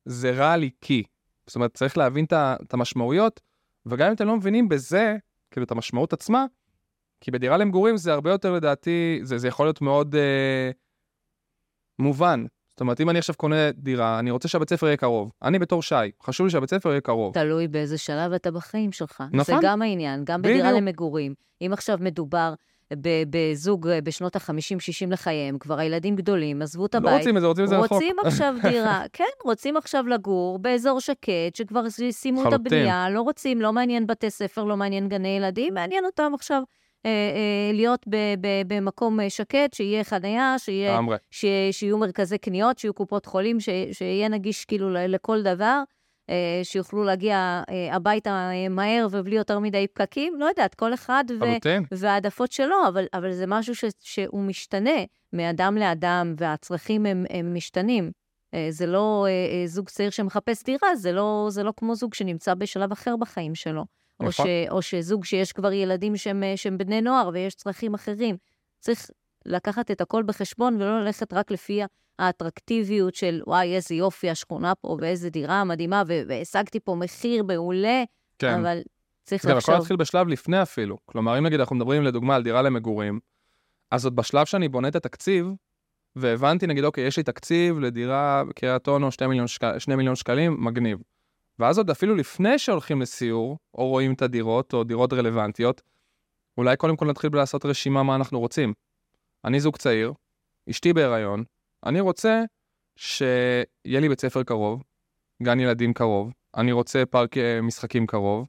זה 0.05 0.31
רע 0.31 0.57
לי 0.57 0.69
כי. 0.81 1.03
זאת 1.47 1.55
אומרת, 1.55 1.73
צריך 1.73 1.97
להבין 1.97 2.25
את 2.35 2.73
המשמעויות, 2.73 3.41
וגם 3.85 4.07
אם 4.07 4.13
אתם 4.13 4.27
לא 4.27 4.37
מבינים 4.37 4.69
בזה, 4.69 5.17
כאילו, 5.51 5.65
את 5.65 5.71
המשמעות 5.71 6.13
עצמה, 6.13 6.45
כי 7.21 7.31
בדירה 7.31 7.57
למגורים 7.57 7.97
זה 7.97 8.13
הרבה 8.13 8.31
יותר, 8.31 8.53
לדעתי, 8.53 9.19
זה, 9.23 9.37
זה 9.37 9.47
יכול 9.47 9.65
להיות 9.65 9.81
מאוד 9.81 10.15
אה, 10.15 10.71
מובן. 12.01 12.45
זאת 12.69 12.79
אומרת, 12.81 13.01
אם 13.01 13.09
אני 13.09 13.19
עכשיו 13.19 13.35
קונה 13.35 13.71
דירה, 13.71 14.19
אני 14.19 14.31
רוצה 14.31 14.47
שהבית 14.47 14.69
ספר 14.69 14.85
יהיה 14.87 14.97
קרוב. 14.97 15.31
אני 15.43 15.59
בתור 15.59 15.81
שי, 15.81 15.95
חשוב 16.23 16.45
לי 16.45 16.51
שהבית 16.51 16.69
ספר 16.69 16.89
יהיה 16.89 17.01
קרוב. 17.01 17.33
תלוי 17.33 17.67
באיזה 17.67 17.97
שלב 17.97 18.33
אתה 18.33 18.51
בחיים 18.51 18.91
שלך. 18.91 19.23
נכון. 19.31 19.55
זה 19.55 19.61
גם 19.61 19.81
העניין, 19.81 20.25
גם 20.25 20.41
בדירה 20.41 20.69
בדיוק. 20.69 20.81
למגורים. 20.81 21.33
אם 21.61 21.69
עכשיו 21.73 21.97
מדובר 22.01 22.53
בזוג 23.29 23.87
אה, 23.87 24.01
בשנות 24.01 24.35
ה-50-60 24.35 25.11
לחייהם, 25.11 25.57
כבר 25.57 25.79
הילדים 25.79 26.15
גדולים, 26.15 26.61
עזבו 26.61 26.85
את 26.85 26.95
לא 26.95 26.99
הבית. 26.99 27.17
רוצים 27.17 27.37
את 27.37 27.41
זה, 27.41 27.47
רוצים 27.47 27.63
את 27.63 27.69
זה 27.69 27.77
רחוק. 27.77 27.91
רוצים 27.91 28.15
עכשיו 28.25 28.55
דירה, 28.69 29.03
כן, 29.13 29.23
רוצים 29.43 29.77
עכשיו 29.77 30.07
לגור 30.07 30.59
באזור 30.59 30.99
שקט, 30.99 31.55
שכבר 31.55 31.89
סיימו 32.11 32.47
את. 32.47 32.53
הבנייה, 32.53 33.09
לא 33.09 33.21
רוצים, 33.21 33.61
לא 33.61 33.73
מעניין 33.73 34.07
בתי 34.07 34.29
ספר, 34.29 34.63
לא 34.63 34.77
מעניין 34.77 35.09
גני 35.09 35.27
ילדים, 35.27 35.73
מעניין 35.73 36.05
אותם 36.05 36.31
עכשיו 36.35 36.63
להיות 37.73 38.05
ב- 38.07 38.15
ב- 38.41 38.73
במקום 38.73 39.19
אה, 39.19 39.29
שקט, 39.29 39.73
שיהיה 39.73 40.03
חנייה, 40.03 40.55
שיהיה, 40.57 40.93
לגמרי. 40.93 41.17
ש- 41.31 41.45
שיהיו 41.71 41.97
מרכזי 41.97 42.37
קניות, 42.37 42.77
שיהיו 42.79 42.93
קופות 42.93 43.25
חולים, 43.25 43.59
ש- 43.59 43.69
שיהיה 43.91 44.27
נגיש 44.29 44.65
כאילו 44.65 44.89
לכל 44.93 45.41
דבר, 45.43 45.83
אה, 46.29 46.59
שיוכלו 46.63 47.03
להגיע 47.03 47.63
אה, 47.69 47.95
הביתה 47.95 48.29
אה, 48.53 48.69
מהר 48.69 49.07
ובלי 49.11 49.35
יותר 49.35 49.59
מדי 49.59 49.85
פקקים, 49.93 50.33
לא 50.39 50.45
יודעת, 50.45 50.75
כל 50.75 50.93
אחד 50.93 51.23
ו... 51.29 51.43
והעדפות 51.91 52.51
שלו, 52.51 52.75
אבל, 52.87 53.05
אבל 53.13 53.31
זה 53.31 53.45
משהו 53.47 53.75
ש, 53.75 53.85
שהוא 53.99 54.41
משתנה 54.41 54.99
מאדם 55.33 55.77
לאדם, 55.77 56.33
והצרכים 56.37 57.05
הם, 57.05 57.25
הם 57.29 57.53
משתנים. 57.53 58.11
אה, 58.53 58.67
זה 58.69 58.85
לא 58.85 59.25
אה, 59.27 59.31
אה, 59.31 59.67
זוג 59.67 59.89
צעיר 59.89 60.09
שמחפש 60.09 60.63
דירה, 60.63 60.95
זה 60.95 61.11
לא, 61.11 61.47
זה 61.49 61.63
לא 61.63 61.73
כמו 61.77 61.95
זוג 61.95 62.13
שנמצא 62.13 62.53
בשלב 62.53 62.91
אחר 62.91 63.15
בחיים 63.17 63.55
שלו. 63.55 63.85
או, 64.21 64.29
נכון. 64.29 64.45
ש, 64.45 64.49
או 64.69 64.81
שזוג 64.81 65.25
שיש 65.25 65.51
כבר 65.51 65.73
ילדים 65.73 66.17
שהם, 66.17 66.43
אה, 66.43 66.57
שהם 66.57 66.77
בני 66.77 67.01
נוער 67.01 67.29
ויש 67.33 67.55
צרכים 67.55 67.93
אחרים. 67.93 68.37
צריך 68.79 69.09
לקחת 69.45 69.91
את 69.91 70.01
הכל 70.01 70.23
בחשבון 70.23 70.75
ולא 70.75 71.01
ללכת 71.01 71.33
רק 71.33 71.51
לפי 71.51 71.81
האטרקטיביות 72.19 73.15
של 73.15 73.41
וואי, 73.47 73.75
איזה 73.75 73.95
יופי 73.95 74.29
השכונה 74.29 74.75
פה 74.75 74.97
ואיזה 75.01 75.29
דירה 75.29 75.63
מדהימה, 75.63 76.03
והשגתי 76.07 76.79
פה 76.79 76.95
מחיר 76.95 77.43
מעולה, 77.43 78.03
כן. 78.39 78.59
אבל 78.59 78.81
צריך 79.23 79.45
גם 79.45 79.51
הכל 79.51 79.57
לחשוב. 79.57 79.75
התחיל 79.75 79.95
בשלב 79.95 80.27
לפני 80.27 80.61
אפילו. 80.61 80.97
כלומר, 81.05 81.37
אם 81.37 81.45
נגיד 81.45 81.59
אנחנו 81.59 81.75
מדברים 81.75 82.03
לדוגמה 82.03 82.35
על 82.35 82.43
דירה 82.43 82.61
למגורים, 82.61 83.19
אז 83.91 84.05
עוד 84.05 84.15
בשלב 84.15 84.45
שאני 84.45 84.67
בונה 84.69 84.87
את 84.87 84.95
התקציב, 84.95 85.47
והבנתי, 86.15 86.67
נגיד, 86.67 86.83
אוקיי, 86.83 87.07
יש 87.07 87.17
לי 87.17 87.23
תקציב 87.23 87.79
לדירה 87.79 88.43
בקריית 88.49 88.87
אונו, 88.87 89.11
2 89.11 89.29
מיליון, 89.29 89.47
שק... 89.47 89.77
2 89.77 89.97
מיליון 89.97 90.15
שקלים, 90.15 90.57
מגניב. 90.59 90.99
ואז 91.59 91.77
עוד 91.77 91.89
אפילו 91.89 92.15
לפני 92.15 92.59
שהולכים 92.59 93.01
לסיור, 93.01 93.57
או 93.73 93.87
רואים 93.87 94.13
את 94.13 94.21
הדירות, 94.21 94.73
או 94.73 94.83
דירות 94.83 95.13
רלוונטיות, 95.13 95.81
אולי 96.57 96.77
קודם 96.77 96.95
כל 96.95 97.05
נתחיל 97.05 97.29
בלעשות 97.29 97.65
רשימה 97.65 98.03
מה 98.03 98.15
אנחנו 98.15 98.39
רוצים. 98.39 98.73
אני 99.45 99.59
זוג 99.59 99.77
צעיר, 99.77 100.13
אשתי 100.69 100.93
בהיריון, 100.93 101.43
אני 101.85 101.99
רוצה 101.99 102.43
שיהיה 102.95 103.99
לי 103.99 104.09
בית 104.09 104.21
ספר 104.21 104.43
קרוב, 104.43 104.83
גן 105.43 105.59
ילדים 105.59 105.93
קרוב, 105.93 106.33
אני 106.57 106.71
רוצה 106.71 107.05
פארק 107.05 107.37
אה, 107.37 107.61
משחקים 107.61 108.07
קרוב, 108.07 108.47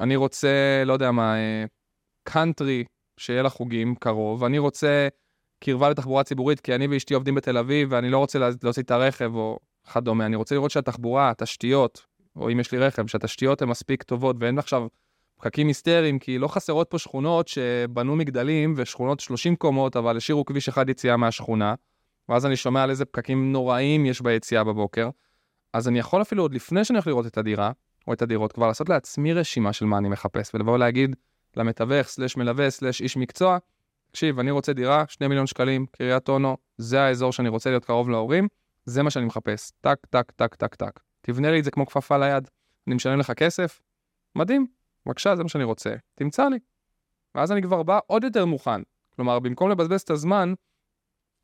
אני 0.00 0.16
רוצה, 0.16 0.82
לא 0.86 0.92
יודע 0.92 1.10
מה, 1.10 1.34
קאנטרי, 2.28 2.84
שיהיה 3.20 3.42
לה 3.42 3.48
חוגים 3.48 3.94
קרוב, 3.94 4.44
אני 4.44 4.58
רוצה 4.58 5.08
קרבה 5.64 5.90
לתחבורה 5.90 6.24
ציבורית, 6.24 6.60
כי 6.60 6.74
אני 6.74 6.86
ואשתי 6.86 7.14
עובדים 7.14 7.34
בתל 7.34 7.58
אביב, 7.58 7.88
ואני 7.92 8.10
לא 8.10 8.18
רוצה 8.18 8.38
לה- 8.38 8.50
להוציא 8.62 8.82
את 8.82 8.90
הרכב 8.90 9.34
או 9.34 9.58
כדומה, 9.92 10.26
אני 10.26 10.36
רוצה 10.36 10.54
לראות 10.54 10.70
שהתחבורה, 10.70 11.30
התשתיות, 11.30 12.06
או 12.36 12.52
אם 12.52 12.60
יש 12.60 12.72
לי 12.72 12.78
רכב, 12.78 13.06
שהתשתיות 13.06 13.62
הן 13.62 13.68
מספיק 13.68 14.02
טובות, 14.02 14.36
ואין 14.38 14.58
עכשיו 14.58 14.86
פקקים 15.36 15.68
היסטריים, 15.68 16.18
כי 16.18 16.38
לא 16.38 16.48
חסרות 16.48 16.90
פה 16.90 16.98
שכונות 16.98 17.48
שבנו 17.48 18.16
מגדלים, 18.16 18.74
ושכונות 18.76 19.20
30 19.20 19.56
קומות, 19.56 19.96
אבל 19.96 20.16
השאירו 20.16 20.44
כביש 20.44 20.68
אחד 20.68 20.88
יציאה 20.88 21.16
מהשכונה, 21.16 21.74
ואז 22.28 22.46
אני 22.46 22.56
שומע 22.56 22.82
על 22.82 22.90
איזה 22.90 23.04
פקקים 23.04 23.52
נוראים 23.52 24.06
יש 24.06 24.20
ביציאה 24.20 24.64
בבוקר, 24.64 25.10
אז 25.72 25.88
אני 25.88 25.98
יכול 25.98 26.22
אפילו 26.22 26.42
עוד 26.42 26.54
לפני 26.54 26.84
שאני 26.84 26.96
הולך 26.96 27.06
לראות 27.06 27.26
את 27.26 27.38
הדירה, 27.38 27.72
או 28.06 28.12
את 28.12 28.22
הדירות, 28.22 28.52
כבר 28.52 28.66
לעשות 28.66 28.88
לעצמי 28.88 29.32
רשימה 29.32 29.72
של 29.72 29.84
מה 29.84 29.98
אני 29.98 30.08
מחפש, 30.08 30.50
ולבוא 30.54 30.72
ולהגיד 30.72 31.16
למתווך, 31.56 32.08
סלש 32.08 32.36
מלווה, 32.36 32.70
סלש 32.70 33.00
איש 33.00 33.16
מקצוע, 33.16 33.58
תקשיב, 34.10 34.38
אני 34.38 34.50
רוצה 34.50 34.72
דירה, 34.72 35.04
2 35.08 35.28
מיליון 35.28 35.46
שקלים, 35.46 35.86
קריית 35.86 36.28
אונו, 36.28 36.56
זה 36.78 37.00
האזור 37.00 37.32
שאני 37.32 37.48
רוצה 37.48 37.70
להיות 37.70 37.84
קרוב 37.84 38.10
להורים, 38.10 38.48
זה 38.84 39.02
מה 39.02 39.10
שאני 39.10 39.24
מחפש. 39.24 39.70
טק, 39.80 39.98
טק, 40.10 40.30
טק, 40.30 40.54
טק, 40.54 40.74
טק. 40.74 41.05
תבנה 41.26 41.50
לי 41.50 41.58
את 41.58 41.64
זה 41.64 41.70
כמו 41.70 41.86
כפפה 41.86 42.18
ליד. 42.18 42.48
אני 42.86 42.94
משלם 42.94 43.18
לך 43.18 43.30
כסף, 43.30 43.82
מדהים, 44.34 44.66
בבקשה, 45.06 45.36
זה 45.36 45.42
מה 45.42 45.48
שאני 45.48 45.64
רוצה, 45.64 45.94
תמצא 46.14 46.48
לי. 46.48 46.58
ואז 47.34 47.52
אני 47.52 47.62
כבר 47.62 47.82
בא 47.82 47.98
עוד 48.06 48.24
יותר 48.24 48.44
מוכן. 48.46 48.80
כלומר, 49.16 49.38
במקום 49.38 49.70
לבזבז 49.70 50.00
את 50.00 50.10
הזמן 50.10 50.54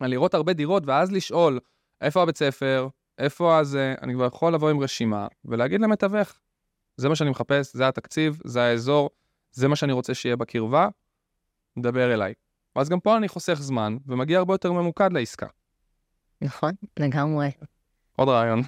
על 0.01 0.11
לראות 0.11 0.35
הרבה 0.35 0.53
דירות 0.53 0.83
ואז 0.87 1.13
לשאול 1.13 1.61
איפה 2.01 2.23
הבית 2.23 2.37
ספר, 2.37 2.89
איפה 3.19 3.59
הזה, 3.59 3.95
אני 4.03 4.15
כבר 4.15 4.27
יכול 4.27 4.55
לבוא 4.55 4.71
עם 4.71 4.81
רשימה 4.81 5.27
ולהגיד 5.45 5.81
למתווך, 5.81 6.39
זה 6.97 7.09
מה 7.09 7.17
שאני 7.17 7.31
מחפש, 7.31 7.77
זה 7.77 7.89
התקציב, 7.89 8.41
זה 8.45 8.63
האזור, 8.63 9.11
זה 9.53 9.69
מה 9.69 9.77
שאני 9.77 9.93
רוצה 9.93 10.15
שיהיה 10.15 10.37
בקרבה, 10.37 10.89
דבר 11.79 12.15
אליי. 12.15 12.35
ואז 12.77 12.89
גם 12.89 13.01
פה 13.01 13.17
אני 13.17 13.29
חוסך 13.29 13.55
זמן 13.55 13.97
ומגיע 14.07 14.39
הרבה 14.39 14.55
יותר 14.55 14.73
ממוקד 14.73 15.13
לעסקה. 15.13 15.47
נכון, 16.43 16.73
לגמרי. 16.99 17.49
עוד 18.23 18.29
רעיון. 18.29 18.63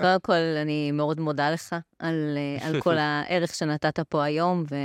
קודם 0.00 0.20
כל, 0.22 0.56
אני 0.62 0.92
מאוד 0.92 1.20
מודה 1.20 1.50
לך 1.50 1.76
על, 1.98 2.36
אה, 2.36 2.66
על 2.66 2.80
כל 2.80 2.98
הערך 2.98 3.54
שנתת 3.54 4.00
פה 4.00 4.24
היום, 4.24 4.64
ו, 4.70 4.76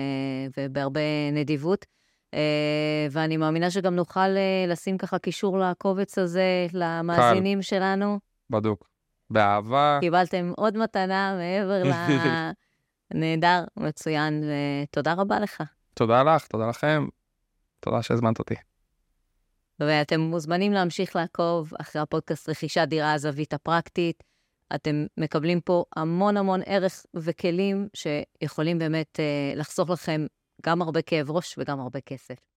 ובהרבה 0.57 1.01
נדיבות. 1.31 1.85
אה, 2.33 3.07
ואני 3.11 3.37
מאמינה 3.37 3.71
שגם 3.71 3.95
נוכל 3.95 4.19
אה, 4.19 4.65
לשים 4.67 4.97
ככה 4.97 5.19
קישור 5.19 5.57
לקובץ 5.59 6.17
הזה 6.17 6.67
למאזינים 6.73 7.61
שלנו. 7.61 8.19
בדוק. 8.49 8.87
באהבה. 9.29 9.97
קיבלתם 10.01 10.51
עוד 10.57 10.77
מתנה 10.77 11.37
מעבר 11.37 11.83
ל... 11.89 11.91
נהדר, 13.13 13.63
מצוין, 13.77 14.43
ותודה 14.43 15.13
רבה 15.13 15.39
לך. 15.39 15.63
תודה 15.93 16.23
לך, 16.23 16.47
תודה 16.47 16.69
לכם. 16.69 17.07
תודה 17.79 18.01
שהזמנת 18.01 18.39
אותי. 18.39 18.55
ואתם 19.79 20.19
מוזמנים 20.19 20.73
להמשיך 20.73 21.15
לעקוב 21.15 21.73
אחרי 21.81 22.01
הפודקאסט 22.01 22.49
רכישת 22.49 22.85
דירה 22.87 23.13
הזווית 23.13 23.53
הפרקטית. 23.53 24.23
אתם 24.75 25.05
מקבלים 25.17 25.61
פה 25.61 25.83
המון 25.95 26.37
המון 26.37 26.61
ערך 26.65 27.05
וכלים 27.15 27.87
שיכולים 27.93 28.79
באמת 28.79 29.19
אה, 29.19 29.53
לחסוך 29.55 29.89
לכם 29.89 30.25
גם 30.65 30.81
הרבה 30.81 31.01
כאב 31.01 31.31
ראש 31.31 31.55
וגם 31.57 31.79
הרבה 31.79 32.01
כסף. 32.01 32.54